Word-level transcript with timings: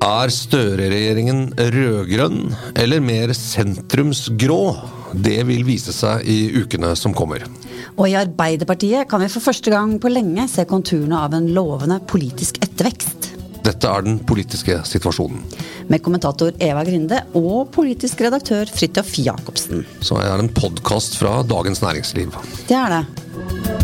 Er 0.00 0.30
Støre-regjeringen 0.32 1.50
rød-grønn 1.60 2.54
eller 2.80 3.02
mer 3.04 3.34
sentrumsgrå? 3.36 4.62
Det 5.12 5.42
vil 5.44 5.66
vise 5.66 5.92
seg 5.92 6.24
i 6.24 6.38
ukene 6.56 6.94
som 6.96 7.12
kommer. 7.12 7.44
Og 7.98 8.06
i 8.08 8.16
Arbeiderpartiet 8.16 9.10
kan 9.10 9.20
vi 9.20 9.28
for 9.28 9.44
første 9.44 9.72
gang 9.72 9.98
på 10.00 10.08
lenge 10.08 10.46
se 10.48 10.64
konturene 10.70 11.20
av 11.20 11.36
en 11.36 11.50
lovende 11.52 11.98
politisk 12.08 12.62
ettervekst. 12.64 13.28
Dette 13.66 13.90
er 13.92 14.06
den 14.06 14.16
politiske 14.24 14.78
situasjonen. 14.88 15.44
Med 15.92 16.00
kommentator 16.06 16.56
Eva 16.64 16.86
Grinde 16.88 17.20
og 17.36 17.68
politisk 17.76 18.24
redaktør 18.24 18.72
Fridtjof 18.72 19.12
Jacobsen. 19.20 19.84
Så 20.00 20.16
er 20.22 20.32
det 20.32 20.46
en 20.46 20.54
podkast 20.62 21.20
fra 21.20 21.42
Dagens 21.44 21.84
Næringsliv. 21.84 22.32
Det 22.70 22.80
er 22.80 22.96
det. 23.02 23.79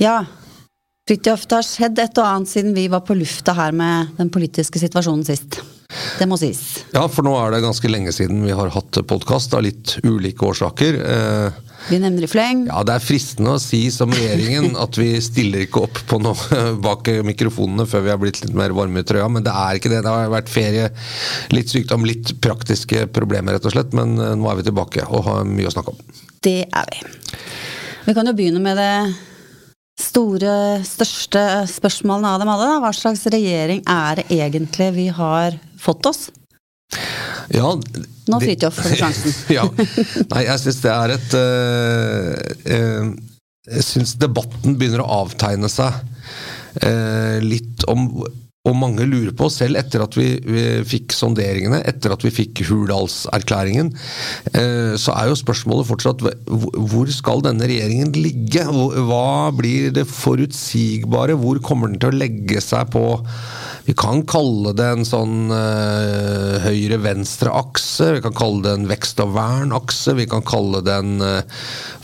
Ja, 0.00 0.22
Fridtjof, 1.10 1.42
det 1.50 1.56
har 1.58 1.66
skjedd 1.66 1.98
et 1.98 2.18
og 2.22 2.26
annet 2.28 2.48
siden 2.52 2.74
vi 2.76 2.84
var 2.88 3.00
på 3.02 3.16
lufta 3.18 3.50
her 3.56 3.72
med 3.74 4.12
den 4.20 4.28
politiske 4.30 4.78
situasjonen 4.78 5.24
sist. 5.26 5.56
Det 6.20 6.26
må 6.30 6.36
sies. 6.38 6.60
Ja, 6.94 7.02
for 7.10 7.26
nå 7.26 7.32
er 7.34 7.50
det 7.50 7.64
ganske 7.64 7.90
lenge 7.90 8.12
siden 8.14 8.44
vi 8.46 8.52
har 8.54 8.70
hatt 8.70 9.00
podkast 9.10 9.56
av 9.58 9.64
litt 9.66 9.96
ulike 10.06 10.46
årsaker. 10.46 10.98
Eh, 11.02 11.58
Vi 11.88 11.98
nevner 11.98 12.22
i 12.22 12.28
fleng. 12.30 12.66
Ja, 12.68 12.84
Det 12.86 12.94
er 12.94 13.02
fristende 13.02 13.56
å 13.56 13.62
si 13.62 13.80
som 13.90 14.12
regjeringen 14.14 14.76
at 14.84 14.98
vi 15.00 15.08
stiller 15.24 15.64
ikke 15.64 15.82
opp 15.88 15.98
på 16.06 16.20
noe 16.22 16.60
bak 16.86 17.10
mikrofonene 17.26 17.88
før 17.90 18.04
vi 18.06 18.12
har 18.12 18.20
blitt 18.22 18.38
litt 18.44 18.54
mer 18.54 18.70
varme 18.76 19.02
i 19.02 19.08
trøya, 19.08 19.26
men 19.28 19.42
det 19.42 19.56
er 19.56 19.80
ikke 19.80 19.90
det. 19.90 20.04
Det 20.06 20.12
har 20.14 20.30
vært 20.30 20.52
ferie, 20.52 20.92
litt 21.56 21.72
sykdom, 21.74 22.06
litt 22.06 22.36
praktiske 22.44 23.08
problemer 23.10 23.58
rett 23.58 23.66
og 23.66 23.74
slett, 23.74 23.96
men 23.98 24.14
eh, 24.14 24.36
nå 24.38 24.46
er 24.52 24.60
vi 24.60 24.68
tilbake 24.70 25.08
og 25.10 25.26
har 25.26 25.42
mye 25.48 25.66
å 25.66 25.74
snakke 25.74 25.96
om. 25.96 26.22
Det 26.46 26.60
er 26.70 26.94
vi. 26.94 27.02
Vi 28.06 28.14
kan 28.16 28.30
jo 28.30 28.36
begynne 28.38 28.62
med 28.62 28.78
det 28.78 28.94
store, 30.10 30.54
største 30.86 31.44
spørsmålene 31.70 32.34
av 32.34 32.42
dem 32.42 32.50
alle. 32.52 32.68
Da. 32.68 32.82
Hva 32.82 32.92
slags 32.96 33.24
regjering 33.30 33.82
er 33.88 34.20
det 34.20 34.28
egentlig 34.34 34.90
vi 34.98 35.08
har 35.14 35.56
fått 35.80 36.10
oss? 36.10 36.28
Ja, 37.54 37.72
Nå, 38.30 38.38
Fridtjof, 38.42 38.76
får 38.78 38.92
du 38.92 38.98
sjansen. 38.98 39.34
ja. 39.58 39.64
Nei, 40.30 40.44
jeg 40.46 40.62
syns 40.62 40.80
det 40.84 40.92
er 40.94 41.14
et 41.16 41.34
eh, 41.38 42.74
eh, 42.76 43.08
Jeg 43.70 43.86
syns 43.86 44.14
debatten 44.22 44.76
begynner 44.78 45.02
å 45.02 45.22
avtegne 45.24 45.70
seg 45.70 45.98
eh, 46.82 47.38
litt 47.42 47.86
om 47.90 48.06
og 48.68 48.74
mange 48.76 49.06
lurer 49.08 49.32
på, 49.32 49.46
selv 49.48 49.78
etter 49.80 50.02
at 50.04 50.16
vi, 50.18 50.26
vi 50.44 50.62
fikk 50.84 51.14
sonderingene, 51.16 51.78
etter 51.88 52.12
at 52.12 52.20
vi 52.26 52.32
fikk 52.42 52.60
Hurdalserklæringen, 52.68 53.88
eh, 54.52 54.92
så 55.00 55.14
er 55.16 55.30
jo 55.30 55.38
spørsmålet 55.40 55.88
fortsatt 55.88 56.20
hvor- 56.20 57.08
skal 57.10 57.40
denne 57.42 57.64
regjeringen 57.64 58.12
ligge? 58.20 58.66
Hva 58.68 59.48
blir 59.56 59.88
det 59.96 60.04
forutsigbare? 60.06 61.38
Hvor 61.40 61.56
kommer 61.64 61.88
den 61.88 61.98
til 62.02 62.12
å 62.12 62.20
legge 62.20 62.60
seg 62.60 62.92
på 62.92 63.06
Vi 63.88 63.94
kan 63.96 64.20
kalle 64.28 64.70
det 64.76 64.84
en 64.86 65.06
sånn 65.08 65.48
eh, 65.50 66.60
høyre-venstre-akse, 66.62 68.10
vi 68.14 68.20
kan 68.22 68.34
kalle 68.36 68.60
det 68.62 68.74
en 68.76 68.84
vekst 68.86 69.18
og 69.24 69.32
vern-akse, 69.34 70.12
vi 70.14 70.26
kan 70.30 70.44
kalle 70.46 70.82
det 70.86 70.94
en 71.00 71.16
eh, 71.24 71.40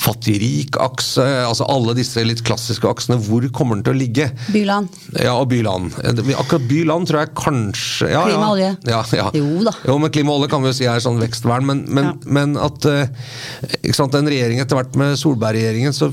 fattig-rik-akse. 0.02 1.26
Altså 1.46 1.68
alle 1.70 1.94
disse 1.94 2.24
litt 2.26 2.42
klassiske 2.48 2.88
aksene. 2.90 3.20
Hvor 3.22 3.44
kommer 3.54 3.76
den 3.78 3.84
til 3.86 3.94
å 3.94 4.00
ligge? 4.00 4.30
Byland. 4.50 4.88
Ja, 5.20 5.36
og 5.36 5.50
byland. 5.52 5.94
Eh, 6.52 6.62
by-land 6.70 7.08
tror 7.08 7.20
jeg 7.24 7.32
kanskje 7.38 8.10
ja, 8.12 8.22
Klima 8.28 8.46
og 8.50 8.56
olje. 8.56 8.70
Ja, 8.88 9.00
ja. 9.18 9.26
Jo 9.34 9.64
da. 9.66 9.72
Jo, 9.88 9.96
men 10.02 10.12
klima 10.14 10.32
og 10.34 10.40
olje 10.42 10.50
kan 10.52 10.62
vi 10.64 10.70
jo 10.70 10.76
si 10.78 10.86
er 10.90 11.02
sånn 11.02 11.18
vekstvern, 11.22 11.66
men, 11.66 11.84
men, 11.88 12.04
Ja. 12.10 12.14
men 12.38 12.56
at 12.60 12.86
eh, 12.90 13.08
ikke 13.82 13.96
sant, 13.98 14.14
En 14.16 14.28
regjering 14.30 14.60
etter 14.62 14.78
hvert 14.78 14.94
med 14.98 15.16
Solberg-regjeringen, 15.20 15.92
så 15.96 16.08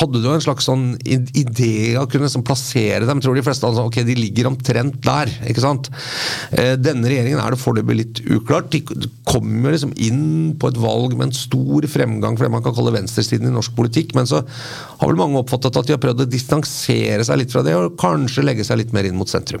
hadde 0.00 0.20
du 0.20 0.26
jo 0.28 0.34
en 0.36 0.42
slags 0.44 0.66
sånn 0.68 0.84
idé 1.06 1.96
å 2.00 2.06
kunne 2.10 2.28
sånn 2.30 2.44
plassere 2.46 3.06
dem. 3.08 3.20
tror 3.22 3.34
de 3.38 3.44
fleste 3.46 3.66
altså, 3.68 3.86
ok, 3.88 4.00
de 4.06 4.14
ligger 4.18 4.50
omtrent 4.50 5.00
der. 5.04 5.30
ikke 5.48 5.62
sant? 5.64 5.90
Eh, 6.52 6.74
Denne 6.80 7.08
regjeringen 7.10 7.40
er 7.42 7.54
det 7.54 7.60
foreløpig 7.62 7.96
litt 7.98 8.22
uklart. 8.30 8.70
De 8.74 8.82
kommer 9.28 9.74
liksom 9.74 9.92
inn 9.96 10.54
på 10.60 10.70
et 10.70 10.78
valg 10.80 11.14
med 11.16 11.28
en 11.30 11.36
stor 11.36 11.86
fremgang 11.90 12.36
for 12.36 12.46
det 12.46 12.52
man 12.54 12.62
kan 12.64 12.74
kalle 12.76 12.92
venstresiden 12.94 13.48
i 13.50 13.54
norsk 13.54 13.74
politikk, 13.78 14.14
men 14.18 14.26
så 14.28 14.42
har 14.44 15.08
vel 15.10 15.18
mange 15.20 15.38
oppfattet 15.40 15.76
at 15.76 15.86
de 15.88 15.94
har 15.96 16.02
prøvd 16.02 16.24
å 16.26 16.30
distansere 16.30 17.24
seg 17.26 17.40
litt 17.42 17.52
fra 17.54 17.62
det, 17.66 17.74
og 17.78 17.96
kanskje 18.00 18.44
legge 18.46 18.64
seg 18.66 18.80
litt 18.82 18.92
mer 18.96 19.06
inn 19.08 19.18
mot 19.18 19.30
sentrum. 19.30 19.59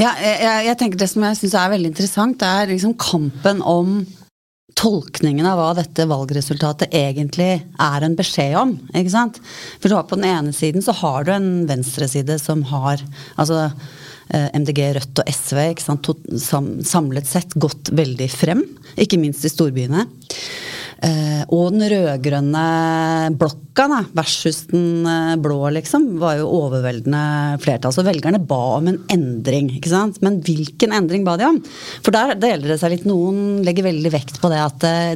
Ja, 0.00 0.14
jeg, 0.22 0.64
jeg- 0.66 0.78
tenker 0.80 0.98
Det 0.98 1.08
som 1.10 1.22
jeg 1.26 1.36
syns 1.36 1.54
er 1.54 1.70
veldig 1.74 1.90
interessant, 1.92 2.42
er 2.42 2.66
liksom 2.70 2.94
kampen 2.98 3.60
om 3.62 4.06
tolkningen 4.80 5.44
av 5.44 5.58
hva 5.58 5.70
dette 5.76 6.06
valgresultatet 6.08 6.92
egentlig 6.96 7.50
er 7.60 8.04
en 8.06 8.14
beskjed 8.16 8.54
om. 8.56 8.70
ikke 8.94 9.10
sant? 9.12 9.40
For 9.80 9.88
du 9.90 9.94
har 9.96 10.04
På 10.08 10.16
den 10.16 10.24
ene 10.30 10.52
siden 10.56 10.80
så 10.82 10.94
har 11.02 11.24
du 11.24 11.32
en 11.34 11.66
venstreside 11.68 12.38
som 12.40 12.62
har 12.70 13.02
altså 13.36 13.66
eh, 14.32 14.48
MDG, 14.54 14.94
Rødt 14.96 15.18
og 15.20 15.28
SV 15.28 15.58
ikke 15.74 15.84
sant? 15.84 16.08
Samlet 16.86 17.26
sett 17.28 17.52
gått 17.60 17.90
veldig 17.92 18.30
frem, 18.32 18.62
ikke 18.96 19.18
minst 19.20 19.44
i 19.44 19.52
storbyene. 19.52 20.06
Eh, 21.02 21.42
og 21.48 21.72
den 21.72 21.84
rød-grønne 21.90 22.64
blokka 23.40 23.69
da, 23.88 24.00
versus 24.12 24.64
den 24.68 25.06
eh, 25.08 25.36
blå, 25.40 25.58
liksom, 25.72 26.18
var 26.20 26.36
jo 26.40 26.48
overveldende 26.60 27.58
flertall. 27.62 27.94
Så 27.94 28.04
velgerne 28.04 28.40
ba 28.42 28.60
om 28.76 28.90
en 28.90 28.98
endring. 29.12 29.70
ikke 29.76 29.92
sant? 29.92 30.20
Men 30.24 30.40
hvilken 30.44 30.92
endring 30.96 31.24
ba 31.24 31.36
de 31.40 31.46
om? 31.48 31.60
For 32.04 32.14
der 32.14 32.34
deler 32.40 32.72
det 32.74 32.80
seg 32.82 32.94
litt. 32.94 33.06
Noen 33.08 33.62
legger 33.66 33.88
veldig 33.88 34.12
vekt 34.12 34.40
på 34.42 34.50
det 34.52 34.60
at, 34.60 34.86
eh, 34.88 35.14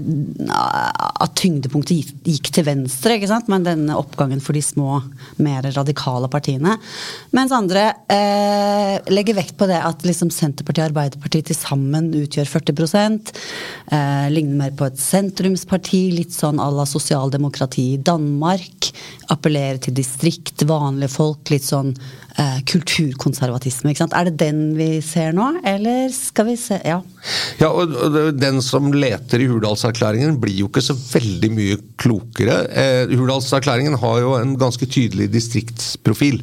at 0.55 1.37
tyngdepunktet 1.40 2.14
gikk 2.25 2.52
til 2.55 2.69
venstre, 2.69 3.19
ikke 3.19 3.31
sant? 3.31 3.50
men 3.52 3.66
denne 3.66 3.99
oppgangen 3.99 4.40
for 4.40 4.56
de 4.56 4.62
små, 4.64 5.02
mer 5.44 5.67
radikale 5.75 6.31
partiene. 6.32 6.78
Mens 7.37 7.52
andre 7.55 7.87
eh, 8.08 8.96
legger 9.12 9.37
vekt 9.38 9.58
på 9.60 9.69
det 9.69 9.81
at 9.84 10.05
liksom 10.06 10.32
Senterpartiet 10.32 10.87
og 10.87 10.93
Arbeiderpartiet 10.93 11.50
til 11.50 11.58
sammen 11.58 12.10
utgjør 12.17 12.49
40 12.49 12.84
eh, 13.93 14.26
Ligner 14.32 14.58
mer 14.64 14.75
på 14.76 14.88
et 14.88 15.00
sentrumsparti, 15.00 16.06
litt 16.14 16.34
sånn 16.34 16.60
à 16.62 16.70
la 16.72 16.87
sosialdemokrati 16.88 17.90
i 17.94 18.00
Danmark. 18.00 18.53
Appellerer 19.32 19.78
til 19.80 19.94
distrikt, 19.96 20.64
vanlige 20.68 21.12
folk. 21.12 21.48
Litt 21.52 21.64
sånn 21.66 21.94
eh, 22.38 22.58
kulturkonservatisme. 22.68 23.92
ikke 23.92 24.04
sant? 24.04 24.16
Er 24.16 24.28
det 24.28 24.36
den 24.42 24.74
vi 24.78 25.00
ser 25.04 25.32
nå, 25.36 25.50
eller 25.64 26.08
skal 26.14 26.50
vi 26.50 26.56
se 26.60 26.80
Ja. 26.84 27.00
Ja, 27.60 27.70
og 27.70 27.94
Den 28.38 28.60
som 28.62 28.92
leter 28.92 29.40
i 29.40 29.48
Hurdalserklæringen, 29.48 30.36
blir 30.40 30.58
jo 30.58 30.68
ikke 30.68 30.84
så 30.84 30.96
veldig 30.96 31.50
mye 31.54 31.78
klokere. 32.00 32.58
Eh, 32.70 33.14
Hurdalserklæringen 33.14 33.96
har 34.00 34.20
jo 34.20 34.34
en 34.36 34.56
ganske 34.60 34.86
tydelig 34.86 35.30
distriktsprofil. 35.32 36.42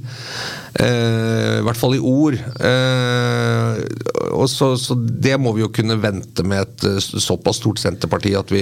Eh, 0.79 1.57
I 1.59 1.63
hvert 1.65 1.77
fall 1.79 1.97
i 1.97 1.99
ord. 1.99 2.37
Eh, 2.39 3.81
og 4.31 4.47
så, 4.49 4.71
så 4.79 4.95
det 4.95 5.35
må 5.41 5.51
vi 5.55 5.65
jo 5.65 5.71
kunne 5.73 5.97
vente 5.99 6.45
med 6.47 6.63
et 6.63 6.85
eh, 6.87 6.99
såpass 7.01 7.59
stort 7.59 7.81
Senterparti 7.81 8.31
at 8.39 8.53
vi, 8.53 8.61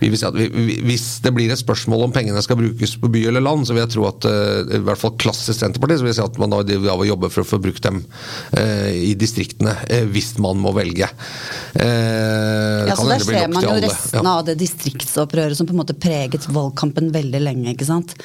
vi 0.00 0.08
vil 0.08 0.18
si 0.18 0.24
at 0.28 0.38
vi, 0.38 0.46
vi, 0.48 0.78
Hvis 0.88 1.20
det 1.24 1.34
blir 1.36 1.52
et 1.52 1.60
spørsmål 1.60 2.06
om 2.06 2.14
pengene 2.14 2.40
skal 2.44 2.56
brukes 2.60 2.96
på 3.02 3.10
by 3.12 3.26
eller 3.28 3.44
land, 3.44 3.66
så 3.68 3.76
vil 3.76 3.82
jeg 3.84 3.92
tro 3.94 4.06
at 4.08 4.28
eh, 4.30 4.78
i 4.78 4.82
hvert 4.86 5.02
fall 5.02 5.14
klassisk 5.20 5.60
Senterparti 5.60 6.00
så 6.00 6.06
vil 6.06 6.12
jeg 6.14 6.20
si 6.22 6.24
at 6.24 6.40
man 6.40 6.54
da 6.56 6.62
vil 6.64 6.88
jobbe 7.12 7.30
for 7.34 7.44
å 7.44 7.50
få 7.52 7.60
brukt 7.62 7.84
dem 7.84 8.00
eh, 8.56 9.12
i 9.12 9.12
distriktene, 9.18 9.76
eh, 9.92 10.06
hvis 10.08 10.32
man 10.42 10.60
må 10.62 10.72
velge. 10.76 11.10
Eh, 11.76 12.88
Ja, 12.88 12.96
så 12.96 13.06
Der 13.08 13.22
ser 13.22 13.52
man 13.52 13.62
jo 13.64 13.76
resten 13.82 14.24
Ja. 14.24 14.38
av 14.38 14.46
det 14.46 14.56
distriktsopprøret 14.60 15.56
som 15.56 15.68
på 15.68 15.74
en 15.76 15.82
måte 15.82 15.94
preget 15.98 16.48
valgkampen 16.48 17.12
veldig 17.14 17.40
lenge, 17.44 17.74
ikke 17.76 17.88
sant. 17.88 18.16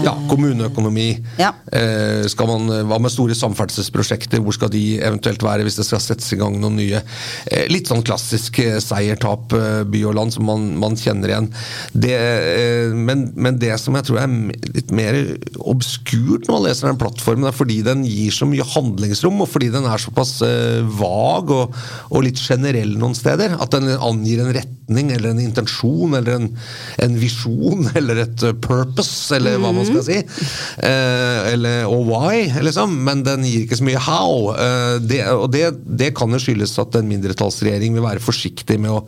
Ja, 0.00 0.14
kommuneøkonomi. 0.30 1.08
Ja. 1.36 1.50
Eh, 1.68 2.24
skal 2.32 2.48
man, 2.48 2.70
hva 2.88 2.96
med 3.02 3.12
store 3.12 3.36
samferdselsprosjekter? 3.36 4.40
Hvor 4.40 4.56
skal 4.56 4.72
de 4.72 4.82
eventuelt 5.04 5.42
være 5.44 5.66
hvis 5.66 5.76
det 5.76 5.84
skal 5.84 6.00
settes 6.00 6.32
i 6.32 6.38
gang 6.40 6.56
noen 6.60 6.78
nye? 6.80 7.02
Eh, 7.44 7.66
litt 7.68 7.90
sånn 7.90 8.04
klassisk 8.06 8.62
eh, 8.62 8.78
seier-tap, 8.80 9.52
eh, 9.58 9.82
by 9.92 10.04
og 10.08 10.16
land, 10.16 10.32
som 10.32 10.48
man, 10.48 10.70
man 10.80 10.96
kjenner 10.98 11.34
igjen. 11.34 11.50
Det, 11.92 12.14
eh, 12.16 12.94
men, 12.96 13.28
men 13.36 13.60
det 13.60 13.74
som 13.82 13.98
jeg 13.98 14.08
tror 14.08 14.22
er 14.22 14.32
litt 14.72 14.94
mer 14.96 15.18
obskurt 15.60 16.48
når 16.48 16.56
man 16.56 16.66
leser 16.68 16.88
den 16.88 17.00
plattformen, 17.02 17.50
er 17.50 17.56
fordi 17.56 17.82
den 17.84 18.06
gir 18.08 18.32
så 18.34 18.48
mye 18.48 18.66
handlingsrom, 18.72 19.44
og 19.44 19.50
fordi 19.52 19.70
den 19.74 19.88
er 19.88 20.00
såpass 20.02 20.38
eh, 20.46 20.80
vag 21.02 21.52
og, 21.52 21.76
og 22.10 22.24
litt 22.24 22.40
generell 22.40 22.96
noen 22.96 23.16
steder. 23.18 23.58
At 23.60 23.76
den 23.76 23.92
angir 23.92 24.40
en 24.40 24.54
retning 24.56 25.12
eller 25.12 25.32
en 25.32 25.42
intensjon 25.42 26.16
eller 26.18 26.40
en, 26.40 26.50
en 27.04 27.20
visjon 27.20 27.90
eller 27.98 28.24
et 28.24 28.48
eh, 28.48 28.56
purpose, 28.56 29.28
eller 29.36 29.60
hva 29.60 29.74
man 29.74 29.81
skal 29.88 30.04
si. 30.06 30.18
Eh, 30.88 31.52
eller, 31.52 31.86
og 31.90 32.06
why, 32.08 32.46
liksom. 32.64 32.94
Men 33.06 33.24
den 33.26 33.46
gir 33.48 33.66
ikke 33.66 33.78
så 33.80 33.86
mye 33.86 34.02
how. 34.02 34.52
Eh, 34.54 34.96
det, 35.04 35.22
og 35.32 35.48
det, 35.54 35.64
det 35.84 36.12
kan 36.18 36.32
jo 36.32 36.40
skyldes 36.42 36.74
at 36.82 36.98
en 36.98 37.08
mindretallsregjering 37.10 37.96
vil 37.96 38.06
være 38.06 38.22
forsiktig 38.22 38.78
med 38.82 38.94
å 38.94 39.02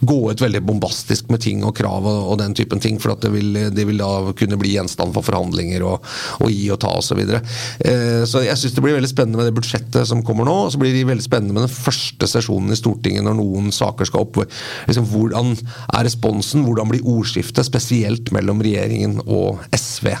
gå 0.00 0.20
ut 0.30 0.44
veldig 0.44 0.62
bombastisk 0.66 1.30
med 1.32 1.42
ting 1.44 1.64
og 1.66 1.74
krav 1.78 2.06
og, 2.06 2.20
og 2.32 2.40
den 2.40 2.56
typen 2.58 2.82
ting, 2.82 3.00
for 3.02 3.14
at 3.14 3.24
det 3.24 3.32
vil, 3.34 3.52
det 3.74 3.86
vil 3.88 4.00
da 4.00 4.32
kunne 4.36 4.58
bli 4.60 4.74
gjenstand 4.76 5.14
for 5.16 5.26
forhandlinger 5.26 5.84
og, 5.86 6.06
og 6.40 6.52
gi 6.52 6.68
og 6.72 6.80
ta 6.82 6.92
osv. 7.00 7.20
Så, 7.20 7.40
eh, 7.86 8.22
så 8.28 8.44
jeg 8.44 8.58
syns 8.60 8.76
det 8.76 8.84
blir 8.84 8.98
veldig 8.98 9.10
spennende 9.10 9.40
med 9.40 9.50
det 9.50 9.56
budsjettet 9.58 10.08
som 10.08 10.24
kommer 10.26 10.48
nå. 10.48 10.56
og 10.66 10.74
Så 10.74 10.80
blir 10.80 10.94
det 10.94 11.06
veldig 11.08 11.26
spennende 11.26 11.56
med 11.56 11.66
den 11.66 11.74
første 11.74 12.28
sesjonen 12.30 12.72
i 12.74 12.78
Stortinget 12.78 13.26
når 13.26 13.38
noen 13.40 13.70
saker 13.74 14.08
skal 14.08 14.26
opp. 14.26 14.42
Liksom, 14.88 15.08
hvordan 15.10 15.54
er 15.56 16.06
responsen? 16.06 16.64
Hvordan 16.66 16.90
blir 16.92 17.06
ordskiftet, 17.08 17.66
spesielt 17.68 18.32
mellom 18.34 18.62
regjeringen 18.64 19.20
og 19.26 19.60
SV? 19.76 20.12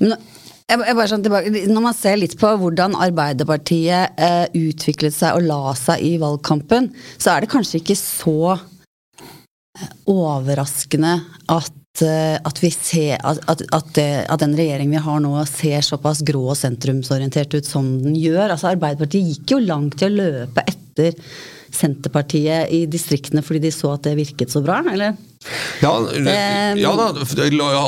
Men 0.00 0.16
sånn 1.06 1.24
når 1.24 1.82
man 1.82 1.96
ser 1.96 2.18
litt 2.18 2.36
på 2.40 2.50
hvordan 2.60 2.96
Arbeiderpartiet 2.98 4.18
eh, 4.18 4.46
utviklet 4.58 5.14
seg 5.14 5.38
og 5.38 5.46
la 5.46 5.74
seg 5.78 6.02
i 6.02 6.16
valgkampen, 6.22 6.90
så 7.16 7.34
er 7.34 7.44
det 7.44 7.52
kanskje 7.52 7.80
ikke 7.80 7.98
så 7.98 8.56
eh, 8.56 9.90
overraskende 10.10 11.20
at 11.54 12.02
eh, 12.02 12.36
at, 12.36 12.62
ser, 12.74 13.16
at, 13.22 13.62
at, 13.72 13.92
det, 13.96 14.08
den 14.42 14.56
regjeringen 14.58 14.96
vi 14.98 15.04
har 15.06 15.22
nå 15.22 15.32
ser 15.48 15.86
såpass 15.86 16.24
grå 16.26 16.48
og 16.50 16.58
sentrumsorientert 16.58 17.54
ut 17.56 17.68
som 17.68 17.86
den 18.02 18.18
gjør. 18.18 18.50
Altså 18.50 18.74
Arbeiderpartiet 18.74 19.30
gikk 19.30 19.54
jo 19.56 19.62
langt 19.64 20.02
i 20.02 20.10
å 20.10 20.16
løpe 20.16 20.66
etter 20.66 21.16
Senterpartiet 21.76 22.72
i 22.74 22.84
distriktene 22.90 23.44
fordi 23.44 23.66
de 23.68 23.72
så 23.74 23.94
at 23.96 24.06
det 24.08 24.16
virket 24.18 24.52
så 24.52 24.62
bra, 24.64 24.82
eller? 24.92 25.16
Ja, 25.82 25.92
ja 26.74 26.92
da, 26.96 27.10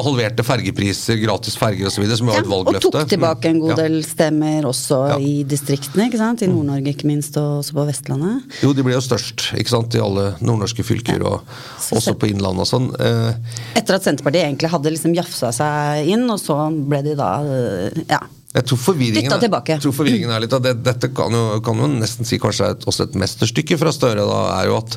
halverte 0.04 0.44
fergepriser, 0.46 1.18
gratis 1.22 1.56
ferger 1.58 1.88
osv., 1.88 2.04
som 2.20 2.28
jo 2.28 2.34
ja, 2.36 2.42
et 2.42 2.50
Ja, 2.50 2.58
og 2.60 2.78
tok 2.84 3.08
tilbake 3.10 3.50
en 3.50 3.60
god 3.62 3.72
Ja. 3.72 3.78
del 3.82 3.96
stemmer 4.06 4.68
også 4.68 4.98
Ja. 5.10 5.16
i 5.18 5.42
distriktene, 5.48 6.06
ikke 6.08 6.20
sant? 6.20 6.42
I 6.42 6.46
Nord-Norge 6.46 6.92
ikke 6.94 7.08
minst, 7.08 7.36
og 7.40 7.64
også 7.64 7.74
på 7.74 7.86
Vestlandet. 7.88 8.42
Jo, 8.62 8.72
de 8.72 8.82
ble 8.84 8.94
jo 8.94 9.00
størst 9.02 9.48
ikke 9.58 9.68
sant, 9.74 9.94
i 9.94 9.98
alle 10.04 10.36
nordnorske 10.40 10.84
fylker, 10.84 11.24
og 11.24 11.40
Så 11.80 11.96
også 11.96 12.14
på 12.18 12.28
Innlandet 12.30 12.60
og 12.60 12.70
sånn. 12.70 12.88
Eh, 13.00 13.34
Etter 13.74 13.94
at 13.94 14.04
Senterpartiet 14.04 14.44
egentlig 14.44 14.70
hadde 14.70 14.92
liksom 14.92 15.14
jafsa 15.16 15.50
seg 15.52 16.06
inn, 16.06 16.28
og 16.30 16.38
så 16.38 16.70
ble 16.88 17.02
de 17.02 17.14
da 17.16 17.38
øh, 17.42 18.04
ja. 18.08 18.20
Jeg 18.56 18.64
tror 18.64 18.78
forvirringen, 18.80 19.28
Jeg 19.68 19.82
tror 19.84 19.92
forvirringen 19.92 20.30
er 20.32 20.40
litt 20.40 20.54
av 20.56 20.62
det, 20.64 20.72
Dette 20.82 21.10
kan 21.12 21.34
jo, 21.36 21.60
kan 21.60 21.76
jo 21.76 21.86
nesten 21.98 22.24
si 22.24 22.38
kanskje 22.40 22.64
er 22.64 22.76
et, 22.78 22.86
også 22.88 23.04
et 23.04 23.18
mesterstykke 23.20 23.76
fra 23.76 23.92
Støre. 23.92 24.24
da, 24.24 24.38
er 24.56 24.70
jo 24.70 24.78
at 24.80 24.96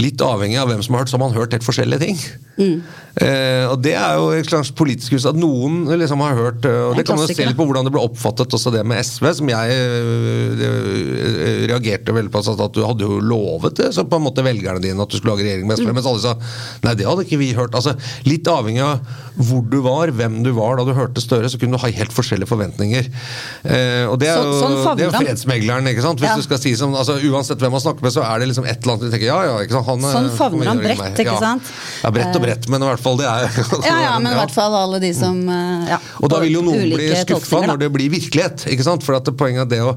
Litt 0.00 0.22
avhengig 0.24 0.56
av 0.56 0.70
hvem 0.70 0.80
som 0.82 0.94
har 0.96 1.02
hørt, 1.04 1.10
så 1.12 1.18
har 1.18 1.24
man 1.26 1.36
hørt 1.36 1.52
helt 1.52 1.66
forskjellige 1.66 2.00
ting. 2.00 2.16
Mm. 2.56 2.80
Eh, 3.20 3.66
og 3.68 3.82
Det 3.84 3.92
er 3.98 4.14
jo 4.16 4.30
et 4.32 4.48
slags 4.48 4.70
politisk 4.76 5.12
hus 5.16 5.26
at 5.28 5.36
noen 5.36 5.82
liksom 5.98 6.22
har 6.24 6.36
hørt 6.38 6.64
eh, 6.68 6.78
og 6.86 6.94
Det, 6.94 7.02
Det 7.02 7.06
kan 7.10 7.18
man 7.20 7.28
se 7.28 7.46
litt 7.48 7.58
på 7.58 7.66
hvordan 7.68 7.84
det 7.88 7.92
ble 7.92 8.04
oppfattet 8.06 8.56
også 8.56 8.72
det 8.72 8.84
med 8.86 9.02
SV, 9.04 9.28
som 9.42 9.50
jeg 9.52 9.76
eh, 9.76 11.66
reagerte 11.68 12.14
veldig 12.16 12.32
på. 12.32 12.42
At 12.54 12.74
du 12.76 12.80
hadde 12.86 13.04
jo 13.04 13.20
lovet 13.20 13.76
det, 13.80 13.90
så 13.96 14.06
på 14.08 14.16
en 14.20 14.24
måte 14.24 14.44
velgerne 14.46 14.80
dine 14.80 15.04
at 15.04 15.10
du 15.12 15.18
skulle 15.18 15.36
lage 15.36 15.44
regjering 15.48 15.68
med 15.68 15.76
Mm. 15.80 15.84
SV, 15.84 15.92
mens 15.96 16.06
alle 16.06 16.20
sa 16.24 16.34
nei, 16.84 16.94
det 16.96 17.06
hadde 17.06 17.26
ikke 17.26 17.40
vi 17.40 17.52
hørt. 17.56 17.74
altså 17.74 17.92
Litt 18.26 18.48
avhengig 18.48 18.82
av 18.84 19.04
hvor 19.40 19.62
du 19.68 19.80
var, 19.84 20.10
hvem 20.16 20.42
du 20.44 20.52
var 20.56 20.76
da 20.80 20.84
du 20.88 20.94
hørte 20.96 21.20
Støre, 21.20 21.48
så 21.48 21.58
kunne 21.60 21.76
du 21.76 21.82
ha 21.84 21.90
helt 21.92 22.12
forskjellige 22.12 22.48
forventninger. 22.48 22.69
Eh, 22.78 24.06
og 24.06 24.18
det 24.20 24.28
er 24.28 24.36
Så- 24.36 24.44
jo, 24.44 24.60
sånn 24.60 24.96
det 24.96 25.04
er 25.06 25.10
jo 25.10 25.18
fredsmegleren, 25.18 25.86
ikke 25.90 26.02
sant. 26.02 26.20
Hvis 26.20 26.30
Ja. 26.30 26.36
du 26.36 26.42
skal 26.42 26.58
si 26.58 26.74
som, 26.76 26.94
altså 26.94 27.18
Uansett 27.20 27.58
hvem 27.58 27.70
man 27.70 27.80
snakker 27.80 28.02
med, 28.02 28.12
så 28.12 28.22
er 28.24 28.38
det 28.40 28.48
liksom 28.48 28.66
et 28.66 28.82
eller 28.82 28.94
annet 28.94 29.10
du 29.10 29.10
tenker 29.10 29.26
ja 29.26 29.42
ja. 29.44 29.58
ikke 29.64 29.70
sant, 29.72 29.86
han, 29.86 29.98
eh, 30.04 30.12
Sånn 30.14 30.30
favner 30.36 30.66
han 30.66 30.78
bredt, 30.78 31.18
ikke 31.18 31.38
sant? 31.38 31.62
Ja, 32.04 32.10
bredt 32.10 32.36
og 32.36 32.42
bredt, 32.42 32.68
men 32.68 32.82
i 32.82 32.86
hvert 32.86 33.00
fall 33.00 33.16
det 33.16 33.26
er 33.26 33.40
ja, 33.86 34.00
ja, 34.00 34.18
men 34.22 34.32
i 34.32 34.36
hvert 34.36 34.50
fall 34.54 34.74
alle 34.74 35.00
de 35.00 35.12
som 35.14 35.36
øh, 35.48 35.88
ja, 35.88 35.98
og 36.22 36.30
da 36.30 36.40
vil 36.40 36.52
jo 36.52 36.62
noen 36.62 36.88
bli 36.94 37.10
skuffa 37.24 37.66
når 37.66 37.78
det 37.78 37.92
blir 37.92 38.10
virkelighet. 38.10 38.66
ikke 38.70 38.84
sant? 38.84 39.02
For 39.02 39.14
at 39.16 39.24
det, 39.24 39.36
poenget 39.36 39.66
er 39.66 39.70
det 39.70 39.80
å 39.80 39.96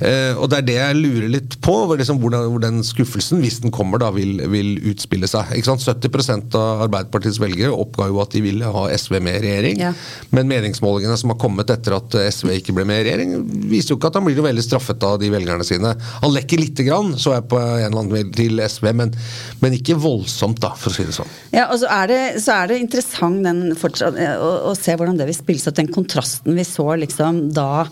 eh, 0.00 0.34
Og 0.40 0.48
det 0.50 0.58
er 0.58 0.66
det 0.66 0.76
jeg 0.76 0.96
lurer 0.96 1.28
litt 1.30 1.60
på, 1.60 1.74
hvor 1.86 1.98
liksom, 1.98 2.20
hvor, 2.20 2.30
den, 2.30 2.48
hvor 2.50 2.60
den 2.62 2.82
skuffelsen, 2.86 3.40
hvis 3.42 3.60
den 3.60 3.70
kommer, 3.74 3.98
da 3.98 4.10
vil, 4.14 4.38
vil 4.50 4.76
utspille 4.92 5.28
seg. 5.30 5.52
ikke 5.56 5.70
sant? 5.70 5.84
70% 5.84 6.54
av 6.58 6.84
Arbeiderpartiets 6.88 7.40
velgere 7.42 7.72
oppga 7.74 8.08
jo 8.10 8.20
at 8.22 8.30
de 8.34 8.42
ville 8.44 8.64
ha 8.64 8.86
SV 8.94 9.20
med 9.20 9.40
i 9.40 9.44
regjering. 9.46 9.80
Ja. 9.80 9.92
Men 10.34 10.48
meningsmålingene 10.50 11.16
som 11.20 11.32
har 11.34 11.38
kommet 11.40 11.70
etter 11.72 11.96
at 11.96 12.09
SV 12.18 12.50
ikke 12.56 12.74
ble 12.74 12.86
med 12.88 13.02
i 13.02 13.04
regjering, 13.06 13.34
viser 13.70 13.94
jo 13.94 13.98
ikke 13.98 14.10
at 14.10 14.18
han 14.18 14.26
blir 14.26 14.38
jo 14.40 14.46
veldig 14.46 14.64
straffet 14.64 15.06
av 15.06 15.18
de 15.22 15.30
velgerne 15.32 15.66
sine. 15.66 15.92
Han 16.24 16.34
lekker 16.34 16.60
lite 16.60 16.86
grann, 16.86 17.14
så 17.20 17.36
jeg 17.36 17.46
på 17.50 17.60
en 17.60 17.84
eller 17.86 17.88
annen 17.92 18.12
mail 18.14 18.32
til 18.34 18.62
SV, 18.64 18.90
men, 18.96 19.14
men 19.62 19.76
ikke 19.78 19.98
voldsomt, 20.00 20.60
da, 20.62 20.72
for 20.78 20.90
å 20.90 20.96
si 20.96 21.06
det 21.06 21.16
sånn. 21.16 21.30
Ja, 21.54 21.68
og 21.70 21.78
så 21.82 21.90
er 21.94 22.10
det, 22.10 22.20
så 22.42 22.56
er 22.58 22.72
det 22.72 22.80
interessant 22.82 23.44
den 23.46 23.62
fortsatt, 23.78 24.18
eh, 24.18 24.34
å, 24.40 24.50
å 24.70 24.74
se 24.78 24.96
hvordan 24.96 25.20
det 25.20 25.28
vil 25.30 25.38
spilles 25.38 25.68
ut. 25.68 25.76
Den 25.78 25.92
kontrasten 25.94 26.58
vi 26.58 26.66
så 26.66 26.88
liksom 26.98 27.46
da, 27.56 27.86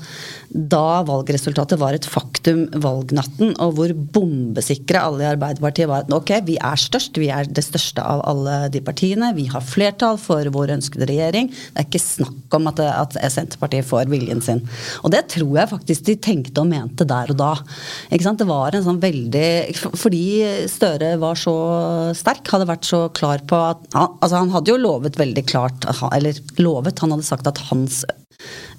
da 0.49 1.03
valgresultatet 1.05 1.81
var 1.81 1.97
et 1.97 2.07
faktum 2.09 2.65
valgnatten, 2.81 3.53
og 3.61 3.75
hvor 3.77 3.93
bombesikre 4.17 5.03
alle 5.05 5.25
i 5.25 5.31
Arbeiderpartiet 5.31 5.91
var. 5.91 6.07
Ok, 6.15 6.33
vi 6.47 6.57
er 6.57 6.81
størst, 6.81 7.19
vi 7.21 7.29
er 7.33 7.49
det 7.49 7.65
største 7.67 8.05
av 8.05 8.23
alle 8.29 8.57
de 8.73 8.81
partiene. 8.85 9.35
Vi 9.37 9.49
har 9.53 9.65
flertall 9.65 10.17
for 10.21 10.49
vår 10.55 10.73
ønskede 10.79 11.09
regjering. 11.11 11.51
Det 11.53 11.83
er 11.83 11.89
ikke 11.89 12.03
snakk 12.03 12.57
om 12.57 12.71
at, 12.73 12.81
at 12.81 13.19
Senterpartiet 13.35 13.89
får 13.89 14.09
viljen 14.13 14.41
sin. 14.45 14.63
Og 15.05 15.13
det 15.13 15.27
tror 15.35 15.53
jeg 15.61 15.73
faktisk 15.75 16.07
de 16.09 16.17
tenkte 16.29 16.65
og 16.65 16.71
mente 16.71 17.07
der 17.09 17.35
og 17.35 17.41
da. 17.41 17.53
Det 18.39 18.47
var 18.49 18.75
en 18.77 18.85
sånn 18.85 19.01
veldig 19.03 19.49
Fordi 19.99 20.23
Støre 20.71 21.15
var 21.21 21.39
så 21.39 21.55
sterk, 22.17 22.47
hadde 22.53 22.69
vært 22.69 22.87
så 22.87 23.01
klar 23.15 23.43
på 23.49 23.59
at 23.71 23.85
Altså, 23.99 24.37
han 24.37 24.53
hadde 24.53 24.73
jo 24.73 24.81
lovet 24.81 25.19
veldig 25.19 25.45
klart 25.49 25.87
Eller 26.13 26.39
lovet, 26.61 27.01
han 27.03 27.15
hadde 27.15 27.27
sagt 27.27 27.49
at 27.51 27.61
hans 27.71 28.03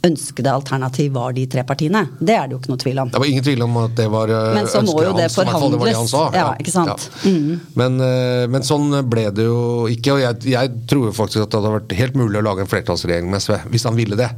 ønskede 0.06 0.52
alternativ 0.52 1.12
var 1.14 1.34
de 1.36 1.44
tre 1.52 1.64
partiene. 1.68 2.06
Det 2.20 2.36
er 2.36 2.48
det 2.48 2.56
jo 2.56 2.60
ikke 2.62 2.72
noe 2.72 2.82
tvil 2.84 3.02
om. 3.04 3.12
Det 3.12 3.20
var 3.22 3.30
ingen 3.30 3.46
tvil 3.46 3.64
om 3.66 3.78
at 3.82 3.96
det 3.98 4.08
var 4.12 4.32
eh, 4.32 4.52
Men 4.56 4.70
så 4.72 4.82
må 4.86 4.96
jo 5.04 5.14
det 5.18 5.26
hans, 5.28 5.38
i 5.38 5.46
det 5.46 5.80
var 5.82 5.90
det 5.92 5.96
han 5.98 6.08
sa. 6.12 6.22
forhandles. 6.30 6.40
Ja, 6.40 6.50
ikke 6.64 6.74
sant? 6.76 7.08
Mm. 7.26 7.50
Men, 7.82 7.98
eh, 8.06 8.44
men 8.52 8.68
sånn 8.68 8.88
ble 9.12 9.26
det 9.36 9.48
jo 9.48 9.60
ikke. 9.92 10.16
Og 10.16 10.24
jeg, 10.24 10.40
jeg 10.54 10.76
tror 10.92 11.10
jo 11.10 11.16
faktisk 11.16 11.44
at 11.46 11.52
det 11.52 11.62
hadde 11.62 11.74
vært 11.80 11.98
helt 12.00 12.20
mulig 12.20 12.40
å 12.42 12.46
lage 12.46 12.64
en 12.66 12.72
flertallsregjering 12.72 13.32
med 13.32 13.44
SV, 13.44 13.58
hvis 13.74 13.88
han 13.90 14.00
ville 14.00 14.20
det. 14.20 14.30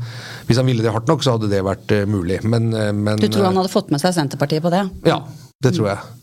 Hvis 0.49 0.61
han 0.61 0.69
ville 0.69 0.85
det 0.85 0.95
hardt 0.95 1.11
nok, 1.11 1.25
så 1.25 1.37
hadde 1.37 1.51
det 1.51 1.61
vært 1.67 1.93
eh, 1.97 2.07
mulig. 2.09 2.41
Men, 2.43 2.71
men 2.71 3.21
Du 3.21 3.29
tror 3.29 3.51
han 3.51 3.61
hadde 3.61 3.73
fått 3.73 3.93
med 3.93 4.01
seg 4.03 4.17
Senterpartiet 4.17 4.65
på 4.65 4.73
det? 4.73 4.87
Ja, 5.07 5.21
det 5.61 5.75
tror 5.77 5.93
jeg. 5.93 6.20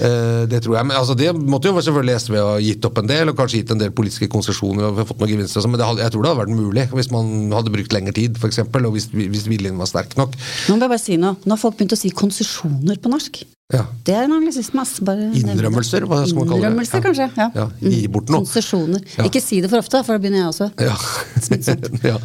Eh, 0.00 0.42
det 0.48 0.62
tror 0.64 0.78
jeg, 0.78 0.88
men 0.88 0.96
altså, 0.96 1.14
det 1.18 1.28
måtte 1.36 1.68
jo 1.68 1.76
selvfølgelig 1.84 2.16
SV 2.24 2.36
ha 2.40 2.56
gitt 2.64 2.86
opp 2.88 3.00
en 3.02 3.10
del, 3.10 3.30
og 3.30 3.36
kanskje 3.36 3.60
gitt 3.60 3.74
en 3.74 3.82
del 3.82 3.92
politiske 3.92 4.30
konsesjoner. 4.32 4.88
og 4.88 5.02
fått 5.04 5.20
noen 5.20 5.34
gevinster, 5.34 5.60
sånn, 5.60 5.74
Men 5.74 5.84
hadde, 5.84 6.04
jeg 6.06 6.14
tror 6.14 6.24
det 6.24 6.32
hadde 6.32 6.42
vært 6.44 6.56
mulig 6.56 6.86
hvis 6.96 7.12
man 7.12 7.52
hadde 7.52 7.74
brukt 7.74 7.92
lengre 7.92 8.16
tid, 8.16 8.40
f.eks., 8.40 8.62
og 8.64 8.92
hvis, 8.96 9.10
hvis 9.12 9.48
viljen 9.50 9.76
var 9.80 9.90
sterk 9.90 10.16
nok. 10.16 10.36
Nå 10.68 10.76
må 10.76 10.86
jeg 10.86 10.94
bare 10.94 11.02
si 11.02 11.20
noe. 11.20 11.36
Nå 11.44 11.56
har 11.56 11.60
folk 11.60 11.76
begynt 11.76 11.96
å 11.96 12.00
si 12.00 12.12
konsesjoner 12.16 13.00
på 13.02 13.12
norsk. 13.12 13.42
Ja. 13.70 13.84
Det 14.06 14.14
er 14.16 14.26
en 14.26 14.34
anglisisme. 14.34 14.84
Bare. 15.06 15.28
Innrømmelser, 15.38 16.04
hva 16.08 16.22
skal 16.24 16.40
man 16.40 16.48
kalle 16.50 16.60
det? 16.60 16.70
Innrømmelser, 16.70 17.02
kanskje. 17.04 17.28
Ja. 17.38 17.48
Ja, 17.54 17.66
gi 17.84 18.00
bort 18.10 18.30
noe. 18.32 18.42
Konsesjoner. 18.42 19.02
Ja. 19.16 19.26
Ikke 19.28 19.42
si 19.44 19.60
det 19.62 19.70
for 19.70 19.82
ofte, 19.82 20.00
for 20.06 20.16
da 20.16 20.22
begynner 20.22 20.42
jeg 20.42 20.50
også. 20.50 20.70
Ja. 20.80 20.96
ja. 22.10 22.16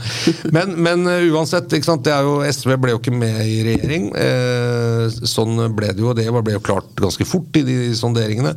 Men, 0.55 0.75
men 0.85 1.05
uh, 1.09 1.35
uansett? 1.35 1.69
Det 1.69 2.13
er 2.13 2.25
jo, 2.25 2.39
SV 2.45 2.75
ble 2.81 2.95
jo 2.95 3.01
ikke 3.01 3.13
med 3.15 3.39
i 3.45 3.59
regjering. 3.67 4.09
Eh, 4.17 5.19
sånn 5.27 5.59
ble 5.77 5.91
det 5.95 6.03
jo. 6.03 6.13
Det 6.17 6.27
ble 6.33 6.57
jo 6.57 6.63
klart 6.65 6.95
ganske 6.99 7.27
fort 7.27 7.59
i 7.59 7.65
de 7.67 7.77
sonderingene. 7.97 8.55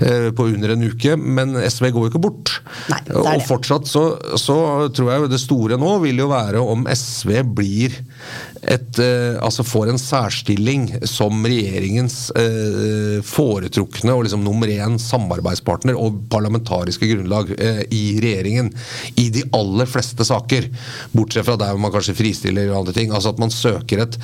Eh, 0.00 0.28
på 0.36 0.48
under 0.50 0.74
en 0.76 0.86
uke. 0.90 1.16
Men 1.16 1.56
SV 1.62 1.90
går 1.94 2.08
jo 2.08 2.12
ikke 2.14 2.24
bort. 2.28 2.58
Nei, 2.92 3.00
det 3.08 3.16
er 3.16 3.32
og 3.36 3.46
fortsatt 3.46 3.88
så, 3.88 4.04
så 4.40 4.58
tror 4.94 5.12
jeg 5.12 5.24
jo 5.24 5.32
det 5.32 5.40
store 5.42 5.78
nå 5.80 5.96
vil 6.04 6.20
jo 6.24 6.28
være 6.30 6.62
om 6.62 6.86
SV 6.90 7.40
blir 7.56 7.96
et 8.66 8.98
eh, 9.02 9.36
Altså 9.42 9.64
får 9.66 9.92
en 9.92 10.00
særstilling 10.00 10.88
som 11.06 11.44
regjeringens 11.46 12.25
eh, 12.25 12.25
foretrukne 13.26 14.14
og 14.14 14.24
liksom 14.26 14.42
nummer 14.44 14.70
én 14.70 14.96
samarbeidspartner 15.00 15.96
og 15.98 16.20
parlamentariske 16.32 17.08
grunnlag 17.10 17.52
eh, 17.58 17.82
i 17.94 18.04
regjeringen 18.22 18.70
i 19.20 19.28
de 19.34 19.44
aller 19.56 19.88
fleste 19.90 20.24
saker. 20.26 20.68
Bortsett 21.14 21.46
fra 21.46 21.56
der 21.60 21.74
hvor 21.74 21.82
man 21.82 21.94
kanskje 21.94 22.16
fristiller 22.18 22.70
og 22.70 22.82
andre 22.82 22.96
ting. 22.96 23.12
Altså 23.14 23.32
at 23.34 23.42
man 23.42 23.52
søker 23.54 24.02
et, 24.04 24.18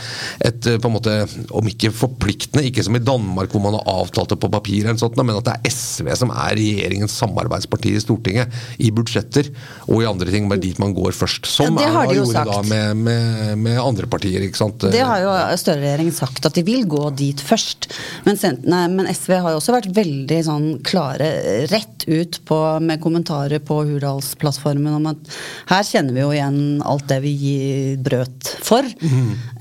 et 0.44 0.70
eh, 0.70 0.78
på 0.82 0.90
en 0.90 0.96
måte, 0.96 1.16
om 1.54 1.68
ikke 1.70 1.92
forpliktende, 1.94 2.64
ikke 2.68 2.84
som 2.86 2.98
i 2.98 3.02
Danmark 3.04 3.52
hvor 3.54 3.64
man 3.64 3.78
har 3.78 3.88
avtalt 4.02 4.32
det 4.34 4.40
på 4.42 4.50
papir, 4.52 4.86
eller 4.86 5.00
sånt, 5.00 5.18
men 5.20 5.38
at 5.38 5.48
det 5.48 5.56
er 5.58 5.74
SV 5.74 6.12
som 6.22 6.32
er 6.34 6.56
regjeringens 6.58 7.16
samarbeidsparti 7.22 7.94
i 7.96 8.02
Stortinget 8.02 8.62
i 8.82 8.90
budsjetter 8.94 9.50
og 9.88 10.02
i 10.02 10.08
andre 10.08 10.32
ting, 10.32 10.48
bare 10.50 10.62
dit 10.62 10.78
man 10.82 10.94
går 10.96 11.14
først. 11.16 11.48
Som 11.50 11.78
Ja, 11.80 11.88
Erna 11.90 12.06
gjorde 12.12 12.32
sagt. 12.34 12.50
da 12.50 12.60
med, 12.66 13.04
med, 13.06 13.58
med 13.62 13.80
andre 13.82 14.08
partier. 14.10 14.42
ikke 14.44 14.60
sant? 14.60 14.86
Det 14.92 15.02
har 15.04 15.22
jo 15.22 15.32
Støre-regjeringen 15.62 16.14
sagt, 16.16 16.46
at 16.48 16.56
de 16.56 16.64
vil 16.66 16.84
gå 16.90 17.04
dit 17.18 17.40
først. 17.42 17.88
Men, 18.26 18.38
nei, 18.64 18.82
men 18.92 19.08
SV 19.10 19.34
har 19.36 19.54
jo 19.54 19.60
også 19.60 19.74
vært 19.76 19.90
veldig 19.96 20.38
sånn 20.46 20.68
klare 20.86 21.30
rett 21.70 22.06
ut 22.08 22.40
på, 22.48 22.58
med 22.82 23.02
kommentarer 23.02 23.62
på 23.62 23.80
Hurdalsplattformen 23.88 24.98
om 24.98 25.10
at 25.12 25.32
her 25.70 25.86
kjenner 25.86 26.16
vi 26.16 26.24
jo 26.24 26.32
igjen 26.34 26.60
alt 26.86 27.06
det 27.10 27.20
vi 27.24 27.32
gir 27.38 28.00
brøt 28.02 28.52
for. 28.64 28.86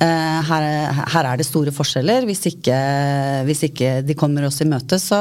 Eh, 0.02 0.40
her, 0.48 0.68
her 1.14 1.32
er 1.34 1.42
det 1.42 1.48
store 1.48 1.74
forskjeller. 1.76 2.26
Hvis 2.30 2.46
ikke, 2.52 2.78
hvis 3.48 3.66
ikke 3.70 3.94
de 4.06 4.18
kommer 4.18 4.48
oss 4.48 4.62
i 4.64 4.70
møte, 4.70 5.00
så 5.02 5.20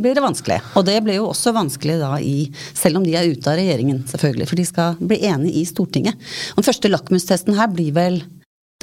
blir 0.00 0.16
det 0.16 0.24
vanskelig. 0.24 0.60
Og 0.78 0.86
det 0.88 1.00
blir 1.04 1.20
jo 1.20 1.30
også 1.32 1.54
vanskelig 1.56 1.98
da 2.02 2.14
i 2.20 2.36
Selv 2.74 2.98
om 2.98 3.04
de 3.04 3.14
er 3.16 3.28
ute 3.30 3.50
av 3.50 3.58
regjeringen, 3.58 4.02
selvfølgelig. 4.08 4.48
For 4.50 4.60
de 4.60 4.66
skal 4.68 4.96
bli 5.00 5.20
enige 5.28 5.60
i 5.60 5.66
Stortinget. 5.68 6.18
Den 6.56 6.66
første 6.66 6.90
lakmustesten 6.90 7.56
her 7.58 7.70
blir 7.72 7.94
vel 7.96 8.22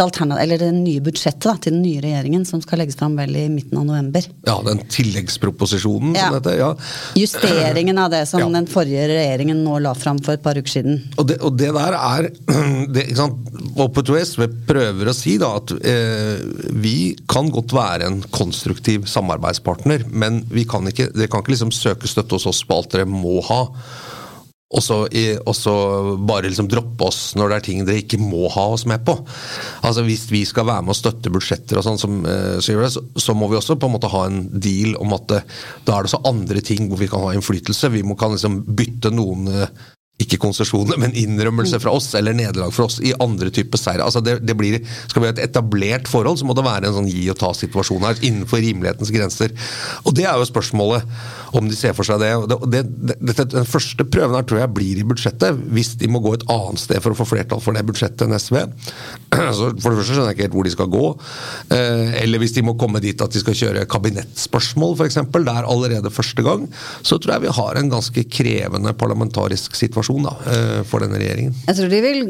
eller 0.01 0.58
det 0.62 0.72
nye 0.75 1.01
budsjettet 1.03 1.46
da, 1.48 1.53
til 1.62 1.74
den 1.75 1.81
nye 1.86 2.01
regjeringen, 2.03 2.46
som 2.48 2.62
skal 2.63 2.79
legges 2.81 2.98
fram 3.00 3.15
vel 3.20 3.36
i 3.36 3.48
midten 3.50 3.77
av 3.77 3.86
november. 3.86 4.25
Ja, 4.48 4.58
den 4.65 4.81
tilleggsproposisjonen 4.89 6.15
Ja. 6.15 6.27
som 6.27 6.36
heter. 6.39 6.58
Ja. 6.58 6.75
Justeringen 7.15 7.98
av 7.98 8.12
det 8.12 8.25
som 8.31 8.39
Ja. 8.39 8.50
den 8.50 8.67
forrige 8.67 9.08
regjeringen 9.08 9.63
nå 9.63 9.79
la 9.81 9.93
fram 9.93 10.20
for 10.20 10.34
et 10.34 10.43
par 10.43 10.58
uker 10.58 10.70
siden. 10.72 11.01
Og 11.17 11.27
det, 11.27 11.39
og 11.41 11.58
det 11.58 11.72
der 11.74 11.93
er 11.98 12.29
det, 12.93 13.08
ikke 13.08 13.17
sant? 13.17 13.51
Og 13.77 13.93
på 13.93 14.03
SV 14.25 14.48
prøver 14.67 15.10
å 15.12 15.15
si 15.15 15.38
da 15.41 15.55
at 15.58 15.72
eh, 15.81 16.41
vi 16.81 17.15
kan 17.31 17.50
godt 17.53 17.74
være 17.74 18.08
en 18.10 18.22
konstruktiv 18.31 19.05
samarbeidspartner, 19.10 20.05
men 20.12 20.43
vi 20.51 20.65
kan 20.70 20.88
ikke, 20.88 21.12
dere 21.15 21.27
kan 21.31 21.41
ikke 21.43 21.55
liksom 21.55 21.72
søke 21.72 22.08
støtte 22.10 22.36
hos 22.38 22.48
oss 22.50 22.63
på 22.67 22.77
alt 22.81 22.91
dere 22.96 23.05
må 23.10 23.39
ha. 23.48 23.62
Og 24.72 24.84
så, 24.84 25.74
bare 26.28 26.48
liksom 26.48 26.70
droppe 26.72 27.08
oss 27.10 27.34
når 27.36 27.51
det 27.51 27.58
er 27.58 27.66
ting 27.66 27.84
dere 27.88 28.04
ikke 28.04 28.22
må 28.22 28.48
ha 28.54 28.70
oss 28.75 28.86
med 28.90 29.04
på. 29.08 29.18
Altså 29.88 30.06
Hvis 30.08 30.28
vi 30.32 30.44
skal 30.48 30.70
være 30.70 30.86
med 30.88 30.96
og 30.96 31.00
støtte 31.00 31.34
budsjetter, 31.34 31.80
og 31.80 31.88
sånn 31.88 32.00
som 32.01 32.20
eh, 32.24 32.58
så, 32.63 32.78
så, 32.94 33.04
så 33.20 33.36
må 33.38 33.51
vi 33.51 33.60
også 33.60 33.78
på 33.80 33.90
en 33.90 33.96
måte 33.98 34.12
ha 34.12 34.25
en 34.30 34.46
deal 34.63 34.96
om 35.01 35.16
at 35.18 35.28
det, 35.32 35.42
da 35.88 35.98
er 35.98 36.08
det 36.08 36.13
så 36.13 36.22
andre 36.28 36.63
ting 36.66 36.88
hvor 36.90 37.01
vi 37.01 37.10
kan 37.12 37.25
ha 37.25 37.34
innflytelse. 37.36 37.92
Vi 37.92 38.06
må, 38.08 38.16
kan 38.20 38.36
liksom 38.36 38.62
bytte 38.78 39.12
noen 39.13 39.51
eh, 39.51 39.68
ikke 40.24 40.40
konsesjoner, 40.42 41.00
men 41.01 41.16
innrømmelse 41.18 41.80
fra 41.82 41.94
oss, 41.98 42.12
eller 42.18 42.36
nederlag 42.38 42.74
fra 42.75 42.88
oss, 42.88 43.00
i 43.04 43.13
andre 43.24 43.51
typer 43.54 43.82
seire. 43.82 44.06
Altså 44.06 44.24
det, 44.24 44.40
det 44.46 44.56
blir, 44.58 44.80
skal 45.12 45.24
vi 45.24 45.30
ha 45.30 45.36
et 45.36 45.44
etablert 45.46 46.10
forhold, 46.12 46.40
så 46.42 46.48
må 46.48 46.56
det 46.58 46.66
være 46.68 46.90
en 46.90 46.98
sånn 47.00 47.12
gi 47.12 47.28
og 47.32 47.40
ta-situasjon 47.42 48.08
her, 48.08 48.22
innenfor 48.28 48.63
rimelighetens 48.63 49.13
grenser. 49.13 49.56
Og 50.06 50.16
det 50.18 50.28
er 50.28 50.40
jo 50.40 50.50
spørsmålet, 50.50 51.08
om 51.58 51.68
de 51.68 51.75
ser 51.75 51.96
for 51.98 52.08
seg 52.08 52.22
det. 52.22 52.32
Det, 52.72 52.82
det, 53.20 53.36
den 53.51 53.68
første 53.68 54.06
prøven 54.08 54.38
her 54.38 54.46
tror 54.48 54.62
jeg 54.62 54.74
blir 54.75 55.01
i 55.01 55.08
budsjettet, 55.08 55.58
hvis 55.75 55.94
de 56.00 56.10
må 56.12 56.22
gå 56.24 56.36
et 56.38 56.46
annet 56.51 56.80
sted 56.80 57.01
for 57.04 57.13
å 57.13 57.18
få 57.20 57.28
flertall 57.28 57.63
for 57.63 57.75
det 57.75 57.84
budsjettet 57.88 58.24
enn 58.28 58.38
SV. 58.40 58.62
Så 59.58 59.72
for 59.82 59.92
det 59.92 60.00
første 60.00 60.16
skjønner 60.16 60.32
jeg 60.32 60.38
ikke 60.38 60.48
helt 60.48 60.58
hvor 60.58 60.68
de 60.68 60.75
skal 60.75 60.92
gå. 60.92 61.06
Eh, 61.75 62.16
Eller 62.22 62.42
hvis 62.42 62.56
de 62.56 62.63
må 62.66 62.78
komme 62.80 63.01
dit 63.04 63.22
at 63.22 63.36
de 63.36 63.44
skal 63.44 63.58
kjøre 63.58 63.88
kabinettspørsmål, 63.92 64.96
f.eks. 65.00 65.20
Der 65.51 65.68
allerede 65.68 66.13
første 66.13 66.46
gang. 66.46 66.68
Så 67.04 67.20
tror 67.20 67.36
jeg 67.36 67.48
vi 67.48 67.56
har 67.60 67.80
en 67.80 67.92
ganske 67.92 68.25
krevende 68.32 68.96
parlamentarisk 68.98 69.75
situasjon 69.75 70.11
da, 70.20 70.36
eh, 70.51 70.84
for 70.88 71.03
denne 71.03 71.20
regjeringen. 71.22 71.56
Jeg 71.68 71.77
tror 71.77 71.91
de 71.91 72.01
vil 72.03 72.22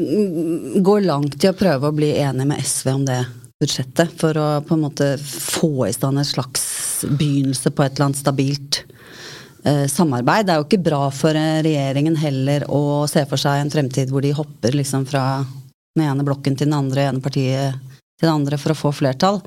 gå 0.84 0.96
langt 1.04 1.42
i 1.42 1.50
å 1.50 1.56
prøve 1.58 1.90
å 1.90 1.96
bli 1.96 2.12
enige 2.22 2.48
med 2.52 2.62
SV 2.62 2.92
om 2.94 3.06
det 3.08 3.20
budsjettet, 3.62 4.14
for 4.18 4.38
å 4.38 4.48
på 4.66 4.76
en 4.76 4.84
måte 4.86 5.08
få 5.22 5.86
i 5.88 5.94
stand 5.94 6.18
en 6.18 6.26
slags 6.26 7.04
begynnelse 7.06 7.70
på 7.70 7.84
et 7.84 7.94
eller 7.94 8.08
annet 8.10 8.22
stabilt 8.22 8.82
eh, 9.64 9.86
samarbeid. 9.90 10.46
Det 10.46 10.54
er 10.54 10.62
jo 10.62 10.68
ikke 10.68 10.84
bra 10.90 11.02
for 11.14 11.38
eh, 11.38 11.62
regjeringen 11.66 12.18
heller 12.18 12.66
å 12.70 13.06
se 13.10 13.24
for 13.30 13.40
seg 13.40 13.62
en 13.62 13.72
fremtid 13.72 14.12
hvor 14.12 14.24
de 14.24 14.34
hopper 14.36 14.78
liksom 14.78 15.06
fra 15.10 15.24
den 15.94 16.06
ene 16.06 16.26
blokken 16.26 16.56
til 16.56 16.70
den 16.70 16.78
andre, 16.78 17.10
ene 17.10 17.22
partiet 17.24 17.78
til 18.18 18.28
det 18.28 18.34
andre 18.34 18.58
for 18.60 18.74
å 18.74 18.78
få 18.78 18.94
flertall. 19.02 19.42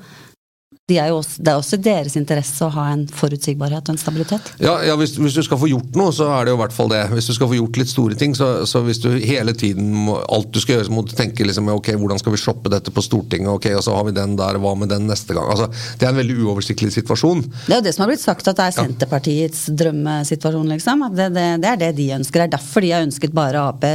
De 0.86 1.00
er 1.02 1.08
jo 1.10 1.16
også, 1.18 1.40
det 1.42 1.50
er 1.50 1.58
også 1.58 1.76
deres 1.82 2.14
interesse 2.14 2.62
å 2.62 2.70
ha 2.70 2.84
en 2.92 3.00
forutsigbarhet 3.10 3.88
og 3.88 3.96
en 3.96 3.98
stabilitet. 3.98 4.52
Ja, 4.62 4.76
ja 4.86 4.94
hvis, 4.94 5.16
hvis 5.18 5.34
du 5.34 5.42
skal 5.42 5.58
få 5.58 5.66
gjort 5.66 5.96
noe, 5.98 6.12
så 6.14 6.28
er 6.30 6.46
det 6.46 6.52
jo 6.52 6.58
i 6.60 6.60
hvert 6.60 6.76
fall 6.76 6.92
det. 6.92 7.00
Hvis 7.10 7.26
du 7.26 7.32
skal 7.34 7.50
få 7.50 7.56
gjort 7.56 7.80
litt 7.80 7.90
store 7.90 8.14
ting, 8.20 8.36
så, 8.38 8.52
så 8.70 8.84
hvis 8.86 9.00
du 9.02 9.08
hele 9.18 9.50
tiden 9.58 9.88
må, 10.04 10.14
alt 10.30 10.52
du 10.54 10.60
skal 10.62 10.76
gjøre, 10.76 10.86
så 10.86 10.94
må 10.94 11.02
du 11.02 11.10
tenke 11.18 11.42
liksom, 11.42 11.72
ok, 11.74 11.90
hvordan 11.98 12.22
skal 12.22 12.36
vi 12.36 12.38
shoppe 12.38 12.70
dette 12.70 12.94
på 12.94 13.02
Stortinget, 13.02 13.50
ok, 13.50 13.66
og 13.80 13.82
så 13.82 13.98
har 13.98 14.06
vi 14.06 14.14
den 14.14 14.38
der, 14.38 14.60
hva 14.62 14.76
med 14.78 14.94
den 14.94 15.10
neste 15.10 15.34
gang? 15.34 15.50
Altså, 15.50 15.66
det 15.98 16.06
er 16.06 16.14
en 16.14 16.22
veldig 16.22 16.38
uoversiktlig 16.44 16.94
situasjon. 17.00 17.42
Det 17.66 17.74
er 17.74 17.82
jo 17.82 17.88
det 17.88 17.96
som 17.98 18.06
har 18.06 18.14
blitt 18.14 18.22
sagt, 18.22 18.46
at 18.46 18.62
det 18.62 18.70
er 18.70 18.78
Senterpartiets 18.78 19.66
drømmesituasjon. 19.82 20.70
liksom. 20.76 21.06
Det, 21.18 21.32
det, 21.34 21.48
det 21.66 21.72
er 21.74 21.82
det 21.82 21.92
de 21.98 22.10
ønsker. 22.20 22.44
Det 22.44 22.46
er 22.46 22.56
derfor 22.60 22.86
de 22.86 22.94
har 22.94 23.10
ønsket 23.10 23.34
bare 23.34 23.68
Ap, 23.74 23.90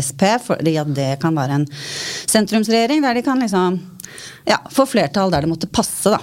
Sp, 0.00 0.30
fordi 0.48 0.78
at 0.80 0.96
det 0.96 1.12
kan 1.20 1.36
være 1.36 1.60
en 1.60 1.72
sentrumsregjering 1.76 3.04
der 3.04 3.20
de 3.20 3.28
kan 3.28 3.44
liksom 3.44 3.82
ja, 4.48 4.58
for 4.70 4.90
flertall 4.90 5.32
der 5.32 5.46
det 5.46 5.52
måtte 5.52 5.70
passe, 5.70 6.14
da. 6.14 6.20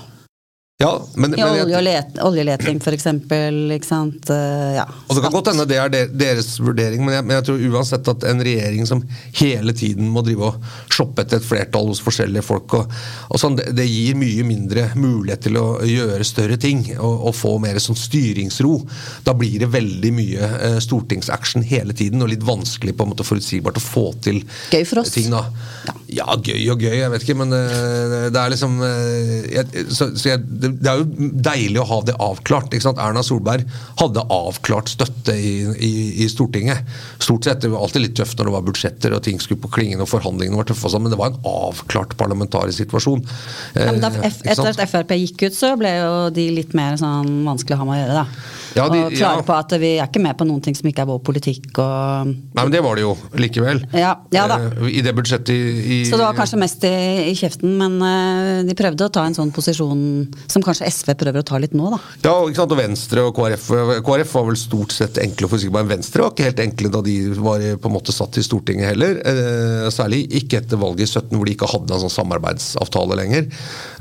Ja, 0.82 0.94
men, 1.20 1.34
I 1.36 1.44
olje 1.44 1.76
og 1.76 1.82
let, 1.84 2.20
oljeleting, 2.24 2.78
sant. 3.84 4.30
Eh, 4.32 4.76
Ja. 4.78 4.86
Og 5.10 5.18
det 5.18 5.24
kan 5.26 5.34
godt 5.34 5.50
hende 5.52 5.66
det 5.68 5.76
er 5.76 5.90
deres 6.08 6.54
vurdering, 6.56 7.04
men 7.04 7.18
jeg, 7.18 7.26
men 7.26 7.36
jeg 7.36 7.46
tror 7.50 7.66
uansett 7.68 8.08
at 8.08 8.24
en 8.30 8.40
regjering 8.40 8.88
som 8.88 9.02
hele 9.42 9.74
tiden 9.76 10.08
må 10.08 10.24
drive 10.24 10.54
og 10.54 10.70
shoppe 10.88 11.26
etter 11.26 11.42
et 11.42 11.48
flertall 11.50 11.90
hos 11.92 12.00
forskjellige 12.06 12.46
folk, 12.48 12.78
og, 12.80 12.94
og 13.28 13.42
sånn, 13.42 13.58
det, 13.60 13.74
det 13.76 13.90
gir 13.90 14.16
mye 14.22 14.46
mindre 14.48 14.86
mulighet 14.96 15.50
til 15.50 15.60
å 15.60 15.66
gjøre 15.84 16.30
større 16.30 16.56
ting 16.56 16.86
og, 16.96 17.28
og 17.28 17.36
få 17.36 17.58
mer 17.60 17.82
sånn 17.84 18.00
styringsro. 18.00 18.78
Da 19.28 19.36
blir 19.36 19.60
det 19.66 19.72
veldig 19.76 20.14
mye 20.16 20.50
eh, 20.62 20.80
stortingsaction 20.86 21.68
hele 21.68 21.92
tiden, 21.92 22.24
og 22.24 22.32
litt 22.32 22.48
vanskelig 22.48 22.96
på 22.96 23.04
en 23.04 23.12
måte 23.12 23.28
forutsigbart 23.28 23.82
å 23.82 23.84
få 23.84 24.06
til 24.24 24.46
Gøy 24.72 24.88
for 24.88 25.04
oss. 25.04 25.12
ting. 25.18 25.28
da. 25.36 25.44
Ja, 26.08 26.32
gøy 26.40 26.72
og 26.72 26.88
gøy, 26.88 26.96
jeg 27.02 27.12
vet 27.12 27.28
ikke, 27.28 27.38
men 27.44 27.52
uh, 27.52 28.32
det 28.32 28.40
er 28.40 28.56
liksom 28.56 28.80
uh, 28.80 29.44
jeg, 29.44 29.86
så, 29.92 30.14
så 30.16 30.32
jeg, 30.32 30.48
det, 30.48 30.69
det 30.78 30.92
er 30.92 31.02
jo 31.02 31.32
deilig 31.50 31.82
å 31.82 31.88
ha 31.90 32.00
det 32.06 32.16
avklart. 32.22 32.70
ikke 32.74 32.86
sant? 32.86 33.02
Erna 33.02 33.24
Solberg 33.26 33.66
hadde 34.02 34.24
avklart 34.30 34.92
støtte 34.94 35.34
i, 35.34 35.56
i, 35.74 35.92
i 36.26 36.30
Stortinget. 36.32 36.86
Stort 37.20 37.50
sett, 37.50 37.62
Det 37.62 37.72
var 37.74 37.82
alltid 37.88 38.06
litt 38.06 38.18
tøft 38.20 38.38
når 38.38 38.52
det 38.52 38.56
var 38.58 38.68
budsjetter 38.70 39.16
og 39.18 39.24
ting 39.26 39.42
skulle 39.42 39.62
på 39.64 39.72
klingen 39.80 40.04
og 40.06 40.10
forhandlingene 40.12 40.60
var 40.60 40.70
tøffe, 40.70 40.92
sånn, 40.92 41.08
men 41.08 41.14
det 41.14 41.20
var 41.20 41.34
en 41.34 41.42
avklart 41.50 42.14
parlamentarisk 42.20 42.84
situasjon. 42.86 43.26
Ja, 43.76 43.92
da, 43.98 44.10
Eh, 44.20 44.28
F, 44.30 44.40
etter 44.44 44.70
at 44.72 44.90
Frp 44.90 45.12
gikk 45.20 45.44
ut, 45.48 45.56
så 45.56 45.74
ble 45.80 45.92
jo 45.96 46.14
de 46.34 46.48
litt 46.56 46.74
mer 46.78 46.98
sånn 47.00 47.44
vanskelig 47.48 47.78
å 47.78 47.82
ha 47.82 47.88
med 47.88 47.96
å 47.96 48.00
gjøre, 48.02 48.24
da. 48.24 48.56
Ja, 48.78 48.84
de- 48.90 49.00
og 49.08 49.14
klare 49.16 49.40
ja. 49.42 49.46
på 49.48 49.54
at 49.56 49.72
vi 49.82 49.90
er 49.98 50.06
ikke 50.06 50.22
med 50.22 50.38
på 50.38 50.46
noen 50.46 50.62
ting 50.62 50.76
som 50.78 50.86
ikke 50.90 51.02
er 51.02 51.10
vår 51.10 51.22
politikk 51.26 51.80
og 51.82 52.28
Nei, 52.30 52.62
men 52.62 52.70
det 52.74 52.84
var 52.86 53.00
det 53.00 53.02
jo 53.02 53.16
likevel. 53.42 53.82
Ja, 53.98 54.12
ja 54.34 54.44
da. 54.50 54.60
Eh, 54.68 55.00
I 55.00 55.02
det 55.06 55.16
budsjettet 55.18 55.50
i, 55.50 55.62
i 55.96 55.98
Så 56.06 56.20
det 56.20 56.26
var 56.28 56.38
kanskje 56.38 56.60
mest 56.62 56.84
i, 56.86 56.94
i 57.32 57.36
kjeften, 57.40 57.74
men 57.80 57.98
eh, 58.06 58.62
de 58.68 58.76
prøvde 58.78 59.08
å 59.08 59.14
ta 59.14 59.26
en 59.26 59.38
sånn 59.38 59.54
posisjon 59.56 60.04
som 60.46 60.59
kanskje 60.66 60.90
SV 60.90 61.14
prøver 61.20 61.44
å 61.44 61.48
ta 61.48 61.60
litt 61.62 61.76
nå, 61.78 61.90
da. 61.94 62.00
Ja, 62.26 62.34
ikke 62.46 62.62
sant, 62.62 62.74
og 62.76 62.82
Venstre 62.82 63.26
og 63.28 63.36
KrF 63.38 63.68
KrF 64.06 64.34
var 64.38 64.48
vel 64.50 64.60
stort 64.60 64.96
sett 64.96 65.20
enkle 65.22 65.48
og 65.48 65.54
forutsigbare. 65.54 65.90
Venstre 65.90 66.26
var 66.26 66.34
ikke 66.34 66.48
helt 66.50 66.64
enkle 66.64 66.94
da 66.94 67.04
de 67.06 67.16
var 67.38 67.66
på 67.82 67.92
en 67.92 67.96
måte 67.96 68.16
satt 68.16 68.40
i 68.40 68.46
Stortinget 68.46 68.92
heller. 68.92 69.20
Eh, 69.32 69.90
særlig 69.94 70.24
ikke 70.42 70.62
etter 70.62 70.82
valget 70.82 71.08
i 71.08 71.12
17 71.12 71.36
hvor 71.36 71.48
de 71.48 71.56
ikke 71.56 71.72
hadde 71.74 71.96
en 71.96 72.04
sånn 72.06 72.18
samarbeidsavtale 72.18 73.20
lenger. 73.20 73.48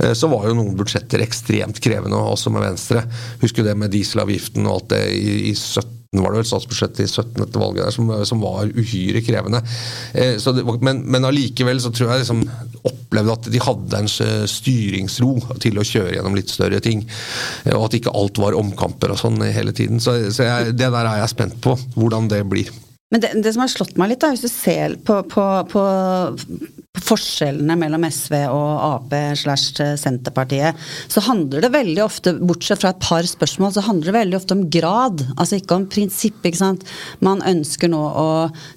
Eh, 0.01 0.15
så 0.19 0.31
var 0.33 0.49
jo 0.49 0.57
noen 0.59 0.79
budsjetter 0.79 1.25
ekstremt 1.25 1.83
krevende, 1.85 2.19
også 2.19 2.53
med 2.55 2.67
Venstre. 2.67 3.05
Husker 3.43 3.65
du 3.65 3.71
det 3.71 3.79
med 3.79 3.95
dieselavgiften 3.95 4.67
og 4.67 4.79
alt 4.79 4.91
det 4.97 5.05
i, 5.15 5.39
i 5.53 5.55
17 5.57 5.98
var 6.17 6.33
det 6.33 6.41
vel 6.41 6.49
statsbudsjettet 6.49 7.03
i 7.05 7.09
17 7.11 7.43
etter 7.45 7.61
valget 7.61 7.85
der, 7.85 7.93
som, 7.93 8.09
som 8.25 8.41
var 8.41 8.71
uhyre 8.73 9.21
krevende. 9.25 9.61
Eh, 10.17 10.39
det, 10.41 10.65
men, 10.81 11.03
men 11.05 11.29
allikevel 11.29 11.83
så 11.85 11.93
tror 11.93 12.15
jeg 12.15 12.23
liksom 12.23 12.47
opplevde 12.89 13.35
at 13.35 13.49
de 13.53 13.61
hadde 13.61 14.01
en 14.01 14.09
styringsro 14.49 15.35
til 15.61 15.77
å 15.77 15.85
kjøre 15.85 16.17
gjennom 16.17 16.39
litt 16.39 16.53
større 16.53 16.81
ting. 16.85 17.05
Eh, 17.67 17.75
og 17.77 17.91
at 17.91 17.99
ikke 18.01 18.15
alt 18.17 18.41
var 18.41 18.57
omkamper 18.57 19.13
og 19.13 19.21
sånn 19.21 19.41
hele 19.45 19.77
tiden. 19.77 20.01
Så, 20.01 20.17
så 20.33 20.49
jeg, 20.49 20.77
det 20.81 20.89
der 20.89 21.05
er 21.05 21.21
jeg 21.21 21.35
spent 21.35 21.61
på, 21.65 21.77
hvordan 21.99 22.33
det 22.33 22.41
blir. 22.49 22.73
Men 23.13 23.25
det, 23.25 23.35
det, 23.45 23.53
som 23.53 23.65
har 23.65 23.73
slått 23.73 23.97
meg 24.01 24.13
litt, 24.13 24.25
da, 24.25 24.33
hvis 24.33 24.45
du 24.45 24.53
ser 24.53 24.97
på, 25.05 25.21
på, 25.29 25.45
på 25.69 25.85
forskjellene 27.05 27.77
mellom 27.79 28.05
SV 28.09 28.35
og 28.51 28.71
Ap 28.89 29.15
slash 29.39 29.83
Senterpartiet, 30.01 30.79
så 31.11 31.23
handler 31.29 31.65
det 31.65 31.73
veldig 31.75 32.03
ofte, 32.05 32.35
bortsett 32.39 32.83
fra 32.83 32.93
et 32.95 33.03
par 33.03 33.27
spørsmål, 33.29 33.75
så 33.75 33.85
handler 33.87 34.11
det 34.11 34.17
veldig 34.19 34.39
ofte 34.39 34.57
om 34.57 34.65
grad. 34.73 35.25
Altså 35.37 35.59
ikke 35.59 35.79
om 35.79 35.89
prinsipp, 35.91 36.41
ikke 36.47 36.61
sant. 36.61 36.87
Man 37.25 37.43
ønsker 37.47 37.91
nå 37.93 38.01
å 38.01 38.29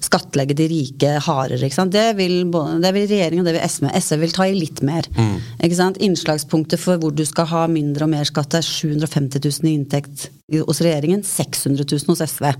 skattlegge 0.04 0.56
de 0.58 0.68
rike 0.72 1.14
hardere, 1.26 1.62
ikke 1.66 1.80
sant. 1.80 1.94
Det 1.94 2.12
vil, 2.18 2.44
det 2.82 2.94
vil 2.96 3.08
regjeringen 3.10 3.44
og 3.44 3.50
det 3.50 3.56
vil 3.58 3.66
SV. 3.68 3.88
SV 4.02 4.20
vil 4.22 4.36
ta 4.36 4.48
i 4.48 4.58
litt 4.58 4.84
mer. 4.86 5.08
Mm. 5.16 5.34
Ikke 5.62 5.78
sant. 5.78 6.00
Innslagspunktet 6.02 6.82
for 6.82 7.00
hvor 7.02 7.14
du 7.14 7.24
skal 7.28 7.50
ha 7.52 7.66
mindre 7.70 8.06
og 8.06 8.14
mer 8.14 8.28
skatt 8.28 8.58
er 8.58 8.66
750 8.66 9.42
000 9.42 9.70
i 9.70 9.76
inntekt 9.78 10.30
hos 10.52 10.82
regjeringen, 10.84 11.22
600 11.24 11.86
000 11.88 12.12
hos 12.12 12.20
SV. 12.28 12.50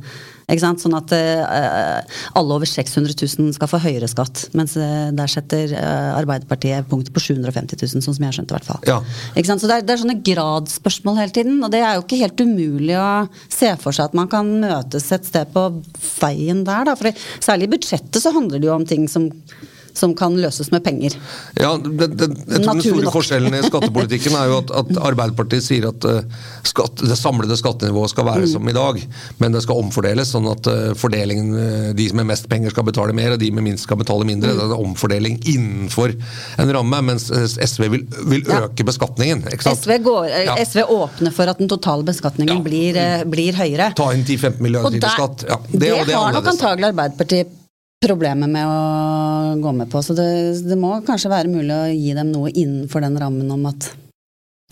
Ikke 0.48 0.62
sant? 0.62 0.82
Sånn 0.82 0.96
at 0.96 1.12
uh, 1.14 2.18
alle 2.38 2.56
over 2.56 2.68
600 2.68 3.14
000 3.14 3.54
skal 3.56 3.70
få 3.70 3.80
høyere 3.82 4.08
skatt. 4.10 4.46
Mens 4.58 4.74
uh, 4.78 5.10
der 5.14 5.30
setter 5.30 5.74
uh, 5.76 6.18
Arbeiderpartiet 6.18 6.88
punktet 6.90 7.14
på 7.14 7.22
750 7.22 7.78
000, 7.78 8.04
sånn 8.04 8.16
som 8.16 8.24
jeg 8.24 8.30
har 8.30 8.38
skjønt 8.38 8.54
i 8.54 8.56
hvert 8.58 8.68
fall. 8.68 8.82
Ja. 8.88 8.98
Ikke 9.34 9.50
sant? 9.50 9.62
Så 9.62 9.70
det 9.70 9.80
er, 9.80 9.86
det 9.86 9.96
er, 9.96 10.02
sånne 10.02 10.18
gradsspørsmål 10.26 11.20
hele 11.22 11.36
tiden. 11.36 11.60
Og 11.62 11.72
det 11.74 11.82
er 11.82 11.98
jo 11.98 12.06
ikke 12.06 12.22
helt 12.22 12.44
umulig 12.44 12.96
å 12.98 13.10
se 13.46 13.74
for 13.82 13.96
seg 13.96 14.10
at 14.10 14.18
man 14.18 14.30
kan 14.32 14.48
møtes 14.62 15.10
et 15.14 15.28
sted 15.28 15.52
på 15.54 15.68
veien 16.20 16.64
der. 16.68 16.88
Da. 16.90 16.96
For 16.98 17.24
særlig 17.42 17.70
i 17.70 17.76
budsjettet 17.76 18.22
så 18.22 18.34
handler 18.34 18.62
det 18.62 18.70
jo 18.70 18.76
om 18.76 18.88
ting 18.88 19.06
som 19.10 19.30
som 19.98 20.14
kan 20.16 20.36
løses 20.40 20.70
med 20.72 20.82
penger. 20.84 21.14
Ja, 21.58 21.74
det, 21.76 22.08
det, 22.16 22.28
jeg 22.28 22.62
tror 22.64 22.78
Den 22.78 22.82
store 22.84 23.04
nok. 23.06 23.14
forskjellen 23.16 23.56
i 23.56 23.62
skattepolitikken 23.70 24.36
er 24.38 24.50
jo 24.50 24.58
at, 24.62 24.72
at 24.82 24.90
Arbeiderpartiet 25.10 25.66
sier 25.66 25.88
at 25.90 26.06
uh, 26.08 26.22
skatt, 26.66 27.04
det 27.04 27.18
samlede 27.18 27.56
skattenivået 27.60 28.12
skal 28.12 28.26
være 28.28 28.46
mm. 28.46 28.50
som 28.54 28.70
i 28.70 28.76
dag, 28.76 29.00
men 29.42 29.56
det 29.56 29.64
skal 29.66 29.82
omfordeles, 29.82 30.32
sånn 30.34 30.48
at 30.50 30.68
uh, 30.70 30.92
fordelingen, 30.98 31.52
uh, 31.56 31.90
de 31.98 32.08
med 32.16 32.30
mest 32.32 32.48
penger 32.50 32.74
skal 32.74 32.86
betale 32.88 33.16
mer, 33.16 33.36
og 33.36 33.42
de 33.42 33.52
med 33.54 33.66
minst 33.68 33.88
skal 33.88 34.00
betale 34.00 34.26
mindre. 34.28 34.52
Mm. 34.52 34.60
Det 34.60 34.68
er 34.68 34.84
omfordeling 34.88 35.40
innenfor 35.54 36.16
en 36.62 36.74
ramme, 36.78 37.02
mens 37.12 37.28
SV 37.32 37.88
vil, 37.92 38.06
vil 38.30 38.44
ja. 38.46 38.64
øke 38.66 38.86
beskatningen. 38.88 39.46
SV, 39.62 39.96
går, 40.04 40.28
ja. 40.48 40.58
SV, 40.64 40.84
åpner 40.88 41.34
for 41.34 41.52
at 41.52 41.60
den 41.62 41.70
totale 41.70 42.06
beskatningen 42.06 42.58
ja. 42.58 42.62
blir, 42.64 43.00
blir, 43.30 43.56
høyere. 43.56 43.92
Ta 43.98 44.12
inn 44.16 44.24
10-15 44.24 44.62
milliarder 44.64 44.98
i 44.98 45.02
skatt. 45.02 45.44
det, 45.72 45.80
det, 45.82 45.96
det 46.08 46.16
har 46.16 46.32
nok 46.34 46.54
antagelig 46.54 46.92
Arbeiderpartiet 46.92 47.58
problemer 48.02 48.50
med 48.50 48.68
å 48.68 49.56
gå 49.62 49.72
med 49.76 49.90
på. 49.92 50.02
Så 50.04 50.16
det, 50.18 50.28
det, 50.66 50.78
må 50.78 50.94
kanskje 51.06 51.32
være 51.32 51.52
mulig 51.52 51.74
å 51.74 51.90
gi 51.90 52.14
dem 52.18 52.32
noe 52.34 52.52
innenfor 52.52 53.04
den 53.04 53.18
rammen 53.20 53.50
om 53.54 53.68
at 53.70 53.92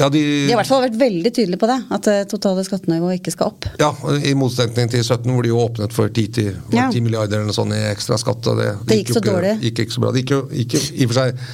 ja, 0.00 0.06
de, 0.08 0.20
de, 0.22 0.44
har 0.48 0.54
i 0.54 0.56
hvert 0.62 0.68
fall 0.70 0.80
vært 0.86 0.96
veldig 0.96 1.30
tydelige 1.36 1.60
på 1.60 1.68
det, 1.68 1.76
at 1.92 2.06
det 2.08 2.14
totale 2.30 2.62
skattenivået 2.64 3.18
ikke 3.18 3.34
skal 3.34 3.50
opp. 3.50 3.66
Ja, 3.82 3.90
i 4.24 4.32
motsetning 4.38 4.88
til 4.88 5.02
17, 5.04 5.26
hvor 5.28 5.44
de 5.44 5.50
jo 5.50 5.58
åpnet 5.60 5.92
for 5.92 6.08
10, 6.08 6.30
10, 6.38 6.46
ja. 6.72 6.86
10 6.88 7.04
milliarder 7.04 7.36
eller 7.36 7.50
noe 7.50 7.56
sånt 7.58 7.76
i 7.76 7.82
ekstra 7.90 8.16
skatt. 8.20 8.48
Og 8.48 8.62
det, 8.62 8.70
det, 8.88 8.96
gikk, 9.02 9.10
gikk 9.10 9.18
så 9.18 9.22
dårlig. 9.26 9.52
Gikk 9.66 9.82
ikke 9.84 9.96
så 9.98 10.04
bra. 10.06 10.14
Det 10.14 10.22
gikk 10.22 10.32
jo 10.32 10.40
ikke 10.64 10.80
i 10.80 11.04
og 11.04 11.12
for 11.12 11.20
seg 11.20 11.44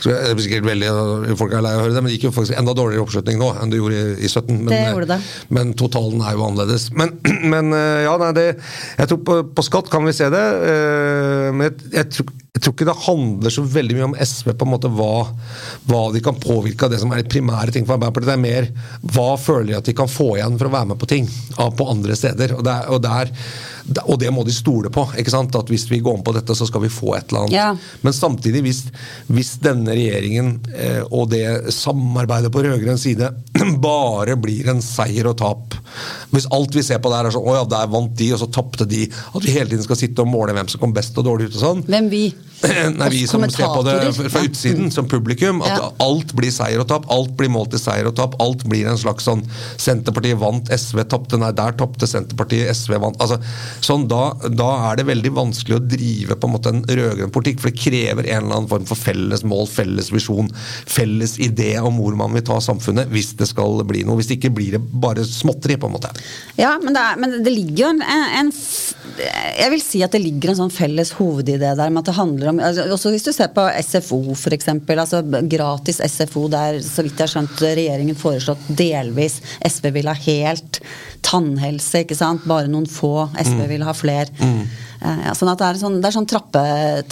så 0.00 0.12
det 0.12 0.16
er 0.30 0.40
sikkert 0.44 0.66
veldig, 0.68 0.88
Folk 1.40 1.54
er 1.56 1.64
lei 1.64 1.72
av 1.74 1.80
å 1.80 1.84
høre 1.86 1.94
det, 1.94 2.02
men 2.02 2.10
det 2.10 2.16
gikk 2.18 2.28
jo 2.28 2.34
faktisk 2.36 2.58
enda 2.58 2.74
dårligere 2.76 3.04
oppslutning 3.06 3.38
nå 3.40 3.50
enn 3.56 3.72
det 3.72 3.80
gjorde 3.80 4.00
i, 4.00 4.16
i 4.26 4.30
17. 4.30 4.50
Men, 4.52 4.70
det 4.70 4.80
gjorde 4.84 5.10
det. 5.14 5.20
men 5.56 5.74
totalen 5.78 6.24
er 6.24 6.36
jo 6.36 6.46
annerledes. 6.46 6.88
Men, 6.96 7.14
men 7.52 7.72
ja, 8.04 8.16
nei, 8.20 8.32
det, 8.36 8.48
jeg 8.98 9.12
tror 9.12 9.22
på, 9.26 9.38
på, 9.56 9.66
skatt 9.66 9.92
kan 9.92 10.06
vi 10.06 10.14
se 10.16 10.28
det. 10.32 10.44
Eh, 10.72 11.48
men 11.52 11.68
jeg, 11.68 11.76
jeg, 11.94 12.10
tror, 12.16 12.32
jeg, 12.56 12.62
tror, 12.62 12.76
ikke 12.76 12.88
det 12.88 12.96
handler 13.06 13.54
så 13.56 13.64
veldig 13.76 13.98
mye 13.98 14.08
om 14.10 14.18
SV 14.20 14.52
på 14.52 14.68
en 14.68 14.74
måte 14.74 14.92
hva, 14.98 15.12
hva 15.88 16.02
de 16.14 16.22
kan 16.24 16.40
påvirke 16.40 16.86
av 16.86 16.94
det 16.94 17.00
som 17.02 17.14
er 17.14 17.22
de 17.22 17.32
primære 17.32 17.74
ting 17.74 17.88
for 17.88 17.96
Arbeiderpartiet. 17.96 18.32
Det 18.32 18.36
er 18.36 18.44
mer 18.44 19.14
hva 19.16 19.30
føler 19.40 19.72
de 19.72 19.78
at 19.80 19.88
de 19.88 19.96
kan 19.96 20.10
få 20.10 20.34
igjen 20.36 20.58
for 20.60 20.70
å 20.70 20.76
være 20.76 20.92
med 20.92 21.00
på 21.00 21.10
ting 21.10 21.30
på 21.56 21.88
andre 21.90 22.18
steder. 22.18 22.56
og, 22.58 22.64
der, 22.66 22.92
og 22.92 23.02
der 23.04 23.32
og 24.04 24.18
det 24.18 24.30
må 24.34 24.42
de 24.46 24.54
stole 24.54 24.90
på. 24.92 25.04
ikke 25.18 25.32
sant? 25.32 25.54
At 25.54 25.70
Hvis 25.70 25.86
vi 25.90 26.00
går 26.02 26.18
om 26.18 26.24
på 26.26 26.34
dette, 26.34 26.54
så 26.58 26.66
skal 26.66 26.82
vi 26.82 26.92
få 26.92 27.14
et 27.16 27.30
eller 27.30 27.46
annet. 27.46 27.54
Ja. 27.54 27.68
Men 28.02 28.16
samtidig, 28.16 28.62
hvis, 28.66 28.82
hvis 29.30 29.54
denne 29.62 29.94
regjeringen 29.94 30.56
eh, 30.74 31.02
og 31.06 31.30
det 31.30 31.72
samarbeidet 31.74 32.50
på 32.54 32.64
rød-grønn 32.66 33.00
side 33.00 33.30
bare 33.86 34.36
blir 34.40 34.70
en 34.72 34.82
seier 34.84 35.28
og 35.30 35.38
tap 35.40 35.76
Hvis 36.32 36.48
alt 36.54 36.74
vi 36.76 36.84
ser 36.86 37.00
på 37.02 37.12
der 37.12 37.28
er 37.28 37.34
sånn 37.34 37.46
'Å 37.46 37.60
ja, 37.60 37.64
der 37.76 37.92
vant 37.92 38.16
de, 38.18 38.32
og 38.34 38.42
så 38.42 38.50
tapte 38.50 38.88
de', 38.88 39.06
at 39.06 39.44
vi 39.44 39.54
hele 39.54 39.70
tiden 39.70 39.86
skal 39.86 40.00
sitte 40.00 40.24
og 40.24 40.30
måle 40.30 40.56
hvem 40.56 40.68
som 40.68 40.82
kom 40.82 40.94
best 40.96 41.16
og 41.18 41.28
dårlig 41.28 41.50
ut 41.50 41.58
og 41.58 41.62
sånn 41.62 41.86
Hvem 41.86 42.10
vi? 42.10 42.24
Nei, 42.98 43.08
vi 43.12 43.26
som 43.28 43.44
ser 43.50 43.68
på 43.68 43.82
det 43.84 43.96
fra 44.16 44.40
utsiden, 44.46 44.88
som 44.92 45.08
publikum. 45.08 45.60
At 45.66 45.76
ja. 45.76 45.90
alt 46.02 46.32
blir 46.36 46.52
seier 46.54 46.80
og 46.80 46.88
tap. 46.88 47.04
Alt 47.12 47.34
blir 47.38 47.50
målt 47.52 47.76
i 47.76 47.80
seier 47.80 48.08
og 48.08 48.16
tap. 48.16 48.36
Alt 48.42 48.64
blir 48.68 48.88
en 48.88 49.00
slags 49.00 49.26
sånn 49.28 49.44
Senterpartiet 49.80 50.40
vant, 50.40 50.70
SV 50.72 51.04
tapte. 51.10 51.40
Nei, 51.40 51.52
der 51.56 51.76
tapte 51.76 52.08
Senterpartiet, 52.08 52.70
SV 52.72 52.96
vant. 53.02 53.20
Altså, 53.20 53.38
sånn, 53.84 54.06
da, 54.10 54.30
da, 54.48 54.68
er 54.90 55.00
det 55.00 55.08
veldig 55.10 55.32
vanskelig 55.36 55.78
å 55.78 55.84
drive 55.84 56.36
på 56.36 56.48
en 56.48 56.54
måte 56.54 56.72
en 56.72 56.82
rød-grønn 56.86 57.32
politikk, 57.34 57.62
for 57.62 57.72
det 57.72 57.82
krever 57.82 58.28
en 58.28 58.44
eller 58.44 58.60
annen 58.60 58.70
form 58.70 58.86
for 58.88 58.98
felles 58.98 59.44
mål, 59.46 59.66
felles 59.70 60.10
visjon, 60.14 60.50
felles 60.86 61.36
idé 61.42 61.74
om 61.80 62.00
hvor 62.00 62.16
man 62.18 62.34
vil 62.36 62.44
ta 62.46 62.58
samfunnet, 62.62 63.10
hvis 63.12 63.34
det 63.40 63.48
skal 63.50 63.82
bli 63.88 64.04
noe. 64.06 64.18
Hvis 64.20 64.30
det 64.30 64.38
ikke 64.38 64.54
blir 64.56 64.76
det 64.76 64.82
bare 64.82 65.24
småtteri, 65.26 65.76
på 65.80 65.90
en 65.90 65.96
måte. 65.96 66.10
Ja, 66.56 66.76
men 66.82 66.96
det, 66.96 67.02
er, 67.02 67.20
men 67.20 67.36
det 67.44 67.52
ligger 67.52 67.82
jo 67.84 67.88
en, 67.92 68.02
en, 68.40 68.52
Jeg 69.58 69.72
vil 69.72 69.82
si 69.84 70.02
at 70.04 70.14
det 70.14 70.22
ligger 70.22 70.52
en 70.52 70.60
sånn 70.62 70.72
felles 70.72 71.12
hovedidé 71.18 71.74
der 71.76 71.92
med 71.92 72.02
at 72.02 72.10
det 72.10 72.16
handler 72.16 72.52
om 72.52 72.60
altså, 72.64 72.86
Også 72.96 73.12
hvis 73.12 73.26
du 73.26 73.32
ser 73.34 73.52
på 73.56 73.66
SFO, 73.84 74.20
f.eks. 74.36 74.70
Altså 74.96 75.22
gratis 75.50 76.00
SFO 76.00 76.46
der, 76.52 76.80
så 76.84 77.04
vidt 77.04 77.18
jeg 77.18 77.26
har 77.26 77.34
skjønt, 77.34 77.66
regjeringen 77.66 78.18
foreslått 78.18 78.70
delvis. 78.78 79.40
SV 79.66 79.90
vil 79.98 80.10
ha 80.10 80.16
helt 80.26 80.80
tannhelse, 81.26 82.04
ikke 82.04 82.18
sant. 82.18 82.46
Bare 82.48 82.70
noen 82.70 82.86
få. 82.90 83.28
SV 83.34 83.56
mm. 83.58 83.66
vil 83.72 83.86
ha 83.86 83.96
flere. 83.96 84.30
Mm. 84.38 84.62
Ja, 85.26 85.34
sånn 85.36 85.50
at 85.52 85.60
det 85.60 85.66
er 85.68 85.80
sånn, 85.80 85.98
det 86.00 86.08
er 86.08 86.14
sånn 86.16 86.28
trappe, 86.30 86.62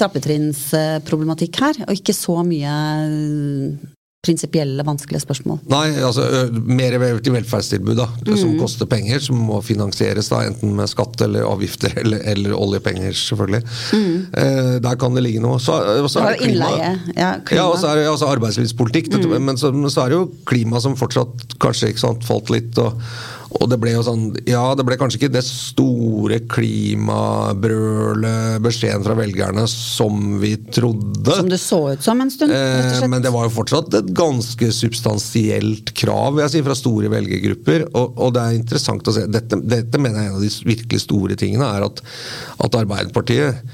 trappetrinnsproblematikk 0.00 1.60
her, 1.62 1.82
og 1.86 1.98
ikke 1.98 2.16
så 2.16 2.40
mye 2.46 2.72
prinsipielle, 4.24 4.84
vanskelige 4.86 5.22
spørsmål. 5.24 5.60
Nei, 5.70 5.86
altså 6.04 6.24
mer 6.50 6.96
til 7.24 7.34
velferdstilbud, 7.34 7.96
da, 7.98 8.06
mm. 8.24 8.36
som 8.40 8.54
koster 8.60 8.88
penger, 8.90 9.20
som 9.24 9.40
må 9.50 9.60
finansieres 9.64 10.30
da, 10.32 10.42
enten 10.48 10.74
med 10.78 10.90
skatt 10.90 11.20
eller 11.26 11.46
avgifter 11.48 11.94
eller, 12.02 12.24
eller 12.32 12.56
oljepenger, 12.56 13.12
selvfølgelig. 13.20 13.62
Mm. 13.92 14.16
Eh, 14.44 14.72
der 14.84 15.00
kan 15.00 15.16
det 15.16 15.26
ligge 15.26 15.44
noe. 15.44 15.60
Så, 15.62 15.76
så 16.08 16.24
er 16.24 16.34
det 16.34 16.42
klima. 16.46 16.72
Ja, 16.80 17.34
klima. 17.44 17.60
ja, 17.60 17.68
og 17.68 17.78
så 17.82 17.92
er 17.92 18.00
det 18.00 18.08
altså 18.10 18.30
arbeidslivspolitikk. 18.32 19.12
Mm. 19.12 19.36
Men, 19.50 19.60
så, 19.60 19.72
men, 19.74 19.90
så, 19.90 20.04
er 20.06 20.14
det 20.14 20.20
jo 20.22 20.28
klima 20.48 20.80
som 20.82 20.96
fortsatt 20.98 21.58
kanskje 21.62 21.94
sant, 22.00 22.24
falt 22.26 22.52
litt. 22.54 22.78
og 22.80 22.96
og 23.60 23.66
det 23.70 23.78
ble 23.80 23.90
jo 23.94 24.02
sånn 24.04 24.24
Ja, 24.48 24.74
det 24.76 24.84
ble 24.86 24.96
kanskje 25.00 25.18
ikke 25.20 25.36
det 25.36 25.44
store 25.46 26.38
klimabrølet, 26.50 28.60
beskjeden 28.64 29.04
fra 29.06 29.14
velgerne, 29.18 29.64
som 29.70 30.14
vi 30.42 30.52
trodde. 30.74 31.32
Som 31.38 31.50
det 31.52 31.60
så 31.62 31.80
ut 31.94 32.02
som 32.04 32.20
en 32.24 32.32
stund, 32.32 32.50
rett 32.52 32.90
og 32.90 32.96
slett. 32.98 33.12
Men 33.12 33.22
det 33.24 33.32
var 33.34 33.42
jo 33.48 33.52
fortsatt 33.54 33.88
et 34.00 34.08
ganske 34.16 34.66
substansielt 34.74 35.86
krav, 35.96 36.30
vil 36.34 36.44
jeg 36.46 36.52
si, 36.56 36.60
fra 36.66 36.76
store 36.78 37.08
velgergrupper. 37.12 37.80
Og, 37.92 38.06
og 38.18 38.28
det 38.36 38.42
er 38.42 38.52
interessant 38.60 39.08
å 39.08 39.12
se. 39.16 39.22
Dette, 39.30 39.54
dette 39.62 39.96
mener 40.00 40.16
jeg 40.18 40.24
er 40.26 40.30
en 40.32 40.38
av 40.40 40.44
de 40.44 40.50
virkelig 40.74 41.00
store 41.06 41.34
tingene, 41.40 41.66
er 41.78 41.82
at, 41.88 41.96
at 42.66 42.72
Arbeiderpartiet 42.82 43.54
Eh, 43.54 43.64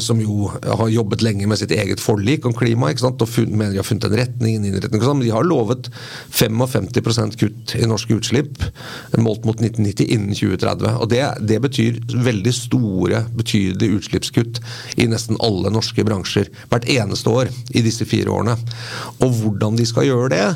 som 0.00 0.20
jo 0.22 0.48
har 0.48 0.88
jobbet 0.88 1.22
lenge 1.24 1.48
med 1.50 1.58
sitt 1.60 1.72
eget 1.74 2.00
forlik 2.00 2.46
om 2.48 2.54
klima. 2.56 2.90
ikke 2.90 3.04
sant? 3.04 3.22
og 3.22 3.28
funnet, 3.28 3.56
mener 3.56 3.74
de 3.74 3.80
har 3.82 3.86
funnet 3.86 4.06
en 4.08 4.16
retning, 4.18 4.56
en 4.56 4.68
innretning. 4.68 5.02
Men 5.02 5.22
de 5.22 5.32
har 5.34 5.46
lovet 5.46 5.90
55% 6.32 7.38
kutt 7.40 7.74
i 7.78 7.88
norske 7.88 8.16
utslipp 8.16 8.62
målt 9.18 9.44
mot 9.44 9.60
1990 9.60 10.08
innen 10.08 10.34
2030. 10.34 10.96
og 11.00 11.08
Det, 11.12 11.22
det 11.40 11.60
betyr 11.64 12.00
veldig 12.24 12.54
store, 12.54 13.24
betydelige 13.36 14.00
utslippskutt 14.00 14.60
i 14.96 15.08
nesten 15.10 15.38
alle 15.44 15.72
norske 15.74 16.04
bransjer 16.06 16.50
hvert 16.70 16.88
eneste 16.90 17.30
år 17.30 17.52
i 17.74 17.84
disse 17.84 18.06
fire 18.08 18.32
årene. 18.32 18.56
Og 19.20 19.40
hvordan 19.40 19.78
de 19.78 19.86
skal 19.88 20.08
gjøre 20.08 20.30
det, 20.34 20.46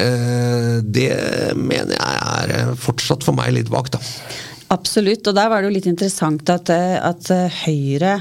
eh, 0.00 0.76
det 0.84 1.10
mener 1.56 1.96
jeg 1.96 2.60
er 2.60 2.78
fortsatt 2.80 3.26
for 3.26 3.36
meg 3.36 3.54
litt 3.56 3.72
vagt. 3.72 3.98
da. 3.98 4.02
Absolutt, 4.70 5.26
og 5.26 5.34
der 5.34 5.48
var 5.50 5.60
det 5.60 5.70
jo 5.70 5.76
litt 5.78 5.88
interessant 5.90 6.52
at, 6.52 6.70
eh, 6.70 6.98
at 7.02 7.30
Høyre 7.64 8.20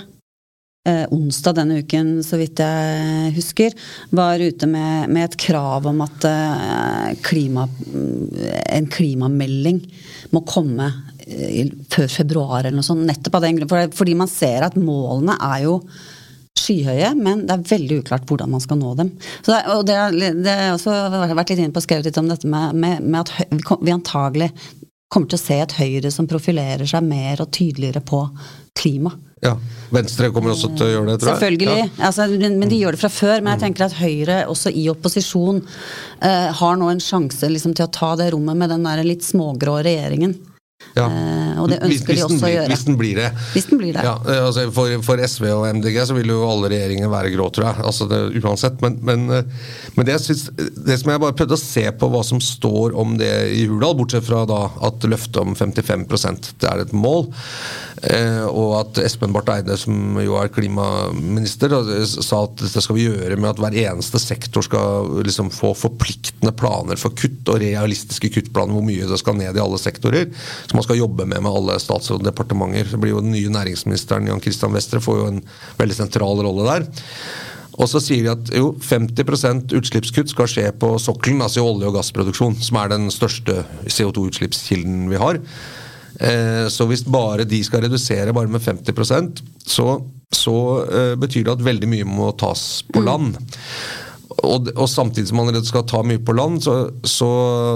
eh, 0.87 1.05
onsdag 1.13 1.57
denne 1.59 1.79
uken, 1.83 2.11
så 2.25 2.39
vidt 2.39 2.61
jeg 2.63 3.33
husker, 3.37 3.75
var 4.15 4.41
ute 4.41 4.69
med, 4.69 5.09
med 5.11 5.27
et 5.27 5.37
krav 5.39 5.87
om 5.89 6.03
at 6.05 6.27
eh, 6.29 7.09
klima, 7.25 7.67
en 8.65 8.89
klimamelding 8.91 9.81
må 10.35 10.43
komme 10.47 10.91
eh, 11.25 11.67
før 11.91 12.09
februar 12.19 12.63
eller 12.63 12.79
noe 12.79 12.87
sånt. 12.87 13.07
Nettopp 13.07 13.39
av 13.39 13.47
den 13.47 13.59
grunn. 13.59 13.93
Fordi 13.95 14.15
man 14.17 14.31
ser 14.31 14.67
at 14.67 14.79
målene 14.79 15.37
er 15.51 15.65
jo 15.67 15.79
skyhøye, 16.59 17.13
men 17.15 17.45
det 17.47 17.55
er 17.55 17.69
veldig 17.69 18.01
uklart 18.01 18.27
hvordan 18.27 18.51
man 18.51 18.61
skal 18.63 18.79
nå 18.81 18.91
dem. 18.99 19.13
Så 19.45 19.53
det, 19.53 19.61
og 19.71 19.85
det, 19.87 19.95
det 20.43 20.57
har 20.57 20.75
også 20.75 20.91
vært 21.37 21.53
litt 21.53 21.63
inne 21.63 21.75
på 21.75 21.83
skrevet 21.85 22.09
litt 22.09 22.19
om 22.19 22.29
dette 22.29 22.49
med, 22.49 22.75
med, 22.75 23.05
med 23.05 23.21
at 23.23 23.79
vi 23.79 23.95
antagelig 23.95 24.51
kommer 25.09 25.29
til 25.31 25.39
å 25.39 25.41
se 25.41 25.57
et 25.63 25.73
Høyre 25.79 26.11
som 26.13 26.27
profilerer 26.29 26.85
seg 26.89 27.05
mer 27.05 27.41
og 27.41 27.49
tydeligere 27.55 28.01
på 28.05 28.21
klima. 28.77 29.11
Ja. 29.41 29.53
Venstre 29.95 30.29
kommer 30.35 30.51
også 30.51 30.69
til 30.75 30.85
å 30.85 30.89
gjøre 30.91 31.07
det, 31.13 31.15
tror 31.21 31.31
jeg. 31.31 31.39
Selvfølgelig, 31.39 31.77
Ja. 31.79 32.05
altså, 32.09 32.27
men, 32.59 32.69
de 32.69 32.79
gjør 32.81 32.95
det 32.95 32.99
fra 32.99 33.09
før. 33.09 33.41
Men 33.41 33.53
jeg 33.55 33.61
tenker 33.63 33.85
at 33.85 33.97
Høyre, 33.99 34.37
også 34.51 34.73
i 34.75 34.85
opposisjon, 34.91 35.63
eh, 36.21 36.51
har 36.59 36.75
nå 36.77 36.89
en 36.91 36.99
sjanse 36.99 37.47
liksom, 37.49 37.73
til 37.73 37.87
å 37.87 37.91
ta 37.91 38.15
det 38.19 38.33
rommet 38.33 38.57
med 38.57 38.69
den 38.69 38.83
der 38.83 39.03
litt 39.03 39.23
smågrå 39.23 39.79
regjeringen. 39.87 40.35
Ja. 40.95 41.05
Eh, 41.05 41.59
og 41.61 41.69
det 41.69 41.79
Hvis- 41.81 41.99
ønsker 41.99 42.07
de 42.07 42.13
hvis 42.15 42.23
den 42.27 42.37
også 42.37 42.47
å 42.47 42.51
gjøre. 42.53 42.67
Hvis 42.71 42.85
den 42.85 42.97
blir 42.97 43.15
det. 43.15 43.29
Hvis 43.53 43.65
den 43.69 43.77
blir 43.81 43.93
det. 43.93 44.03
Ja, 44.03 44.13
eh, 44.25 44.45
altså 44.47 44.63
for, 44.73 44.93
for 45.03 45.17
SV 45.17 45.45
og 45.51 45.65
MDG 45.75 45.97
så 46.07 46.15
vil 46.15 46.31
jo 46.31 46.39
alle 46.49 46.69
regjeringer 46.71 47.11
være 47.11 47.33
grå, 47.35 47.49
tror 47.51 47.67
jeg. 47.69 47.83
Altså 47.91 48.07
det, 48.09 48.19
uansett. 48.41 48.81
Men, 48.81 48.97
men, 49.03 49.29
eh, 49.29 49.43
men 49.95 50.05
det, 50.07 50.15
synes, 50.23 50.49
det 50.55 50.99
som 51.01 51.11
jeg 51.11 51.19
bare 51.21 51.35
prøvde 51.35 51.57
å 51.57 51.61
se 51.61 51.85
på 51.91 52.09
hva 52.09 52.23
som 52.25 52.39
står 52.39 52.95
om 52.99 53.17
det 53.19 53.31
i 53.59 53.65
Hurdal, 53.69 53.95
bortsett 53.99 54.23
fra 54.27 54.45
da 54.49 54.61
at 54.87 55.03
løftet 55.03 55.41
om 55.43 55.53
55% 55.55 56.53
det 56.59 56.71
er 56.71 56.85
et 56.85 56.93
mål, 56.95 57.27
og 57.99 58.69
at 58.77 58.99
Espen 59.03 59.33
Barth 59.35 59.51
Eide, 59.51 59.75
som 59.79 60.15
jo 60.23 60.37
er 60.39 60.51
klimaminister, 60.53 61.73
sa 62.07 62.43
at 62.45 62.55
dette 62.61 62.83
skal 62.83 62.95
vi 62.95 63.07
gjøre 63.09 63.35
med 63.35 63.49
at 63.51 63.59
hver 63.59 63.75
eneste 63.81 64.21
sektor 64.23 64.63
skal 64.63 65.09
liksom 65.25 65.51
få 65.51 65.73
forpliktende 65.75 66.53
planer 66.55 66.99
for 67.01 67.15
kutt 67.17 67.51
og 67.51 67.59
realistiske 67.59 68.31
kuttplaner 68.37 68.77
hvor 68.77 68.85
mye 68.87 69.09
det 69.09 69.19
skal 69.19 69.35
ned 69.39 69.57
i 69.57 69.63
alle 69.63 69.81
sektorer, 69.81 70.29
som 70.69 70.79
man 70.79 70.87
skal 70.87 71.01
jobbe 71.01 71.27
med 71.27 71.43
med 71.43 71.51
alle 71.51 71.75
statsråd 71.81 72.23
og 72.23 72.29
departementer. 72.29 72.87
Så 72.87 73.01
blir 73.01 73.15
jo 73.15 73.25
Den 73.25 73.35
nye 73.35 73.51
næringsministeren 73.51 74.27
Jan 74.31 74.41
Christian 74.41 74.73
Vestre 74.73 75.03
får 75.03 75.19
jo 75.19 75.27
en 75.33 75.43
veldig 75.79 75.99
sentral 75.99 76.43
rolle 76.45 76.67
der. 76.69 76.87
Og 77.79 77.87
så 77.87 78.01
sier 78.03 78.25
de 78.25 78.31
at 78.33 78.49
jo, 78.55 78.73
50% 78.83 79.75
utslippskutt 79.77 80.31
skal 80.33 80.49
skje 80.51 80.65
på 80.75 80.93
sokkelen, 80.99 81.43
altså 81.43 81.61
i 81.61 81.67
olje- 81.67 81.87
og 81.87 81.95
gassproduksjon, 81.95 82.57
som 82.59 82.79
er 82.81 82.91
den 82.91 83.07
største 83.13 83.61
CO2-utslippskilden 83.87 85.07
vi 85.11 85.21
har. 85.21 85.39
Eh, 86.19 86.67
Så 86.67 86.87
hvis 86.89 87.05
bare 87.07 87.47
de 87.47 87.61
skal 87.63 87.85
redusere 87.85 88.33
bare 88.35 88.51
med 88.51 88.61
50 88.61 89.43
så, 89.65 89.87
så 90.31 90.57
eh, 90.91 91.15
betyr 91.15 91.47
det 91.47 91.57
at 91.57 91.65
veldig 91.65 91.89
mye 91.89 92.07
må 92.07 92.31
tas 92.37 92.83
på 92.91 93.01
land. 93.01 93.37
Og, 94.39 94.69
og 94.77 94.87
samtidig 94.87 95.27
som 95.27 95.39
man 95.41 95.57
skal 95.65 95.83
ta 95.89 95.99
mye 96.05 96.21
på 96.23 96.35
land, 96.37 96.61
så, 96.63 96.75
så, 97.03 97.27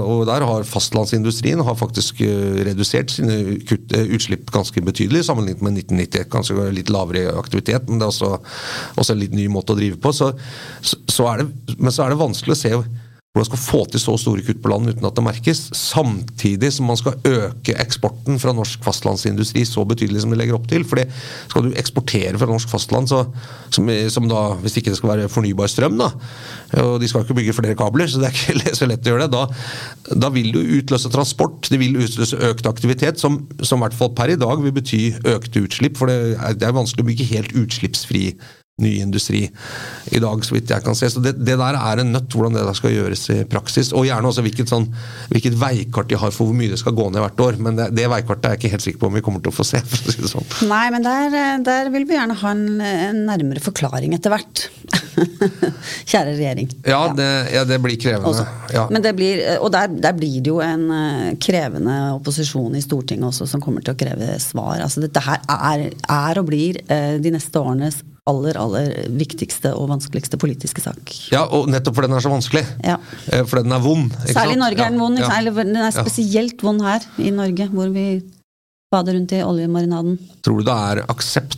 og 0.05 0.25
der 0.29 0.45
har 0.47 0.67
fastlandsindustrien 0.67 1.63
har 1.65 1.75
faktisk 1.79 2.21
eh, 2.23 2.59
redusert 2.67 3.11
sine 3.15 3.57
kutt, 3.67 3.91
utslipp 3.91 4.51
ganske 4.53 4.83
betydelig 4.85 5.25
sammenlignet 5.27 5.63
med 5.65 5.79
1990. 5.83 6.29
Kanskje 6.31 6.67
litt 6.75 6.91
lavere 6.93 7.33
aktivitet, 7.39 7.87
men 7.89 7.99
det 7.99 8.07
er 8.07 8.13
også, 8.13 8.37
også 8.99 9.15
en 9.15 9.23
litt 9.23 9.35
ny 9.35 9.47
måte 9.51 9.75
å 9.75 9.79
drive 9.79 9.99
på. 10.03 10.13
Så, 10.15 10.33
så, 10.83 10.99
så 11.11 11.31
er 11.31 11.43
det, 11.43 11.77
men 11.79 11.95
så 11.95 12.05
er 12.05 12.13
det 12.13 12.21
vanskelig 12.21 12.55
å 12.55 12.61
se 12.63 12.75
hvordan 13.33 13.47
skal 13.47 13.61
få 13.65 13.79
til 13.89 13.97
så 13.97 14.13
store 14.21 14.43
kutt 14.45 14.59
på 14.61 14.69
land 14.69 14.91
uten 14.91 15.07
at 15.07 15.15
det 15.17 15.23
merkes, 15.25 15.61
samtidig 15.73 16.69
som 16.75 16.85
man 16.85 16.99
skal 16.99 17.15
øke 17.25 17.73
eksporten 17.81 18.37
fra 18.37 18.53
norsk 18.53 18.83
fastlandsindustri 18.85 19.63
så 19.65 19.81
betydelig 19.89 20.21
som 20.21 20.29
de 20.29 20.37
legger 20.37 20.59
opp 20.59 20.67
til. 20.69 20.85
For 20.85 21.01
skal 21.49 21.65
du 21.65 21.73
eksportere 21.81 22.37
fra 22.37 22.51
norsk 22.51 22.69
fastland, 22.69 23.09
så, 23.09 23.23
som, 23.73 23.89
som 24.13 24.29
da, 24.29 24.43
hvis 24.61 24.77
ikke 24.77 24.93
det 24.93 25.01
skal 25.01 25.15
være 25.15 25.33
fornybar 25.33 25.71
strøm, 25.73 25.97
da, 25.97 26.11
og 26.83 26.99
de 27.01 27.09
skal 27.09 27.25
ikke 27.25 27.39
bygge 27.41 27.57
flere 27.57 27.79
kabler, 27.79 28.05
så 28.05 28.21
det 28.21 28.29
er 28.29 28.37
ikke 28.37 28.77
så 28.83 28.91
lett 28.91 29.09
å 29.09 29.15
gjøre 29.15 29.25
det, 29.25 29.33
da, 29.33 30.13
da 30.27 30.33
vil 30.37 30.53
du 30.53 30.61
utløse 30.77 31.09
transport, 31.09 31.71
det 31.73 31.81
vil 31.81 31.97
utløse 32.05 32.37
økt 32.51 32.69
aktivitet, 32.69 33.17
som, 33.17 33.47
som 33.65 33.81
i 33.81 33.87
hvert 33.87 33.97
fall 33.97 34.13
per 34.13 34.29
i 34.29 34.37
dag 34.37 34.61
vil 34.61 34.77
bety 34.77 35.07
økte 35.33 35.65
utslipp. 35.65 35.97
For 35.97 36.13
det 36.13 36.35
er, 36.35 36.53
det 36.53 36.69
er 36.69 36.77
vanskelig 36.77 37.01
å 37.01 37.09
bygge 37.09 37.33
helt 37.33 37.57
utslippsfri 37.65 38.27
ny 38.81 38.95
industri 39.03 39.43
i 40.11 40.19
dag, 40.19 40.45
så 40.45 40.55
vidt 40.55 40.71
jeg 40.73 40.81
kan 40.81 40.95
se. 40.97 41.05
Så 41.13 41.21
det, 41.21 41.35
det 41.45 41.59
der 41.59 41.75
er 41.77 41.99
en 42.01 42.09
nøtt, 42.15 42.33
hvordan 42.33 42.55
det 42.57 42.63
der 42.65 42.77
skal 42.77 42.95
gjøres 42.95 43.27
i 43.29 43.43
praksis. 43.45 43.91
Og 43.93 44.07
gjerne 44.07 44.31
også 44.31 44.41
hvilket, 44.41 44.71
sånn, 44.71 44.87
hvilket 45.29 45.57
veikart 45.61 46.09
de 46.09 46.17
har 46.17 46.33
for 46.33 46.49
hvor 46.49 46.57
mye 46.57 46.71
det 46.71 46.79
skal 46.81 46.95
gå 46.97 47.05
ned 47.13 47.21
hvert 47.21 47.43
år. 47.45 47.59
Men 47.61 47.77
det, 47.77 47.91
det 47.93 48.07
veikartet 48.09 48.47
er 48.49 48.55
jeg 48.55 48.63
ikke 48.63 48.71
helt 48.73 48.85
sikker 48.87 49.01
på 49.03 49.11
om 49.11 49.19
vi 49.19 49.21
kommer 49.25 49.43
til 49.45 49.53
å 49.53 49.55
få 49.55 49.65
se. 49.67 49.81
for 49.91 50.09
å 50.09 50.15
si 50.15 50.23
det 50.23 50.31
sånn. 50.31 50.47
Nei, 50.71 50.87
men 50.95 51.05
der, 51.05 51.35
der 51.67 51.91
vil 51.93 52.07
vi 52.09 52.17
gjerne 52.17 52.37
ha 52.39 52.53
en, 52.55 52.65
en 52.81 53.19
nærmere 53.27 53.61
forklaring 53.61 54.15
etter 54.17 54.33
hvert. 54.33 54.63
Kjære 56.09 56.33
regjering. 56.33 56.71
Ja, 56.89 57.03
det, 57.13 57.29
ja, 57.53 57.61
det 57.69 57.77
blir 57.83 57.99
krevende. 58.01 58.47
Ja. 58.73 58.87
Men 58.89 59.05
det 59.05 59.11
blir, 59.19 59.43
og 59.59 59.69
der, 59.75 59.93
der 60.01 60.17
blir 60.17 60.39
det 60.41 60.49
jo 60.49 60.57
en 60.65 60.87
eh, 60.97 61.27
krevende 61.37 61.99
opposisjon 62.15 62.73
i 62.73 62.81
Stortinget 62.81 63.29
også, 63.29 63.45
som 63.53 63.61
kommer 63.61 63.85
til 63.85 63.93
å 63.93 64.01
kreve 64.01 64.33
svar. 64.41 64.81
Altså 64.81 65.05
Dette 65.05 65.21
her 65.21 65.45
er, 65.45 65.85
er 65.93 66.41
og 66.41 66.49
blir 66.49 66.81
eh, 66.87 67.21
de 67.21 67.35
neste 67.37 67.61
årenes 67.61 68.01
aller, 68.29 68.55
aller 68.55 68.93
viktigste 69.19 69.73
og 69.75 69.89
vanskeligste 69.91 70.37
politiske 70.39 70.79
sak. 70.83 71.11
ja, 71.33 71.43
og 71.43 71.67
nettopp 71.71 71.95
fordi 71.97 72.07
den 72.07 72.17
er 72.19 72.23
så 72.23 72.31
vanskelig. 72.31 72.63
Ja. 72.83 72.97
Eh, 73.31 73.43
Fordi 73.43 73.63
den 73.67 73.75
er 73.75 73.83
vond. 73.83 74.13
Særlig 74.29 74.55
i 74.55 74.61
Norge 74.61 74.77
Norge 74.77 74.85
er 74.85 74.89
den 74.95 74.99
vond. 75.01 75.19
Ja, 75.19 75.27
ja. 75.27 75.39
Eller 75.39 75.51
Den 75.63 75.75
er 75.75 75.91
Ja. 75.91 76.03
spesielt 76.03 76.61
vond 76.63 76.81
her 76.81 77.01
i 77.19 77.31
Norge, 77.31 77.67
hvor 77.69 77.91
vi 77.91 78.23
bader 78.93 79.13
rundt 79.17 79.31
i 79.33 79.41
oljemarinaden. 79.41 80.19
Tror 80.45 80.59
du 80.59 80.63
det 80.63 80.73
er 80.73 81.01
aksept 81.09 81.57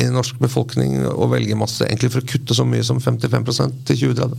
i 0.00 0.06
norsk 0.08 0.38
befolkning 0.40 1.04
å 1.06 1.28
velge 1.28 1.54
masse 1.54 1.84
egentlig 1.84 2.10
for 2.14 2.20
å 2.22 2.26
kutte 2.26 2.54
så 2.56 2.64
mye 2.64 2.82
som 2.82 2.98
55% 2.98 3.84
til 3.84 3.96
2030? 4.08 4.38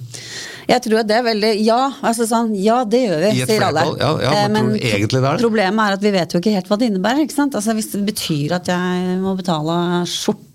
Jeg 0.68 0.82
tror 0.82 1.00
at 1.00 1.08
det 1.08 1.16
er 1.20 1.24
veldig 1.24 1.64
Ja, 1.64 1.92
altså 2.02 2.26
sånn, 2.26 2.56
ja 2.58 2.84
det 2.86 3.04
gjør 3.08 3.22
vi, 3.32 3.46
sier 3.46 3.62
alle. 3.62 3.86
ja, 4.00 4.12
ja, 4.20 4.32
Eh, 4.34 4.48
men 4.50 4.66
tror 4.66 4.74
du 4.74 4.80
egentlig 4.88 5.22
det 5.22 5.30
er 5.30 5.38
det? 5.38 5.44
Problemet 5.46 5.80
er 5.88 5.94
at 5.94 6.02
vi 6.02 6.12
vet 6.12 6.34
jo 6.34 6.40
ikke 6.42 6.54
helt 6.58 6.68
hva 6.68 6.78
det 6.80 6.90
innebærer. 6.92 7.22
ikke 7.28 7.36
sant? 7.38 7.54
Altså 7.54 7.74
Hvis 7.78 7.92
det 7.92 8.04
betyr 8.06 8.52
at 8.58 8.66
jeg 8.66 9.20
må 9.22 9.38
betale 9.38 10.06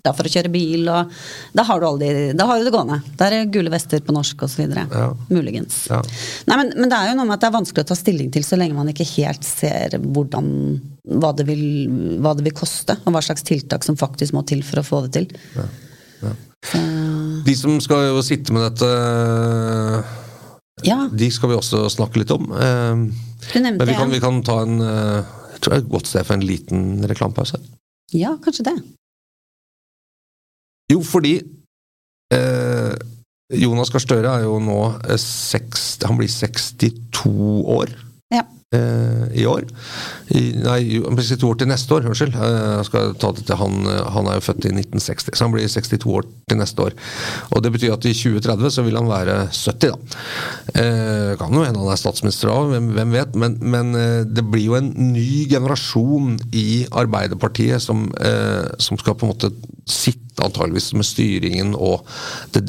skjorta 0.07 0.15
for 0.15 0.27
å 0.27 0.31
kjøre 0.31 0.51
bil, 0.51 0.87
og 0.89 1.11
da 1.55 1.65
har 1.67 1.79
du, 1.81 1.87
aldri, 1.87 2.33
da 2.37 2.47
har 2.47 2.59
du 2.59 2.67
det 2.67 2.73
gående. 2.73 3.01
Da 3.17 3.29
er 3.29 3.49
gule 3.51 3.71
vester 3.71 4.01
på 4.01 4.15
norsk 4.15 4.43
osv. 4.43 4.63
Ja. 4.67 5.07
Muligens. 5.29 5.87
Ja. 5.89 6.01
Nei, 6.47 6.57
men, 6.57 6.73
men 6.77 6.91
det 6.91 6.97
er 6.97 7.11
jo 7.11 7.17
noe 7.17 7.27
med 7.27 7.37
at 7.37 7.43
det 7.43 7.49
er 7.49 7.57
vanskelig 7.57 7.85
å 7.85 7.89
ta 7.91 7.97
stilling 7.97 8.31
til 8.33 8.45
så 8.45 8.59
lenge 8.59 8.77
man 8.77 8.91
ikke 8.91 9.07
helt 9.17 9.43
ser 9.43 9.97
hvordan 9.99 10.51
hva 11.07 11.31
det, 11.31 11.47
vil, 11.47 11.63
hva 12.19 12.33
det 12.35 12.43
vil 12.43 12.55
koste, 12.55 12.97
og 13.05 13.15
hva 13.15 13.23
slags 13.23 13.45
tiltak 13.47 13.85
som 13.87 13.97
faktisk 13.99 14.35
må 14.35 14.43
til 14.47 14.63
for 14.65 14.81
å 14.81 14.87
få 14.87 15.03
det 15.07 15.13
til. 15.15 15.29
Så, 16.67 16.79
De 17.45 17.53
som 17.55 17.77
skal 17.83 18.09
jo 18.09 18.23
sitte 18.25 18.51
med 18.55 18.65
dette, 18.65 18.89
ja, 20.85 21.05
de 21.09 21.29
skal 21.31 21.53
vi 21.53 21.57
også 21.57 21.85
snakke 21.89 22.21
litt 22.21 22.33
om. 22.35 22.51
Eh, 22.51 23.05
du 23.47 23.57
nevnte 23.61 23.79
Men 23.79 23.87
vi 23.87 23.95
kan, 23.95 24.11
vi 24.11 24.21
kan 24.21 24.43
ta 24.45 24.59
en 24.65 24.81
eh, 24.83 25.33
Jeg 25.55 25.61
tror 25.61 25.73
det 25.73 25.77
er 25.77 25.83
et 25.85 25.93
godt 25.93 26.09
sted 26.09 26.27
for 26.27 26.35
en 26.35 26.45
liten 26.45 26.81
reklamepause. 27.09 27.61
Ja, 28.13 28.35
kanskje 28.43 28.67
det. 28.67 28.75
Jo, 30.91 31.01
fordi 31.03 31.35
eh, 32.33 32.93
Jonas 33.59 33.91
Gahr 33.91 34.03
Støre 34.03 34.35
er 34.39 34.45
jo 34.47 34.57
nå 34.63 34.81
eh, 35.07 35.17
seks, 35.19 35.97
Han 36.07 36.19
blir 36.19 36.31
62 36.31 37.31
år 37.77 37.91
Ja. 38.33 38.43
eh, 38.75 39.25
i 39.39 39.45
år. 39.47 39.63
I, 40.35 40.41
nei, 40.63 40.79
han 41.03 41.15
blir 41.15 41.23
62 41.27 41.43
år 41.47 41.59
til 41.61 41.69
neste 41.71 41.95
år, 41.95 42.07
unnskyld. 42.09 42.35
Eh, 42.35 42.57
jeg 42.79 42.87
skal 42.89 43.13
ta 43.19 43.31
det 43.35 43.45
til 43.47 43.59
han, 43.59 43.77
eh, 43.87 44.01
han 44.15 44.27
er 44.31 44.39
jo 44.39 44.45
født 44.49 44.67
i 44.67 44.73
1960, 44.75 45.31
så 45.35 45.45
han 45.47 45.55
blir 45.55 45.67
62 45.71 46.07
år 46.11 46.27
til 46.51 46.59
neste 46.59 46.85
år. 46.87 46.95
Og 47.55 47.63
Det 47.63 47.71
betyr 47.75 47.95
at 47.95 48.07
i 48.07 48.15
2030 48.15 48.71
så 48.75 48.83
vil 48.87 48.99
han 48.99 49.07
være 49.11 49.37
70, 49.55 49.91
da. 49.91 50.19
Eh, 50.83 51.33
kan 51.39 51.55
jo 51.55 51.63
hende 51.67 51.79
han 51.83 51.91
er 51.95 51.99
statsminister 51.99 52.51
òg, 52.51 52.71
hvem, 52.73 52.91
hvem 52.95 53.15
vet. 53.15 53.35
Men, 53.39 53.57
men 53.61 53.91
det 54.33 54.43
blir 54.51 54.65
jo 54.67 54.79
en 54.79 54.91
ny 55.13 55.47
generasjon 55.51 56.35
i 56.51 56.85
Arbeiderpartiet 56.91 57.83
som, 57.83 58.07
som 58.79 58.99
skal 58.99 59.15
på 59.19 59.27
en 59.27 59.35
måte 59.35 59.51
sitte 59.87 60.26
antageligvis 60.45 60.91
med 60.97 61.07
styringen 61.07 61.73
og, 61.75 62.05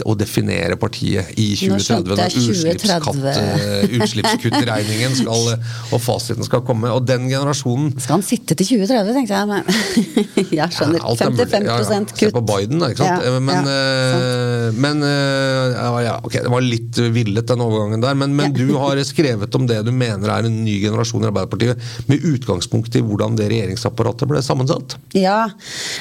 å 0.09 0.15
definere 0.19 0.77
partiet 0.81 1.33
i 1.39 1.51
2030. 1.59 2.09
Når 2.09 2.23
jeg 2.25 2.33
2030. 2.79 3.29
eh, 3.33 3.97
utslippskuttregningen 3.99 5.17
skal, 5.21 5.53
og 5.95 6.03
fasiten 6.05 6.47
skal 6.47 6.63
komme. 6.67 6.91
Og 6.95 7.05
den 7.09 7.29
generasjonen 7.31 7.93
Skal 7.99 8.19
han 8.19 8.27
sitte 8.27 8.57
til 8.59 8.71
2030, 8.79 9.15
tenkte 9.19 9.39
jeg. 9.39 9.47
Men 9.49 9.63
jeg 10.61 10.77
skjønner. 10.77 11.01
ja, 11.01 11.07
alt 11.11 11.25
er 11.25 11.33
mulig. 11.35 11.49
55 11.49 11.69
Ja, 11.69 11.79
ja. 11.79 12.01
kutt. 12.09 12.19
Se 12.25 12.31
på 12.35 12.45
Biden, 12.49 12.83
da. 12.83 12.91
ikke 12.93 13.05
sant? 13.05 13.27
Ja, 13.29 13.39
men 13.41 13.73
eh, 13.73 14.69
men 14.79 15.03
eh, 15.03 15.73
ja, 15.75 15.91
ja, 16.05 16.15
ok, 16.25 16.35
det 16.45 16.51
var 16.53 16.65
litt 16.65 16.99
villet, 17.15 17.47
den 17.49 17.63
overgangen 17.65 18.03
der. 18.05 18.17
Men, 18.19 18.35
men 18.39 18.53
du 18.57 18.67
har 18.79 18.99
skrevet 19.07 19.55
om 19.59 19.67
det 19.69 19.81
du 19.87 19.93
mener 19.95 20.29
er 20.39 20.49
en 20.49 20.59
ny 20.65 20.79
generasjon 20.83 21.25
i 21.25 21.31
Arbeiderpartiet, 21.31 21.81
med 22.11 22.25
utgangspunkt 22.29 22.95
i 22.99 23.03
hvordan 23.05 23.37
det 23.39 23.49
regjeringsapparatet 23.53 24.29
ble 24.31 24.43
sammensatt. 24.45 24.97
Ja. 25.17 25.41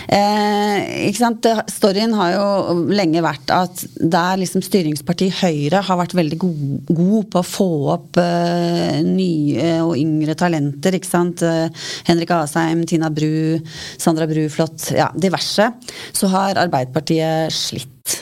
Eh, 0.08 1.08
ikke 1.10 1.22
sant? 1.22 1.42
Det- 1.46 1.57
Storyen 1.72 2.14
har 2.18 2.34
jo 2.34 2.76
lenge 2.92 3.22
vært 3.24 3.52
at 3.54 3.84
der 3.98 4.40
liksom 4.42 4.64
styringspartiet 4.66 5.40
Høyre 5.42 5.82
har 5.86 6.00
vært 6.00 6.16
veldig 6.18 6.40
god, 6.40 7.28
på 7.32 7.42
å 7.42 7.46
få 7.46 7.70
opp 7.94 8.20
uh, 8.22 8.98
nye 9.06 9.78
og 9.84 9.96
yngre 10.00 10.36
talenter. 10.38 10.98
ikke 10.98 11.10
sant? 11.10 11.44
Eh, 11.46 11.88
Henrik 12.08 12.32
Asheim, 12.36 12.84
Tina 12.90 13.10
Bru, 13.14 13.60
Sandra 14.00 14.28
Bruflot, 14.30 14.90
ja, 14.96 15.10
diverse. 15.16 15.70
Så 16.16 16.32
har 16.32 16.60
Arbeiderpartiet 16.62 17.54
slitt. 17.54 18.20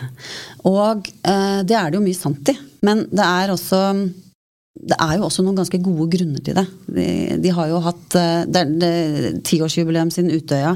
Og 0.65 1.09
uh, 1.27 1.61
det 1.65 1.77
er 1.77 1.91
det 1.91 1.99
jo 1.99 2.05
mye 2.05 2.17
sant 2.17 2.53
i. 2.53 2.57
Men 2.85 3.05
det 3.11 3.25
er 3.25 3.53
også 3.53 3.81
det 4.85 4.93
er 5.01 5.15
jo 5.17 5.23
også 5.25 5.41
noen 5.45 5.57
ganske 5.57 5.79
gode 5.81 6.05
grunner 6.13 6.41
til 6.45 6.53
det. 6.59 6.65
De, 6.93 7.05
de 7.41 7.49
har 7.57 7.67
jo 7.71 7.79
hatt 7.85 8.15
eh, 8.19 8.43
Det 8.45 8.61
er 8.85 9.39
tiårsjubileum 9.45 10.09
siden 10.13 10.33
Utøya. 10.35 10.73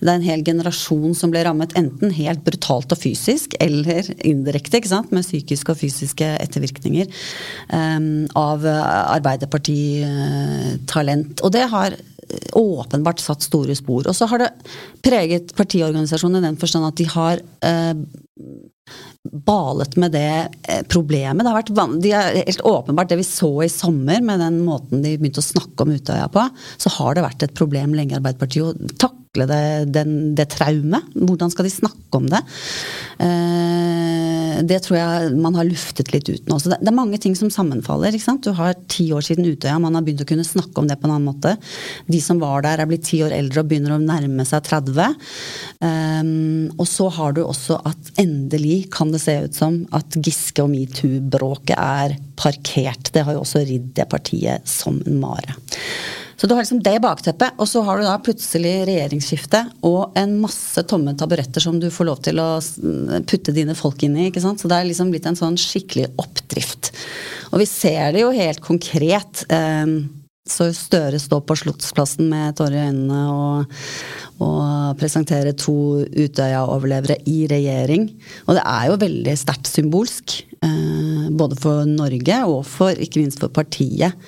Det 0.00 0.08
er 0.08 0.16
en 0.16 0.24
hel 0.24 0.42
generasjon 0.46 1.14
som 1.18 1.30
ble 1.32 1.40
rammet 1.46 1.76
enten 1.78 2.10
helt 2.16 2.42
brutalt 2.46 2.92
og 2.94 2.98
fysisk, 3.00 3.48
eller 3.60 4.02
indirekte, 4.18 4.76
ikke 4.80 4.94
sant, 4.94 5.12
med 5.12 5.24
psykiske 5.26 5.70
og 5.74 5.78
fysiske 5.82 6.26
ettervirkninger 6.42 7.06
um, 7.72 8.26
av 8.38 8.58
Arbeiderpartitalent. 8.66 11.40
Og 11.44 11.50
det 11.54 11.64
har 11.72 11.90
åpenbart 12.58 13.22
satt 13.22 13.44
store 13.44 13.76
spor. 13.78 14.08
Og 14.08 14.16
så 14.16 14.28
har 14.30 14.42
det 14.42 14.50
preget 15.04 15.54
partiorganisasjonen 15.58 16.40
i 16.40 16.46
den 16.48 16.60
forstand 16.60 16.88
at 16.88 17.00
de 17.00 17.08
har 17.12 17.42
eh, 17.64 17.94
balet 19.22 19.96
med 19.96 20.14
det 20.16 20.34
eh, 20.68 20.82
problemet. 20.90 21.44
Det 21.44 21.52
har 21.52 21.60
vært 21.60 22.02
de 22.02 22.12
er 22.16 22.38
helt 22.42 22.66
åpenbart 22.68 23.12
det 23.12 23.20
vi 23.22 23.26
så 23.28 23.52
i 23.64 23.70
sommer, 23.72 24.22
med 24.24 24.42
den 24.42 24.60
måten 24.66 25.04
de 25.04 25.16
begynte 25.18 25.42
å 25.42 25.50
snakke 25.52 25.86
om 25.86 25.94
Utøya 25.94 26.28
på, 26.32 26.46
så 26.76 26.92
har 26.98 27.16
det 27.16 27.26
vært 27.26 27.46
et 27.46 27.58
problem 27.58 27.96
lenge 27.96 28.16
i 28.16 28.20
Arbeiderpartiet 28.20 28.64
å 28.66 29.12
takle 29.32 29.46
det, 29.48 29.92
den, 29.92 30.34
det 30.34 30.50
traumet. 30.52 31.02
Hvordan 31.14 31.50
skal 31.50 31.64
de 31.64 31.70
snakke 31.72 32.18
om 32.18 32.26
det? 32.28 32.40
Eh, 33.18 34.60
det 34.68 34.82
tror 34.84 34.98
jeg 34.98 35.30
man 35.40 35.54
har 35.56 35.64
luftet 35.64 36.12
litt 36.12 36.28
ut 36.28 36.48
nå. 36.48 36.58
Så 36.60 36.68
det, 36.68 36.80
er 36.84 36.94
mange 36.94 37.18
ting 37.18 37.34
som 37.34 37.50
sammenfaller. 37.50 38.12
ikke 38.12 38.24
sant? 38.24 38.44
Du 38.44 38.52
har 38.52 38.76
ti 38.88 39.10
år 39.12 39.24
siden 39.24 39.48
Utøya, 39.48 39.78
man 39.80 39.94
har 39.96 40.04
begynt 40.04 40.22
å 40.22 40.28
kunne 40.28 40.44
snakke 40.44 40.76
om 40.78 40.88
det 40.88 40.98
på 41.00 41.08
en 41.08 41.14
annen 41.16 41.30
måte. 41.30 41.56
De 42.06 42.20
som 42.20 42.40
var 42.42 42.62
der, 42.62 42.82
er 42.82 42.90
blitt 42.90 43.06
ti 43.08 43.22
år 43.24 43.32
eldre 43.32 43.62
og 43.62 43.70
begynner 43.70 43.96
å 43.96 44.02
nærme 44.02 44.44
seg 44.44 44.66
30. 44.68 45.16
Eh, 45.80 46.32
og 46.76 46.86
så 46.88 47.08
har 47.16 47.36
du 47.36 47.44
også 47.46 47.80
at 47.88 48.14
endelig 48.20 48.90
kan 48.92 49.12
det 49.14 49.22
se 49.24 49.38
ut 49.46 49.56
som 49.56 49.80
at 49.96 50.20
Giske 50.20 50.64
og 50.64 50.74
metoo-bråket 50.74 51.78
er 51.78 52.18
parkert. 52.36 53.14
Det 53.14 53.24
har 53.24 53.38
jo 53.38 53.46
også 53.46 53.64
ridd 53.64 53.94
det 53.96 54.10
partiet 54.12 54.68
som 54.68 55.00
en 55.06 55.22
mare. 55.22 55.56
Så 56.42 56.48
du 56.50 56.56
har 56.56 56.64
liksom 56.64 56.80
det 56.82 56.96
bakteppet, 56.98 57.54
og 57.54 57.68
så 57.70 57.84
har 57.86 58.00
du 58.00 58.02
da 58.02 58.16
plutselig 58.18 58.72
regjeringsskifte 58.88 59.60
og 59.86 60.16
en 60.18 60.32
masse 60.42 60.82
tomme 60.90 61.12
taburetter 61.14 61.62
som 61.62 61.76
du 61.78 61.86
får 61.86 62.08
lov 62.08 62.22
til 62.26 62.40
å 62.42 62.48
putte 63.30 63.52
dine 63.54 63.76
folk 63.78 64.02
inn 64.02 64.16
i. 64.18 64.24
ikke 64.26 64.40
sant? 64.42 64.58
Så 64.58 64.66
det 64.66 64.80
er 64.80 64.88
liksom 64.88 65.12
blitt 65.12 65.28
en 65.30 65.38
sånn 65.38 65.54
skikkelig 65.54 66.08
oppdrift. 66.18 66.88
Og 67.52 67.62
vi 67.62 67.68
ser 67.70 68.16
det 68.16 68.24
jo 68.24 68.32
helt 68.34 68.58
konkret. 68.64 69.44
Eh, 69.54 69.92
så 70.50 70.66
Støre 70.74 71.20
står 71.22 71.44
på 71.46 71.54
Slottsplassen 71.60 72.26
med 72.32 72.56
tårer 72.58 72.74
i 72.74 72.86
øynene 72.88 73.20
og, 73.30 73.76
og 74.42 74.96
presenterer 74.98 75.54
to 75.54 75.76
Utøya-overlevere 76.10 77.20
i 77.30 77.44
regjering. 77.52 78.08
Og 78.48 78.58
det 78.58 78.64
er 78.66 78.88
jo 78.90 78.96
veldig 79.04 79.36
sterkt 79.38 79.70
symbolsk. 79.70 80.34
Eh, 80.58 81.30
både 81.38 81.60
for 81.62 81.86
Norge 81.86 82.40
og 82.50 82.66
for, 82.66 82.98
ikke 82.98 83.22
minst 83.22 83.38
for 83.38 83.54
partiet. 83.54 84.18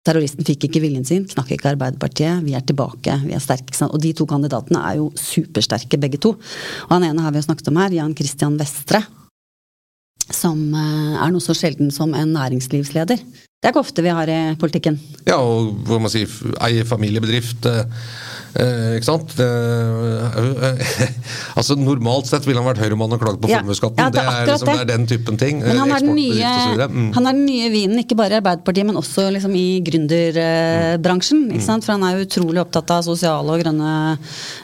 Eh, 0.00 0.06
terroristen 0.08 0.46
fikk 0.48 0.64
ikke 0.68 0.80
viljen 0.80 1.04
sin, 1.04 1.26
knakk 1.28 1.52
ikke 1.52 1.74
Arbeiderpartiet. 1.74 2.42
Vi 2.44 2.54
er 2.56 2.64
tilbake, 2.64 3.20
vi 3.26 3.34
er 3.36 3.40
sterke. 3.40 3.76
Og 3.84 4.00
de 4.00 4.12
to 4.16 4.26
kandidatene 4.26 4.80
er 4.80 4.96
jo 4.96 5.10
supersterke, 5.14 6.00
begge 6.00 6.18
to. 6.18 6.36
Og 6.88 6.92
han 6.96 7.04
ene 7.04 7.20
har 7.20 7.32
vi 7.32 7.38
jo 7.38 7.48
snakket 7.48 7.68
om 7.68 7.76
her, 7.76 7.92
Jan 7.92 8.16
Christian 8.16 8.58
Vestre 8.58 9.04
som 10.30 10.74
eh, 10.74 11.16
er 11.18 11.30
noe 11.32 11.42
så 11.42 11.54
sjelden 11.58 11.90
som 11.90 12.14
en 12.14 12.32
næringslivsleder. 12.32 13.18
Det 13.18 13.66
er 13.66 13.72
ikke 13.72 13.82
ofte 13.82 14.02
vi 14.02 14.12
har 14.14 14.30
i 14.30 14.54
politikken. 14.56 14.96
Ja, 15.26 15.40
og 15.42 15.74
hva 15.88 15.98
man 16.00 16.12
sier, 16.12 16.30
eie 16.64 16.84
familiebedrift. 16.86 17.66
Eh, 18.54 18.80
Eh, 18.90 18.96
ikke 18.98 19.06
sant? 19.06 19.34
Eh, 19.40 20.80
altså 21.58 21.76
Normalt 21.78 22.28
sett 22.30 22.46
ville 22.48 22.60
han 22.60 22.68
vært 22.68 22.82
høyremann 22.82 23.14
og 23.14 23.22
klagd 23.22 23.40
på 23.42 23.50
ja, 23.50 23.60
formuesskatten. 23.60 24.00
Ja, 24.02 24.10
det, 24.14 24.24
det, 24.24 24.46
liksom, 24.50 24.70
det. 24.70 24.76
er 24.82 24.88
den 24.90 25.06
typen 25.10 25.40
ting. 25.40 25.60
Men 25.62 25.80
han 25.80 25.94
er, 25.94 26.04
den 26.04 26.16
nye, 26.18 26.88
mm. 26.90 27.10
han 27.16 27.30
er 27.30 27.38
den 27.38 27.46
nye 27.46 27.70
vinen, 27.72 28.02
ikke 28.02 28.18
bare 28.18 28.36
i 28.36 28.40
Arbeiderpartiet, 28.40 28.88
men 28.88 28.98
også 29.00 29.28
liksom 29.34 29.54
i 29.58 29.66
gründerbransjen. 29.86 31.46
Mm. 31.50 31.62
For 31.70 31.94
han 31.94 32.06
er 32.06 32.16
jo 32.16 32.26
utrolig 32.26 32.62
opptatt 32.64 32.94
av 32.96 33.04
sosiale 33.06 33.54
og 33.54 33.62
grønne 33.62 33.94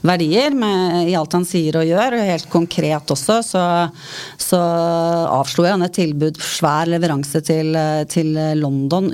verdier 0.06 0.56
med, 0.56 1.12
i 1.12 1.16
alt 1.18 1.36
han 1.38 1.46
sier 1.48 1.80
og 1.80 1.86
gjør. 1.88 2.18
Og 2.18 2.30
helt 2.32 2.50
konkret 2.52 3.14
også, 3.16 3.38
så, 3.46 3.64
så 4.40 4.62
avslo 5.36 5.66
han 5.68 5.86
et 5.86 5.96
tilbud, 5.96 6.40
svær 6.42 6.90
leveranse 6.90 7.42
til, 7.46 7.76
til 8.12 8.34
London, 8.58 9.10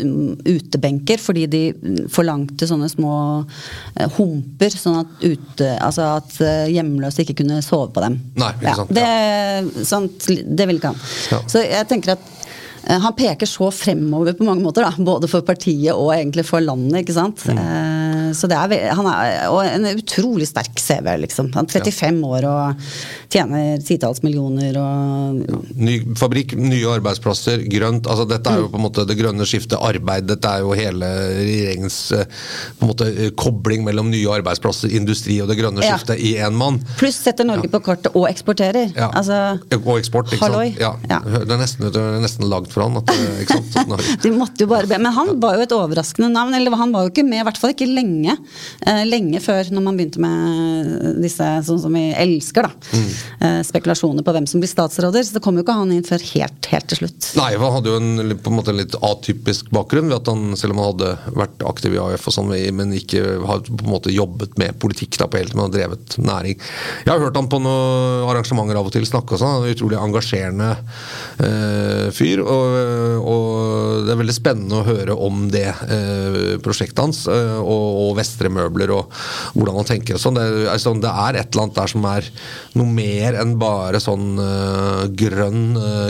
utebenker, 0.47 1.21
fordi 1.23 1.47
de 1.51 1.63
forlangte 2.13 2.67
sånne 2.69 2.89
små 2.91 3.15
eh, 3.43 4.09
humper 4.17 4.62
lamper, 4.63 4.79
sånn 4.79 5.01
at, 5.03 5.15
ute, 5.23 5.71
altså 5.83 6.09
at 6.19 6.37
eh, 6.45 6.71
hjemløse 6.73 7.25
ikke 7.25 7.41
kunne 7.43 7.63
sove 7.65 7.91
på 7.95 8.05
dem. 8.05 8.21
Nei, 8.39 8.53
ikke 8.61 8.77
sant, 8.79 8.95
ja, 8.95 9.09
det, 9.67 9.87
sånt, 9.89 10.29
det 10.29 10.69
vil 10.69 10.79
ikke 10.79 10.93
han. 10.93 11.03
Ja. 11.33 11.43
Så 11.51 11.65
jeg 11.65 11.89
tenker 11.91 12.17
at 12.17 12.31
Eh, 12.83 12.99
han 12.99 13.15
peker 13.15 13.47
så 13.47 13.71
fremover 13.71 14.35
på 14.35 14.47
mange 14.47 14.65
måter, 14.65 14.83
da, 14.83 14.93
både 14.99 15.29
for 15.31 15.47
partiet 15.47 15.95
og 15.95 16.11
egentlig 16.15 16.45
for 16.49 16.63
landet. 16.65 17.03
ikke 17.03 17.15
sant? 17.15 17.45
Mm. 17.47 17.61
Eh, 18.33 18.37
så 18.37 18.49
det 18.51 18.59
er, 18.59 18.89
han 18.97 19.09
er 19.11 19.51
og 19.53 19.61
en 19.65 19.87
utrolig 19.93 20.49
sterk 20.49 20.81
CV, 20.81 21.13
liksom. 21.27 21.53
Han 21.57 21.69
er 21.69 21.85
35 21.85 22.19
ja. 22.19 22.31
år 22.33 22.49
og 22.51 22.89
tjener 23.33 23.83
titalls 23.85 24.23
millioner 24.25 24.77
og 24.81 25.43
ja. 25.43 25.61
Ny 25.83 25.97
fabrikk, 26.19 26.55
nye 26.59 26.89
arbeidsplasser, 26.97 27.65
grønt. 27.71 28.09
altså 28.11 28.27
Dette 28.29 28.53
er 28.53 28.63
jo 28.63 28.71
på 28.73 28.81
en 28.81 28.87
måte 28.87 29.07
det 29.09 29.17
grønne 29.19 29.47
skiftet, 29.49 29.79
arbeid. 29.81 30.29
Dette 30.31 30.51
er 30.51 30.65
jo 30.65 30.75
hele 30.77 31.09
regjeringens 31.39 31.99
eh, 32.17 32.27
på 32.79 32.87
en 32.87 32.93
måte 32.93 33.31
kobling 33.39 33.87
mellom 33.87 34.11
nye 34.13 34.37
arbeidsplasser, 34.39 34.93
industri 34.97 35.39
og 35.43 35.51
det 35.51 35.59
grønne 35.61 35.85
ja. 35.85 35.97
skiftet 35.97 36.23
i 36.23 36.35
én 36.43 36.57
mann. 36.59 36.81
Pluss 37.01 37.21
setter 37.23 37.49
Norge 37.49 37.71
på 37.73 37.83
kartet 37.85 38.13
og 38.19 38.29
eksporterer. 38.31 38.93
Altså, 39.13 39.59
og 39.81 39.95
eksport, 39.99 40.33
ikke 40.33 40.47
halloi. 40.47 40.73
sant. 40.77 41.09
Ja. 41.09 41.21
Det 41.23 41.55
er 41.55 41.61
nesten, 41.61 41.89
det 41.93 42.03
er 42.03 42.21
nesten 42.23 42.49
lagd 42.51 42.71
for 42.73 42.87
han. 42.87 43.01
At, 43.01 43.13
ikke 43.43 43.59
sant? 43.73 43.93
De 44.25 44.33
måtte 44.35 44.65
jo 44.65 44.71
bare 44.71 44.89
be. 44.91 44.99
Men 45.03 45.15
han 45.17 45.35
var 45.43 45.59
jo 45.59 45.67
et 45.67 45.75
overraskende 45.77 46.31
navn. 46.33 46.55
Eller 46.57 46.77
han 46.79 46.95
var 46.95 47.07
jo 47.07 47.13
ikke 47.13 47.27
med, 47.27 47.43
i 47.43 47.47
hvert 47.49 47.61
fall 47.61 47.75
ikke 47.75 47.89
lenge. 47.91 48.22
Eh, 48.31 49.03
lenge 49.09 49.41
før, 49.43 49.71
når 49.75 49.85
man 49.85 49.99
begynte 49.99 50.23
med 50.23 51.19
disse 51.23 51.47
sånn 51.67 51.81
som 51.83 51.97
vi 51.97 52.05
elsker, 52.19 52.69
da. 52.69 52.93
Mm. 52.93 53.09
Eh, 53.47 53.59
spekulasjoner 53.67 54.27
på 54.27 54.35
hvem 54.37 54.49
som 54.51 54.63
blir 54.63 54.71
statsråder. 54.71 55.27
Så 55.27 55.37
det 55.37 55.43
kom 55.45 55.59
jo 55.59 55.65
ikke 55.65 55.77
han 55.79 55.93
inn 55.95 56.07
før 56.07 56.23
helt, 56.33 56.69
helt 56.73 56.89
til 56.93 57.03
slutt. 57.03 57.31
Nei, 57.39 57.51
han 57.59 57.77
hadde 57.77 57.93
jo 57.93 58.01
en 58.01 58.37
på 58.43 58.53
en 58.53 58.59
måte 58.59 58.73
en 58.73 58.81
litt 58.81 58.97
atypisk 58.99 59.71
bakgrunn, 59.75 60.11
ved 60.11 60.21
at 60.21 60.33
han, 60.33 60.57
selv 60.59 60.77
om 60.77 60.83
han 60.83 60.91
hadde 60.93 61.37
vært 61.43 61.67
aktiv 61.69 61.97
i 61.97 62.03
AUF 62.03 62.29
og 62.31 62.37
sånn, 62.39 62.53
men 62.77 62.95
ikke 62.97 63.25
har 63.49 63.65
på 63.67 63.87
en 63.87 63.93
måte 63.93 64.15
jobbet 64.15 64.57
med 64.61 64.79
politikk 64.83 65.19
da 65.21 65.29
på 65.31 65.41
helt, 65.41 65.55
men 65.55 65.67
har 65.67 65.75
drevet 65.75 66.19
næring. 66.23 66.59
Jeg 67.05 67.13
har 67.13 67.23
hørt 67.23 67.39
han 67.39 67.51
på 67.53 67.63
noen 67.63 68.29
arrangementer 68.31 68.79
av 68.79 68.89
og 68.89 68.95
til 68.95 69.07
snakke 69.09 69.37
og 69.37 69.43
sånn. 69.43 69.57
Han 69.57 69.67
er 69.67 69.73
en 69.73 69.77
utrolig 69.77 70.01
engasjerende 70.01 70.71
øh, 71.47 72.09
fyr. 72.17 72.43
og 72.43 72.63
Eh, 72.63 73.19
og 73.23 74.07
det 74.07 74.15
er 74.15 74.21
veldig 74.21 74.37
spennende 74.37 74.81
å 74.81 74.87
høre 74.87 75.17
om 75.17 75.47
det 75.53 75.69
eh, 75.69 76.57
prosjektet 76.63 77.03
hans, 77.03 77.25
og, 77.29 77.87
og, 78.03 78.12
og 78.13 78.19
Vestre 78.21 78.51
Møbler, 78.53 78.93
og 78.95 79.11
hvordan 79.57 79.81
han 79.81 79.89
tenker 79.89 80.19
og 80.19 80.23
sånn. 80.23 80.39
Det, 80.39 80.47
altså, 80.73 80.95
det, 81.01 81.11
er 81.11 81.41
et 81.41 81.51
eller 81.53 81.67
annet 81.67 81.81
der 81.81 81.93
som 81.93 82.09
er 82.13 82.29
noe 82.79 82.97
mer 83.01 83.39
enn 83.43 83.57
bare 83.61 84.01
sånn 84.03 84.29
grønn, 85.19 85.63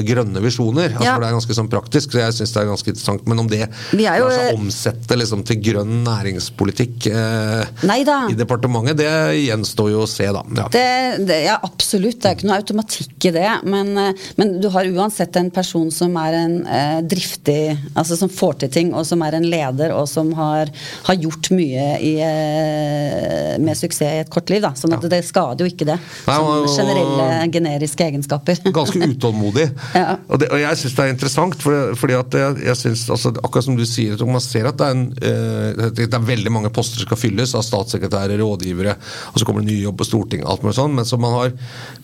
grønne 0.07 0.43
visjoner. 0.45 0.93
Altså, 0.93 1.07
ja. 1.07 1.15
for 1.15 1.25
Det 1.25 1.31
er 1.31 1.37
ganske 1.39 1.59
sånn 1.59 1.73
praktisk, 1.73 2.15
så 2.15 2.23
jeg 2.25 2.37
syns 2.39 2.55
det 2.55 2.63
er 2.63 2.71
ganske 2.71 2.93
interessant. 2.95 3.27
Men 3.31 3.43
om 3.45 3.51
det 3.51 3.63
lar 3.99 4.27
seg 4.35 4.59
omsette 4.59 5.19
liksom, 5.19 5.45
til 5.49 5.61
grønn 5.63 6.03
næringspolitikk 6.07 7.09
uh, 7.15 7.63
i 8.31 8.37
departementet, 8.39 8.99
det 9.01 9.11
gjenstår 9.43 9.93
jo 9.95 10.05
å 10.05 10.11
se, 10.11 10.29
da. 10.35 10.45
Ja. 10.59 10.69
Det, 10.73 10.87
det, 11.29 11.41
ja, 11.47 11.59
absolutt. 11.63 12.21
Det 12.23 12.31
er 12.31 12.39
ikke 12.39 12.51
noe 12.51 12.61
automatikk 12.63 13.29
i 13.31 13.35
det. 13.35 13.49
Men, 13.69 13.95
men 14.39 14.55
du 14.63 14.69
har 14.75 14.89
uansett 14.89 15.37
en 15.41 15.51
person 15.55 15.91
som 15.95 16.17
er 16.21 16.39
en 16.43 16.57
eh, 16.67 16.99
driftig 17.07 17.61
Altså 17.99 18.17
som 18.19 18.31
får 18.33 18.63
til 18.63 18.73
ting, 18.73 18.93
og 18.97 19.05
som 19.07 19.23
er 19.25 19.37
en 19.37 19.47
leder, 19.49 19.93
og 19.95 20.07
som 20.11 20.31
har, 20.39 20.71
har 21.07 21.19
gjort 21.21 21.51
mye 21.55 21.82
i, 22.03 22.13
eh, 22.23 23.59
med 23.63 23.79
suksess 23.79 24.03
i 24.09 24.21
et 24.23 24.31
kort 24.33 24.51
liv. 24.53 24.63
Da. 24.65 24.73
Sånn 24.79 24.95
at 24.97 25.05
ja. 25.07 25.11
det 25.15 25.23
skader 25.27 25.65
jo 25.65 25.71
ikke 25.73 25.87
det. 25.89 25.99
Nei, 26.29 26.39
og, 26.39 26.69
som 26.71 26.83
generelle 26.83 27.49
generiske 27.53 28.07
egenskaper. 28.09 28.61
Ganske 28.79 29.09
utålmodig. 29.15 29.69
ja. 30.01 30.17
og, 30.27 30.41
det, 30.43 30.51
og, 30.51 30.61
jeg 30.63 30.81
syns 30.83 30.97
det 30.99 31.07
er 31.07 31.15
interessant, 31.15 31.59
for, 31.63 31.95
fordi 31.99 32.19
at 32.19 32.39
jeg, 32.43 32.59
jeg 32.69 32.81
synes, 32.83 33.07
altså, 33.17 33.35
akkurat 33.43 33.69
som 33.69 33.79
du 33.79 33.85
sier, 33.89 34.27
man 34.29 34.45
ser 34.45 34.69
at 34.71 34.79
det 34.81 34.89
er, 34.89 34.97
en, 34.97 35.07
eh, 35.19 35.89
det 35.99 36.09
er 36.09 36.29
veldig 36.33 36.53
mange 36.55 36.73
poster 36.75 37.01
som 37.03 37.09
skal 37.11 37.21
fylles 37.21 37.57
av 37.59 37.67
statssekretærer, 37.67 38.41
rådgivere, 38.43 38.97
og 39.33 39.41
så 39.41 39.49
kommer 39.49 39.65
det 39.65 39.73
nye 39.73 39.87
jobb 39.87 39.99
på 40.01 40.09
Stortinget, 40.09 40.49
alt 40.49 40.65
mulig 40.65 40.77
sånn, 40.79 40.97
men 40.99 41.09
så 41.09 41.21
man 41.21 41.37
har 41.39 41.59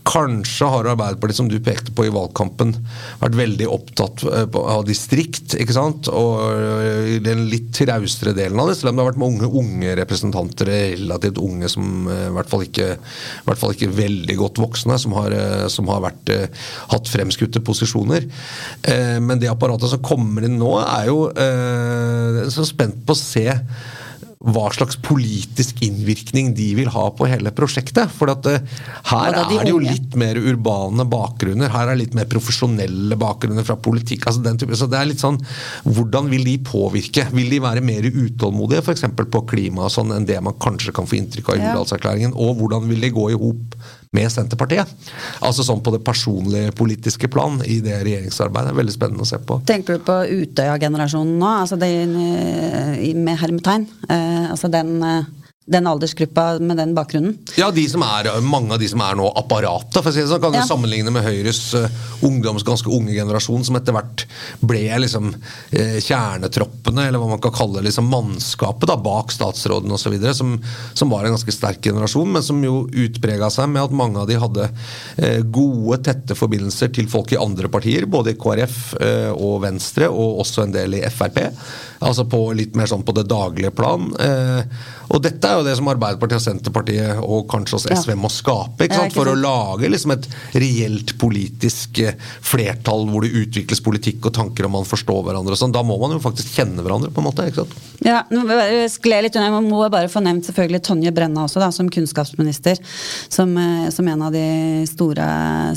Kanskje 0.09 0.64
har 0.73 0.87
Arbeiderpartiet, 0.88 1.37
som 1.37 1.51
du 1.51 1.59
pekte 1.61 1.93
på 1.93 2.07
i 2.07 2.12
valgkampen, 2.12 2.71
vært 3.21 3.35
veldig 3.37 3.67
opptatt 3.69 4.23
eh, 4.31 4.47
av 4.57 4.87
distrikt, 4.88 5.53
ikke 5.61 5.77
sant? 5.77 6.09
og 6.09 7.21
den 7.25 7.45
litt 7.51 7.69
traustere 7.77 8.33
delen 8.37 8.61
av 8.62 8.71
det, 8.71 8.79
selv 8.79 8.93
om 8.93 8.97
det 8.97 9.05
har 9.05 9.11
vært 9.11 9.21
mange 9.21 9.49
unge 9.49 9.67
representanter, 9.98 10.70
relativt 10.70 11.40
unge, 11.42 11.70
som 11.72 12.09
eh, 12.11 12.24
i 12.28 12.35
hvert 12.37 12.50
fall 12.50 12.64
ikke, 12.66 12.88
hvert 13.46 13.61
fall 13.61 13.74
ikke 13.76 13.90
veldig 13.96 14.38
godt 14.40 14.62
voksne, 14.62 14.98
som 15.00 15.14
har, 15.18 15.37
som 15.72 15.88
har 15.92 16.02
vært, 16.04 16.33
hatt 16.92 17.11
fremskutte 17.11 17.62
posisjoner. 17.64 18.26
Men 19.22 19.40
det 19.40 19.50
apparatet 19.50 19.90
som 19.92 20.02
kommer 20.04 20.46
inn 20.46 20.59
nå, 20.61 20.72
er 20.83 21.09
jo 21.11 21.18
så 22.52 22.66
spent 22.68 23.00
på 23.07 23.14
å 23.14 23.18
se 23.18 23.46
hva 24.38 24.68
slags 24.70 24.94
politisk 25.03 25.81
innvirkning 25.83 26.53
de 26.55 26.68
vil 26.79 26.90
ha 26.94 27.09
på 27.11 27.27
hele 27.27 27.51
prosjektet. 27.55 28.12
For 28.14 28.31
at 28.31 28.46
uh, 28.46 28.61
her 29.11 29.35
Og 29.40 29.51
de 29.51 29.59
er 29.59 29.66
det 29.66 29.72
jo 29.72 29.81
litt 29.83 30.14
mer 30.20 30.38
urbane 30.38 31.07
bakgrunner. 31.11 31.72
Her 31.74 31.90
er 31.90 31.98
litt 31.98 32.14
mer 32.14 32.29
profesjonelle 32.31 33.18
bakgrunner 33.18 33.66
fra 33.66 33.74
politikk. 33.83 34.29
altså 34.29 34.44
den 34.44 34.61
type, 34.61 34.79
så 34.79 34.87
det 34.90 35.01
er 35.01 35.11
litt 35.11 35.24
sånn, 35.24 35.40
Hvordan 35.88 36.31
vil 36.31 36.46
de 36.46 36.57
påvirke? 36.62 37.27
Vil 37.35 37.51
de 37.51 37.61
være 37.64 37.83
mer 37.83 38.07
utålmodige 38.07 38.85
f.eks. 38.85 39.09
på 39.18 39.44
klima 39.51 39.88
og 39.88 39.94
sånn, 39.94 40.14
enn 40.14 40.29
det 40.29 40.38
man 40.44 40.59
kanskje 40.62 40.94
kan 40.94 41.09
få 41.09 41.18
inntrykk 41.18 41.55
av 41.55 41.59
i 41.59 41.66
Ja. 41.68 42.31
Og 42.38 42.59
hvordan 42.61 42.87
vil 42.88 43.01
de 43.03 43.11
gå 43.14 43.31
i 43.33 43.38
hop 43.38 43.74
med 44.16 44.31
Senterpartiet? 44.33 44.90
Altså 45.44 45.64
sånn 45.66 45.83
på 45.85 45.92
det 45.94 46.03
personlige 46.07 46.73
politiske 46.79 47.29
plan 47.33 47.59
i 47.66 47.79
det 47.85 48.01
regjeringsarbeidet. 48.07 48.71
Det 48.71 48.75
er 48.75 48.81
veldig 48.83 48.94
spennende 48.94 49.27
å 49.27 49.29
se 49.29 49.40
på. 49.44 49.61
Tenker 49.68 49.99
du 49.99 50.07
på 50.07 50.18
Utøya-generasjonen 50.42 51.37
nå? 51.40 51.51
Altså 51.64 51.79
den, 51.81 52.14
eh, 52.16 53.14
med 53.14 53.38
hermetegn? 53.40 53.87
Eh, 54.09 54.51
altså 54.51 54.71
den, 54.73 55.03
eh, 55.03 55.25
den 55.68 55.87
aldersgruppa 55.87 56.59
med 56.59 56.76
den 56.81 56.94
bakgrunnen? 56.96 57.37
Ja, 57.59 57.70
de 57.74 57.85
som 57.90 58.02
er, 58.07 58.31
mange 58.44 58.74
av 58.74 58.81
de 58.81 58.88
som 58.88 59.02
er 59.04 59.16
nå 59.18 59.28
apparatet, 59.37 60.00
for 60.00 60.11
å 60.11 60.14
si 60.14 60.22
det 60.22 60.31
sånn, 60.31 60.42
kan 60.42 60.54
du 60.54 60.61
sammenligne 60.64 61.12
med 61.12 61.26
Høyres 61.26 61.61
uh, 61.76 61.87
ungdoms 62.24 62.64
ganske 62.66 62.90
unge 62.92 63.12
generasjon, 63.12 63.66
som 63.68 63.76
etter 63.78 63.96
hvert 63.96 64.24
ble 64.64 64.83
liksom 65.04 65.31
uh, 65.35 65.98
kjernetroppene, 66.04 67.09
eller 67.09 67.20
hva 67.20 67.31
man 67.35 67.42
kan 67.44 67.54
kalle 67.54 67.85
liksom 67.85 68.09
mannskapet 68.12 68.88
da, 68.88 68.96
bak 69.00 69.35
statsråden 69.35 69.92
osv., 69.94 70.16
som, 70.38 70.57
som 70.96 71.12
var 71.12 71.28
en 71.28 71.37
ganske 71.37 71.54
sterk 71.54 71.83
generasjon, 71.90 72.33
men 72.38 72.46
som 72.46 72.64
jo 72.64 72.87
utprega 72.88 73.50
seg 73.52 73.68
med 73.74 73.85
at 73.85 73.96
mange 73.96 74.22
av 74.22 74.31
de 74.31 74.40
hadde 74.40 74.70
uh, 74.70 75.40
gode, 75.44 76.00
tette 76.09 76.38
forbindelser 76.38 76.94
til 76.96 77.11
folk 77.12 77.35
i 77.37 77.40
andre 77.40 77.68
partier, 77.72 78.09
både 78.09 78.33
i 78.33 78.38
KrF 78.40 78.78
og 79.35 79.62
Venstre, 79.62 80.09
og 80.09 80.40
også 80.42 80.64
en 80.64 80.72
del 80.74 80.96
i 80.98 81.02
Frp. 81.12 81.40
Altså 82.04 82.24
på 82.31 82.40
litt 82.54 82.76
mer 82.78 82.87
sånn 82.90 83.04
på 83.07 83.14
det 83.16 83.26
daglige 83.31 83.72
plan. 83.74 84.07
Eh, 84.22 84.61
og 85.09 85.23
dette 85.25 85.49
er 85.49 85.59
jo 85.59 85.64
det 85.66 85.75
som 85.79 85.88
Arbeiderpartiet 85.90 86.40
og 86.40 86.44
Senterpartiet 86.44 87.21
og 87.25 87.47
kanskje 87.51 87.79
også 87.79 87.97
SV 87.97 88.14
må 88.21 88.31
skape, 88.33 88.87
ikke 88.87 88.99
sant? 88.99 89.16
for 89.16 89.31
å 89.31 89.37
lage 89.38 89.88
liksom 89.88 90.12
et 90.14 90.29
reelt 90.59 91.14
politisk 91.21 92.03
eh, 92.05 92.16
flertall 92.44 93.07
hvor 93.09 93.25
det 93.25 93.33
utvikles 93.44 93.81
politikk 93.85 94.29
og 94.29 94.35
tanker 94.37 94.68
og 94.68 94.75
man 94.77 94.88
forstår 94.88 95.23
hverandre. 95.27 95.55
og 95.57 95.61
sånn. 95.61 95.75
Da 95.75 95.85
må 95.87 95.97
man 96.01 96.16
jo 96.16 96.21
faktisk 96.23 96.59
kjenne 96.59 96.85
hverandre, 96.85 97.12
på 97.14 97.23
en 97.23 97.29
måte. 97.29 97.47
ikke 97.49 97.64
sant? 97.64 97.77
Ja, 98.05 98.21
nå 98.31 98.44
skled 98.92 99.27
litt 99.27 99.38
unna. 99.38 99.51
Man 99.57 99.71
må 99.71 99.81
bare 99.90 100.11
få 100.12 100.23
nevnt 100.25 100.47
selvfølgelig 100.49 100.83
Tonje 100.87 101.12
Brenna 101.14 101.47
også, 101.47 101.62
da, 101.62 101.71
som 101.75 101.88
kunnskapsminister. 101.92 102.81
Som, 103.33 103.57
eh, 103.59 103.88
som 103.94 104.09
en 104.12 104.27
av 104.29 104.35
de 104.35 104.44
store, 104.90 105.29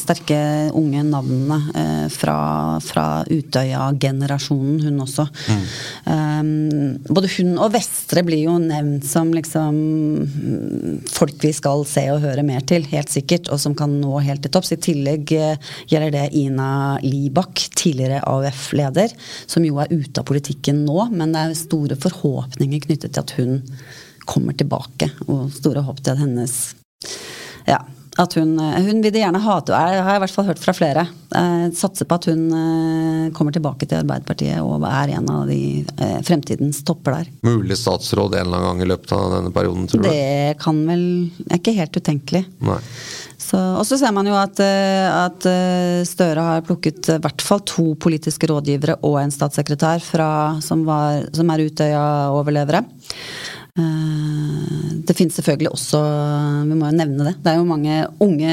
sterke, 0.02 0.42
unge 0.78 1.06
navnene 1.08 1.60
eh, 1.76 2.06
fra, 2.14 2.38
fra 2.84 3.08
Utøya-generasjonen, 3.32 4.82
hun 4.86 5.06
også. 5.06 5.28
Um, 6.06 6.98
både 7.08 7.30
hun 7.38 7.56
og 7.62 7.72
Vestre 7.76 8.24
blir 8.26 8.46
jo 8.46 8.58
nevnt 8.62 9.06
som 9.08 9.21
liksom 9.30 9.78
mm, 10.26 10.96
folk 11.14 11.38
vi 11.46 11.52
skal 11.54 11.86
se 11.88 12.08
og 12.14 12.24
høre 12.26 12.44
mer 12.48 12.66
til, 12.68 12.88
helt 12.90 13.14
sikkert, 13.14 13.52
og 13.54 13.62
som 13.62 13.76
kan 13.78 13.94
nå 14.02 14.18
helt 14.26 14.42
til 14.42 14.54
topps. 14.54 14.74
I 14.74 14.80
tillegg 14.82 15.36
eh, 15.38 15.72
gjelder 15.92 16.16
det 16.18 16.26
Ina 16.42 16.72
Libak, 17.06 17.62
tidligere 17.78 18.24
AUF-leder, 18.26 19.14
som 19.46 19.66
jo 19.68 19.78
er 19.84 19.94
ute 19.94 20.24
av 20.24 20.28
politikken 20.28 20.84
nå, 20.88 21.06
men 21.14 21.36
det 21.36 21.46
er 21.46 21.58
store 21.62 22.00
forhåpninger 22.02 22.86
knyttet 22.88 23.14
til 23.14 23.24
at 23.24 23.36
hun 23.38 23.60
kommer 24.26 24.58
tilbake, 24.58 25.12
og 25.28 25.50
store 25.54 25.86
håp 25.86 26.02
til 26.02 26.16
at 26.16 26.24
hennes 26.26 26.60
ja, 27.68 27.82
at 28.20 28.34
hun, 28.36 28.58
hun 28.60 29.00
vil 29.00 29.14
det 29.14 29.22
gjerne 29.22 29.40
ha 29.40 29.54
til, 29.64 29.76
jeg 29.76 30.04
har 30.04 30.18
i 30.18 30.22
hvert 30.24 30.34
fall 30.36 30.48
hørt 30.50 30.60
fra 30.60 30.74
flere. 30.76 31.06
Jeg 31.32 31.72
satser 31.80 32.08
på 32.10 32.18
at 32.20 32.28
hun 32.28 32.42
eh, 32.52 33.30
kommer 33.38 33.56
tilbake 33.56 33.88
til 33.88 34.02
Arbeiderpartiet 34.02 34.60
og 34.60 34.84
er 34.90 35.14
en 35.16 35.30
av 35.32 35.48
de 35.48 35.62
eh, 35.80 36.18
fremtidens 36.28 36.82
topper 36.88 37.22
der. 37.22 37.32
Mulig 37.48 37.80
statsråd 37.80 38.36
en 38.36 38.50
eller 38.50 38.60
annen 38.60 38.68
gang 38.74 38.84
i 38.84 38.90
løpet 38.92 39.16
av 39.16 39.38
denne 39.38 39.54
perioden, 39.56 39.88
tror 39.88 40.04
du? 40.04 40.10
Det 40.12 40.60
kan 40.60 40.84
vel 40.90 41.06
er 41.48 41.62
ikke 41.62 41.78
helt 41.80 42.02
utenkelig. 42.02 42.46
Og 43.52 43.84
så 43.88 43.98
ser 44.00 44.14
man 44.16 44.28
jo 44.28 44.36
at, 44.38 44.60
eh, 44.64 45.08
at 45.12 45.48
eh, 45.50 46.04
Støre 46.08 46.44
har 46.46 46.66
plukket 46.68 47.10
i 47.16 47.20
hvert 47.22 47.44
fall 47.44 47.64
to 47.68 47.92
politiske 48.00 48.48
rådgivere 48.52 49.00
og 49.08 49.18
en 49.22 49.34
statssekretær 49.34 50.04
fra, 50.04 50.30
som, 50.64 50.86
var, 50.88 51.26
som 51.36 51.52
er 51.52 51.66
Utøya-overlevere. 51.68 52.84
Eh, 53.80 54.98
Det 55.02 55.16
finnes 55.18 55.36
selvfølgelig 55.36 55.72
også, 55.74 56.00
vi 56.70 56.76
må 56.78 56.90
jo 56.90 56.98
nevne 56.98 57.26
det, 57.30 57.38
det 57.44 57.52
er 57.52 57.58
jo 57.58 57.68
mange 57.68 57.96
unge, 58.22 58.52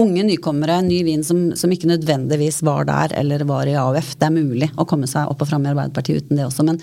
unge 0.00 0.22
nykommere, 0.26 0.76
ny 0.86 1.00
vin, 1.06 1.22
som, 1.26 1.40
som 1.58 1.70
ikke 1.70 1.88
nødvendigvis 1.90 2.60
var 2.66 2.86
der 2.88 3.12
eller 3.18 3.44
var 3.46 3.68
i 3.68 3.74
AUF. 3.78 4.14
Det 4.18 4.26
er 4.26 4.34
mulig 4.34 4.68
å 4.80 4.86
komme 4.88 5.06
seg 5.10 5.28
opp 5.30 5.42
og 5.44 5.50
fram 5.50 5.66
i 5.66 5.70
Arbeiderpartiet 5.72 6.24
uten 6.24 6.38
det 6.40 6.46
også, 6.46 6.64
men, 6.66 6.78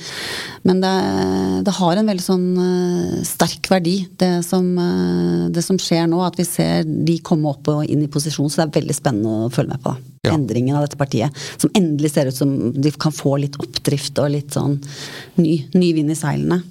men 0.67 0.81
det, 0.83 0.93
det 1.67 1.73
har 1.79 1.97
en 1.99 2.11
veldig 2.11 2.25
sånn 2.25 2.45
eh, 2.65 3.21
sterk 3.27 3.71
verdi, 3.71 3.95
det 4.21 4.31
som, 4.47 4.67
eh, 4.79 5.47
det 5.55 5.63
som 5.65 5.79
skjer 5.81 6.05
nå. 6.11 6.21
At 6.27 6.37
vi 6.39 6.45
ser 6.47 6.83
de 6.87 7.17
komme 7.25 7.51
opp 7.51 7.71
og 7.73 7.85
inn 7.87 8.03
i 8.05 8.11
posisjon, 8.11 8.51
så 8.51 8.61
det 8.61 8.67
er 8.69 8.81
veldig 8.81 8.97
spennende 8.99 9.47
å 9.47 9.53
følge 9.53 9.75
med 9.75 9.85
på. 9.87 9.95
Ja. 10.27 10.35
Endringen 10.35 10.77
av 10.77 10.85
dette 10.85 10.99
partiet, 10.99 11.33
som 11.57 11.71
endelig 11.73 12.13
ser 12.13 12.29
ut 12.29 12.37
som 12.37 12.53
de 12.75 12.91
kan 12.93 13.15
få 13.15 13.39
litt 13.41 13.57
oppdrift 13.59 14.19
og 14.21 14.35
litt 14.35 14.53
sånn 14.53 14.77
ny, 15.41 15.63
ny 15.73 15.95
vind 15.97 16.13
i 16.13 16.19
seilene. 16.19 16.61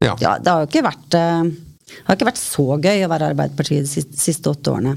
Ja. 0.00 0.16
Ja, 0.20 0.36
det 0.40 0.52
har 0.52 0.62
jo 0.64 0.70
ikke 0.70 0.86
vært, 0.86 1.16
eh, 1.18 1.96
har 2.06 2.16
ikke 2.16 2.30
vært 2.30 2.40
så 2.40 2.66
gøy 2.80 3.04
å 3.04 3.10
være 3.12 3.32
Arbeiderpartiet 3.34 3.84
de 3.84 3.90
siste, 3.90 4.16
siste 4.16 4.52
åtte 4.52 4.72
årene. 4.72 4.96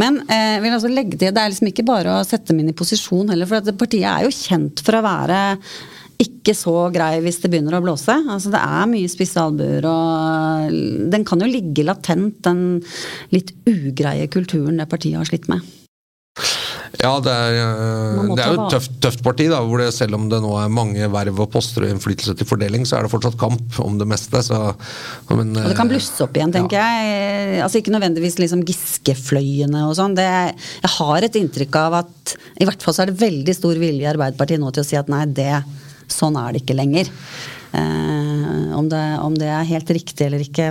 Men 0.00 0.20
eh, 0.28 0.60
vil 0.62 0.76
altså 0.76 0.90
legge 0.92 1.18
til, 1.18 1.32
det 1.34 1.40
er 1.40 1.50
liksom 1.50 1.70
ikke 1.70 1.86
bare 1.88 2.20
å 2.20 2.26
sette 2.26 2.52
dem 2.52 2.60
inn 2.62 2.70
i 2.70 2.76
posisjon 2.76 3.32
heller, 3.32 3.48
for 3.48 3.74
partiet 3.80 4.06
er 4.10 4.26
jo 4.26 4.34
kjent 4.34 4.82
for 4.84 4.98
å 4.98 5.04
være 5.04 5.40
ikke 6.24 6.54
så 6.54 6.74
grei 6.94 7.16
hvis 7.24 7.40
det 7.42 7.50
begynner 7.50 7.74
å 7.78 7.82
blåse. 7.82 8.14
Altså 8.30 8.52
Det 8.54 8.60
er 8.60 8.90
mye 8.90 9.10
spisse 9.10 9.40
albuer, 9.40 9.86
og 9.88 10.76
den 11.10 11.24
kan 11.26 11.42
jo 11.42 11.50
ligge 11.50 11.86
latent, 11.86 12.38
den 12.46 12.84
litt 13.34 13.50
ugreie 13.66 14.28
kulturen 14.30 14.78
det 14.78 14.90
partiet 14.90 15.18
har 15.18 15.28
slitt 15.28 15.50
med. 15.50 15.64
Ja, 17.04 17.12
det 17.22 17.32
er, 17.32 17.58
eh, 17.60 18.20
det 18.32 18.44
er 18.44 18.54
jo 18.54 18.64
et 18.64 18.72
tøft, 18.72 18.94
tøft 19.04 19.22
parti, 19.26 19.46
da, 19.52 19.60
hvor 19.66 19.82
det 19.82 19.90
selv 19.96 20.16
om 20.18 20.26
det 20.32 20.40
nå 20.42 20.54
er 20.60 20.72
mange 20.72 21.08
verv 21.12 21.42
og 21.44 21.50
poster 21.52 21.84
og 21.84 21.92
innflytelse 21.92 22.36
til 22.38 22.48
fordeling, 22.48 22.86
så 22.88 22.98
er 22.98 23.06
det 23.06 23.12
fortsatt 23.12 23.38
kamp 23.40 23.78
om 23.84 23.98
det 24.00 24.08
meste. 24.08 24.40
Så, 24.46 24.60
men, 25.30 25.52
Og 25.52 25.70
det 25.70 25.76
kan 25.76 25.90
eh, 25.90 25.94
blusse 25.94 26.24
opp 26.24 26.38
igjen, 26.38 26.54
tenker 26.54 26.80
jeg. 26.80 27.60
Altså 27.64 27.82
Ikke 27.82 27.94
nødvendigvis 27.94 28.40
liksom 28.40 28.64
Giske-fløyene 28.68 29.84
og 29.88 29.96
sånn. 29.98 30.16
Jeg 30.18 30.94
har 30.98 31.28
et 31.28 31.40
inntrykk 31.40 31.80
av 31.82 32.00
at 32.04 32.36
i 32.60 32.68
hvert 32.68 32.82
fall 32.84 32.96
så 32.96 33.04
er 33.04 33.12
det 33.12 33.20
veldig 33.22 33.56
stor 33.56 33.78
vilje 33.80 34.06
i 34.06 34.10
Arbeiderpartiet 34.14 34.62
nå 34.62 34.72
til 34.74 34.84
å 34.84 34.88
si 34.88 34.98
at 34.98 35.10
nei, 35.12 35.26
det, 35.36 35.60
sånn 36.12 36.38
er 36.40 36.54
det 36.54 36.64
ikke 36.64 36.78
lenger. 36.78 37.12
Eh, 37.74 38.74
om, 38.78 38.88
det, 38.88 39.04
om 39.18 39.34
det 39.38 39.50
er 39.50 39.72
helt 39.74 39.90
riktig 39.96 40.28
eller 40.28 40.44
ikke, 40.44 40.68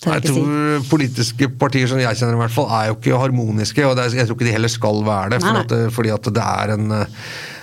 jeg 0.00 0.22
tror 0.24 0.84
politiske 0.88 1.50
partier 1.60 1.90
som 1.90 2.00
jeg 2.00 2.16
kjenner 2.16 2.38
i 2.38 2.40
hvert 2.40 2.54
fall, 2.54 2.70
er 2.72 2.88
jo 2.88 2.96
ikke 2.96 3.20
harmoniske, 3.20 3.84
og 3.84 3.98
det 3.98 4.06
er, 4.06 4.14
jeg 4.22 4.28
tror 4.30 4.38
ikke 4.38 4.48
de 4.48 4.54
heller 4.54 4.72
skal 4.72 5.02
være 5.04 5.34
det. 5.34 5.40
For 5.44 5.60
at, 5.60 5.74
fordi 5.92 6.12
at 6.14 6.30
det 6.40 6.44
er 6.46 6.72
en 6.76 6.94
eh, 6.96 7.18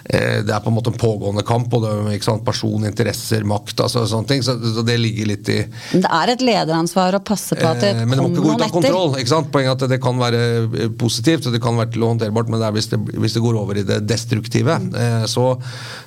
det 0.07 0.53
er 0.53 0.63
på 0.63 0.71
en 0.71 0.77
måte 0.77 0.93
en 0.93 0.99
pågående 0.99 1.43
kamp, 1.47 1.73
og 1.75 1.83
det 1.83 1.91
er 2.15 2.43
person, 2.45 2.85
interesser, 2.87 3.43
makt, 3.47 3.81
altså 3.83 4.05
sånne 4.07 4.29
ting. 4.29 4.43
Så, 4.45 4.55
så 4.77 4.83
det 4.87 4.97
ligger 5.01 5.31
litt 5.33 5.49
i 5.51 5.59
Men 5.93 6.05
det 6.05 6.11
er 6.21 6.33
et 6.33 6.45
lederansvar 6.47 7.17
å 7.17 7.23
passe 7.27 7.57
på 7.57 7.67
at 7.67 7.81
det 7.83 7.87
Eh, 7.97 8.05
Men 8.05 8.17
det 8.17 8.23
må 8.23 8.27
kommer 8.27 8.37
ikke 8.37 8.43
gå 8.43 8.47
ut 8.47 8.51
noen 8.51 8.61
av 8.61 8.67
etter. 8.67 8.75
kontroll. 8.77 9.17
ikke 9.21 9.31
sant? 9.31 9.51
Poenget 9.53 9.71
er 9.71 9.87
at 9.87 9.93
det 9.93 9.99
kan 10.03 10.19
være 10.19 10.41
eh, 10.83 10.89
positivt 10.99 11.47
og 11.47 11.55
det 11.55 11.61
kan 11.63 11.77
være 11.79 11.91
til 11.95 12.03
å 12.05 12.11
håndterbart, 12.11 12.51
men 12.51 12.61
det 12.61 12.71
hvis, 12.77 12.89
det, 12.91 12.99
hvis 13.17 13.37
det 13.37 13.43
går 13.43 13.59
over 13.61 13.79
i 13.81 13.85
det 13.87 13.99
destruktive, 14.07 14.77
eh, 15.01 15.25
så, 15.29 15.45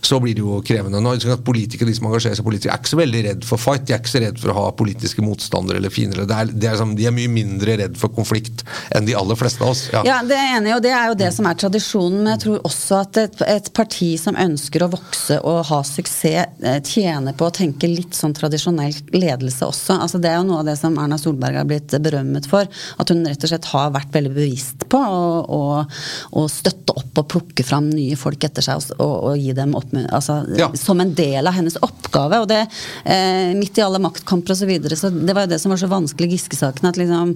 så 0.05 0.21
blir 0.23 0.37
det 0.39 0.45
jo 0.45 0.61
krevende. 0.67 1.01
Nå, 1.03 1.15
politikere, 1.47 1.91
De 1.91 1.97
som 1.97 2.09
engasjerer 2.11 2.39
seg 2.39 2.47
politisk, 2.47 2.71
er 2.73 2.81
ikke 2.81 2.95
så 2.95 3.01
veldig 3.01 3.23
redd 3.29 3.47
for 3.49 3.63
fight. 3.63 3.87
De 3.89 3.97
er 3.97 4.03
ikke 4.03 4.15
så 4.15 4.23
redd 4.25 4.41
for 4.43 4.53
å 4.53 4.59
ha 4.59 4.67
politiske 4.77 5.25
motstandere 5.25 5.81
eller 5.81 5.93
fiender. 5.95 6.25
Det 6.29 6.37
er, 6.37 6.53
det 6.53 6.71
er 6.71 6.79
som, 6.81 6.95
de 6.99 7.09
er 7.09 7.17
mye 7.17 7.33
mindre 7.33 7.79
redd 7.81 7.99
for 8.01 8.13
konflikt 8.15 8.65
enn 8.95 9.09
de 9.09 9.17
aller 9.19 9.39
fleste 9.39 9.65
av 9.65 9.75
oss. 9.75 9.87
Ja. 9.95 10.05
Ja, 10.07 10.21
det 10.27 10.39
er 10.39 10.57
enig 10.59 10.75
og 10.77 10.85
det 10.85 10.95
er 10.97 11.11
jo 11.13 11.19
det 11.19 11.33
som 11.37 11.49
er 11.51 11.59
tradisjonen. 11.61 12.23
Men 12.25 12.35
jeg 12.37 12.45
tror 12.47 12.61
også 12.69 13.01
at 13.05 13.21
et, 13.25 13.43
et 13.49 13.73
parti 13.77 13.90
som 14.21 14.37
ønsker 14.39 14.85
å 14.85 14.91
vokse 14.93 15.39
og 15.47 15.65
ha 15.71 15.81
suksess, 15.87 16.61
eh, 16.63 16.81
tjener 16.81 17.35
på 17.37 17.47
å 17.49 17.55
tenke 17.55 17.89
litt 17.89 18.15
sånn 18.17 18.35
tradisjonell 18.37 18.95
ledelse 19.13 19.67
også. 19.67 19.99
Altså 20.01 20.21
Det 20.21 20.31
er 20.31 20.37
jo 20.39 20.47
noe 20.49 20.61
av 20.61 20.67
det 20.71 20.77
som 20.79 20.97
Erna 20.99 21.19
Solberg 21.19 21.57
har 21.57 21.65
blitt 21.69 21.89
berømmet 22.03 22.47
for. 22.47 22.67
At 22.99 23.09
hun 23.09 23.25
rett 23.27 23.43
og 23.45 23.51
slett 23.51 23.69
har 23.73 23.91
vært 23.91 24.13
veldig 24.13 24.35
bevisst 24.35 24.89
på 24.89 25.01
å, 25.01 26.47
støtte 26.51 26.95
opp 26.97 27.19
og 27.21 27.29
plukke 27.31 27.65
fram 27.65 27.91
nye 27.91 28.17
folk 28.19 28.43
etter 28.45 28.65
seg 28.65 28.81
og, 28.81 28.95
og, 28.99 29.15
og 29.31 29.39
gi 29.39 29.53
dem 29.57 29.75
opp, 29.79 29.93
altså, 30.11 30.41
Ja. 30.59 30.71
som 30.75 31.01
en 31.01 31.15
del 31.15 31.47
av 31.47 31.55
hennes 31.55 31.77
oppgave. 31.81 32.41
Og 32.43 32.49
det, 32.51 32.67
eh, 33.05 33.53
midt 33.55 33.79
i 33.79 33.85
alle 33.85 34.01
maktkamper 34.03 34.55
osv. 34.55 34.61
Så, 34.61 34.67
videre, 34.69 34.97
så 34.99 35.09
det 35.11 35.35
var 35.35 35.47
jo 35.47 35.55
det 35.55 35.61
som 35.63 35.73
var 35.73 35.81
så 35.81 35.89
vanskelig 35.89 36.35
Giske-saken 36.35 36.89
at 36.91 36.99
liksom 37.01 37.33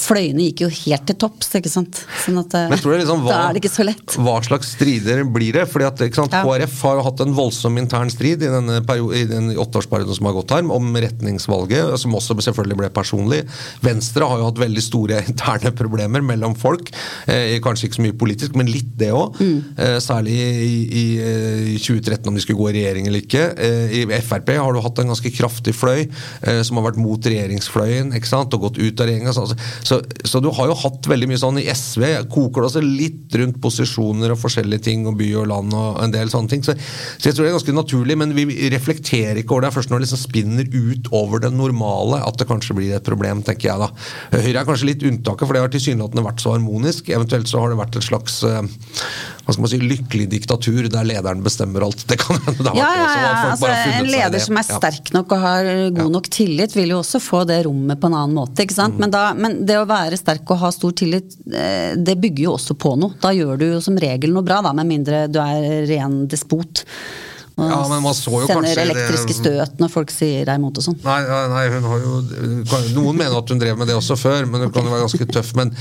fløyene 0.00 0.46
gikk 0.48 0.62
jo 0.64 0.68
helt 0.70 1.06
til 1.08 1.18
topps, 1.20 1.50
ikke 1.58 1.72
sant. 1.72 2.04
Sånn 2.24 2.38
at 2.40 2.54
eh, 2.54 2.68
Men 2.70 2.78
tror 2.78 2.94
det 2.94 3.00
er 3.00 3.04
liksom, 3.04 3.24
hva, 3.26 3.32
da 3.32 3.40
er 3.48 3.56
det 3.56 3.62
ikke 3.64 3.74
så 3.74 3.86
lett. 3.88 4.16
Hva 4.20 4.36
slags 4.46 4.74
strider 4.76 5.24
blir 5.28 5.58
det? 5.58 5.66
Fordi 5.70 5.89
at 5.90 6.30
Ja. 6.30 6.42
KrF 6.44 6.76
har 6.86 6.98
jo 6.98 7.04
hatt 7.06 7.20
en 7.24 7.34
voldsom 7.36 7.78
intern 7.80 8.10
strid 8.12 8.42
i 8.42 8.50
denne 8.50 8.80
i 8.80 9.24
den 9.28 9.50
åtteårsperioden 9.56 10.16
som 10.16 10.26
har 10.26 10.36
gått 10.36 10.54
her, 10.54 10.64
om 10.70 10.90
retningsvalget, 10.96 11.98
som 12.00 12.14
også 12.14 12.36
selvfølgelig 12.40 12.78
ble 12.78 12.90
personlig. 12.94 13.42
Venstre 13.84 14.26
har 14.28 14.40
jo 14.40 14.48
hatt 14.48 14.60
veldig 14.60 14.84
store 14.84 15.22
interne 15.30 15.72
problemer 15.76 16.24
mellom 16.24 16.56
folk. 16.58 16.90
Eh, 17.26 17.58
kanskje 17.62 17.88
ikke 17.88 18.00
så 18.00 18.06
mye 18.06 18.18
politisk, 18.20 18.56
men 18.58 18.70
litt 18.70 18.92
det 19.00 19.10
òg. 19.16 19.38
Eh, 19.40 19.98
særlig 20.02 20.36
i, 20.36 20.76
i, 20.86 21.04
i, 21.74 21.78
2013, 21.80 22.28
om 22.28 22.36
de 22.36 22.44
skulle 22.44 22.60
gå 22.60 22.70
i 22.70 22.76
regjering 22.80 23.08
eller 23.10 23.24
ikke. 23.24 23.44
Eh, 23.56 23.96
I 24.00 24.20
Frp 24.24 24.52
har 24.56 24.74
du 24.74 24.82
hatt 24.84 25.02
en 25.02 25.12
ganske 25.12 25.32
kraftig 25.34 25.74
fløy 25.76 26.04
eh, 26.06 26.60
som 26.66 26.78
har 26.78 26.90
vært 26.90 27.00
mot 27.00 27.30
regjeringsfløyen 27.30 28.14
ikke 28.16 28.30
sant? 28.30 28.54
og 28.54 28.68
gått 28.68 28.80
ut 28.80 29.00
av 29.00 29.08
regjeringa. 29.10 29.34
Så, 29.36 29.46
så, 29.86 30.00
så 30.24 30.42
du 30.42 30.50
har 30.56 30.70
jo 30.70 30.78
hatt 30.82 31.08
veldig 31.10 31.30
mye 31.30 31.40
sånn 31.40 31.60
i 31.62 31.68
SV. 31.70 32.06
Koker 32.32 32.64
det 32.64 32.70
også 32.70 32.84
litt 32.84 33.38
rundt 33.40 33.60
posisjoner 33.62 34.34
og 34.34 34.40
forskjellige 34.42 34.86
ting, 34.90 35.06
og 35.08 35.18
by 35.20 35.30
og 35.42 35.50
land 35.50 35.76
og 35.76 35.79
en 36.04 36.14
del 36.14 36.30
sånne 36.32 36.52
ting. 36.52 36.64
Så, 36.66 36.74
så 37.18 37.30
jeg 37.30 37.36
tror 37.36 37.46
det 37.46 37.52
er 37.52 37.56
ganske 37.58 37.76
naturlig, 37.76 38.16
men 38.20 38.34
vi 38.36 38.46
reflekterer 38.72 39.40
ikke 39.40 39.56
over 39.56 39.66
det 39.66 39.74
først 39.76 39.92
når 39.92 40.00
det 40.00 40.08
liksom 40.08 40.22
spinner 40.22 40.70
ut 40.74 41.10
over 41.16 41.42
det 41.42 41.52
normale 41.54 42.22
at 42.26 42.40
det 42.40 42.48
kanskje 42.50 42.76
blir 42.78 42.96
et 42.96 43.06
problem, 43.06 43.44
tenker 43.46 43.70
jeg 43.70 43.82
da. 43.82 43.90
Høyre 44.36 44.62
er 44.62 44.68
kanskje 44.68 44.90
litt 44.92 45.06
unntaket, 45.06 45.46
for 45.46 45.56
det 45.56 45.64
har 45.64 45.74
tilsynelatende 45.74 46.26
vært 46.26 46.44
så 46.44 46.54
harmonisk. 46.54 47.10
Eventuelt 47.12 47.50
så 47.50 47.64
har 47.64 47.72
det 47.72 47.80
vært 47.80 48.00
et 48.00 48.06
slags 48.06 48.40
eh, 48.46 48.62
hva 49.50 49.56
skal 49.56 49.64
man 49.66 49.72
si, 49.72 49.80
lykkelig 49.90 50.26
diktatur 50.32 50.86
der 50.94 51.08
lederen 51.10 51.42
bestemmer 51.44 51.82
alt. 51.88 52.04
Det 52.08 52.16
kan 52.22 52.38
hende 52.46 52.62
det 52.62 52.70
har 52.70 52.78
Ja, 52.78 52.88
vært 52.90 53.00
ja, 53.00 53.20
ja. 53.20 53.30
Altså, 53.50 53.70
en 54.00 54.10
leder 54.10 54.44
som 54.46 54.60
er 54.62 54.66
sterk 54.68 55.10
nok 55.16 55.34
og 55.36 55.42
har 55.44 55.70
god 55.98 56.12
nok 56.14 56.28
tillit, 56.32 56.76
vil 56.78 56.94
jo 56.94 57.00
også 57.02 57.20
få 57.20 57.42
det 57.50 57.60
rommet 57.66 58.00
på 58.00 58.08
en 58.10 58.16
annen 58.22 58.36
måte. 58.38 58.62
ikke 58.64 58.76
Mm. 58.76 58.80
sant? 58.80 58.98
Men, 59.02 59.10
da, 59.10 59.24
men 59.34 59.58
det 59.66 59.76
å 59.80 59.86
være 59.90 60.16
sterk 60.20 60.48
og 60.54 60.62
ha 60.62 60.70
stor 60.72 60.92
tillit, 60.96 61.34
eh, 61.52 61.96
det 61.98 62.14
bygger 62.22 62.44
jo 62.46 62.54
også 62.56 62.78
på 62.78 62.94
noe. 63.00 63.18
Da 63.20 63.34
gjør 63.34 63.58
du 63.58 63.66
jo 63.74 63.80
som 63.82 63.98
regel 64.00 64.32
noe 64.32 64.46
bra, 64.46 64.62
da, 64.62 64.72
med 64.72 64.86
mindre 64.86 65.26
du 65.28 65.40
er 65.42 65.84
ren 65.90 66.22
despot. 66.30 66.84
Og 67.56 67.70
Ja, 67.70 67.80
men 67.90 68.02
man 68.04 68.14
så 68.16 68.32
jo 68.32 68.48
sender 68.48 68.80
elektriske 68.84 69.34
støt 69.36 69.80
når 69.80 69.92
folk 69.92 70.12
sier 70.14 70.46
deg 70.48 70.60
imot 70.60 70.78
og 70.80 70.84
sånn. 70.86 70.98
Nei, 71.04 71.18
nei, 71.28 71.40
nei, 71.52 71.64
hun 71.74 71.88
har 71.90 72.04
jo 72.04 72.20
Noen 72.94 73.18
mener 73.18 73.36
at 73.40 73.50
hun 73.52 73.60
drev 73.60 73.78
med 73.80 73.90
det 73.90 73.96
også 73.98 74.16
før, 74.18 74.46
men 74.48 74.64
hun 74.64 74.72
kan 74.74 74.86
jo 74.86 74.92
være 74.92 75.04
ganske 75.06 75.28
tøff. 75.34 75.52
Men, 75.58 75.72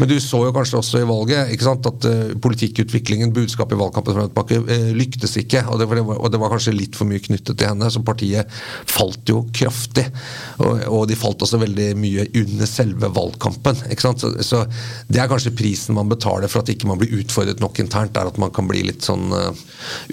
men 0.00 0.10
du 0.10 0.16
så 0.22 0.40
jo 0.46 0.54
kanskje 0.56 0.80
også 0.80 1.02
i 1.02 1.08
valget 1.08 1.52
ikke 1.54 1.66
sant, 1.66 1.88
at 1.90 2.08
uh, 2.08 2.34
politikkutviklingen, 2.42 3.34
budskapet 3.36 3.76
i 3.76 3.80
valgkampen 3.80 4.16
fra 4.16 4.44
uh, 4.46 4.90
lyktes 4.96 5.36
ikke. 5.42 5.64
Og 5.72 5.80
det, 5.82 5.88
var, 5.90 6.02
og 6.16 6.30
det 6.32 6.40
var 6.42 6.54
kanskje 6.54 6.76
litt 6.76 6.98
for 6.98 7.08
mye 7.08 7.22
knyttet 7.22 7.56
til 7.56 7.70
henne, 7.70 7.90
så 7.92 8.02
partiet 8.06 8.52
falt 8.90 9.32
jo 9.32 9.42
kraftig. 9.56 10.06
Og, 10.62 10.86
og 10.88 11.06
de 11.10 11.18
falt 11.18 11.44
også 11.46 11.60
veldig 11.62 11.90
mye 12.00 12.28
under 12.42 12.70
selve 12.70 13.10
valgkampen. 13.16 13.84
ikke 13.90 14.08
sant, 14.08 14.24
så, 14.24 14.32
så 14.44 14.64
det 15.10 15.22
er 15.22 15.30
kanskje 15.30 15.54
prisen 15.56 15.96
man 15.98 16.10
betaler 16.10 16.50
for 16.52 16.62
at 16.62 16.72
ikke 16.72 16.88
man 16.90 17.00
blir 17.00 17.18
utfordret 17.20 17.62
nok 17.62 17.80
internt, 17.82 18.16
er 18.16 18.30
at 18.30 18.40
man 18.40 18.52
kan 18.54 18.68
bli 18.70 18.84
litt 18.88 19.06
sånn 19.06 19.28
uh, 19.34 19.50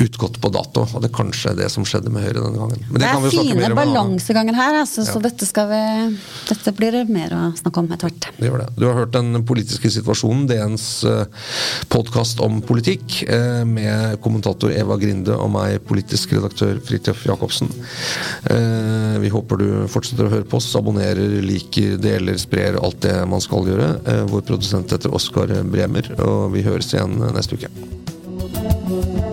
utgått 0.03 0.39
på 0.43 0.51
dato. 0.53 0.87
Og 0.89 1.02
det 1.03 1.11
kanskje 1.15 1.55
det 1.59 1.69
som 1.73 1.85
skjedde 1.87 2.11
med 2.13 2.25
Høyre 2.25 2.39
denne 2.41 2.59
gangen. 2.59 2.83
Men 2.89 2.99
Det 3.01 3.05
det 3.05 3.11
er 3.11 3.23
vi 3.23 3.33
fine 3.33 3.57
mer 3.59 3.75
om 3.75 3.77
en 3.77 3.81
balanseganger 3.83 4.57
her, 4.57 4.79
altså, 4.83 5.05
så 5.07 5.21
dette, 5.23 5.47
vi, 5.69 5.81
dette 6.49 6.75
blir 6.77 6.97
det 6.97 7.03
mer 7.11 7.35
å 7.37 7.43
snakke 7.59 7.83
om 7.83 7.91
etter 7.93 8.09
hvert. 8.09 8.29
Det 8.39 8.49
gjør 8.49 8.63
det. 8.65 8.69
Du 8.79 8.87
har 8.87 8.99
hørt 9.01 9.13
Den 9.13 9.43
politiske 9.45 9.91
situasjonen, 9.93 10.47
DNs 10.49 10.87
podkast 11.93 12.39
om 12.43 12.61
politikk, 12.65 13.23
eh, 13.29 13.63
med 13.65 14.21
kommentator 14.21 14.71
Eva 14.73 14.97
Grinde 14.97 15.35
og 15.37 15.51
meg, 15.53 15.79
politisk 15.87 16.33
redaktør 16.37 16.79
Fridtjof 16.83 17.25
Jacobsen. 17.27 17.71
Eh, 18.49 19.19
Vi 19.23 19.29
håper 19.29 19.57
du 19.57 19.67
fortsetter 19.87 20.27
å 20.27 20.31
høre 20.33 20.47
på 20.49 20.57
oss, 20.57 20.73
abonnerer, 20.75 21.41
liker, 21.45 21.97
deler, 22.01 22.37
sprer 22.41 22.79
alt 22.81 22.99
det 23.05 23.15
man 23.29 23.41
skal 23.41 23.67
gjøre. 23.69 23.91
Eh, 24.07 24.23
Vår 24.31 24.41
produsent 24.41 24.91
heter 24.91 25.13
Oskar 25.13 25.53
Bremer, 25.63 26.09
og 26.19 26.51
vi 26.53 26.65
høres 26.65 26.93
igjen 26.93 27.19
neste 27.33 27.59
uke. 27.59 29.32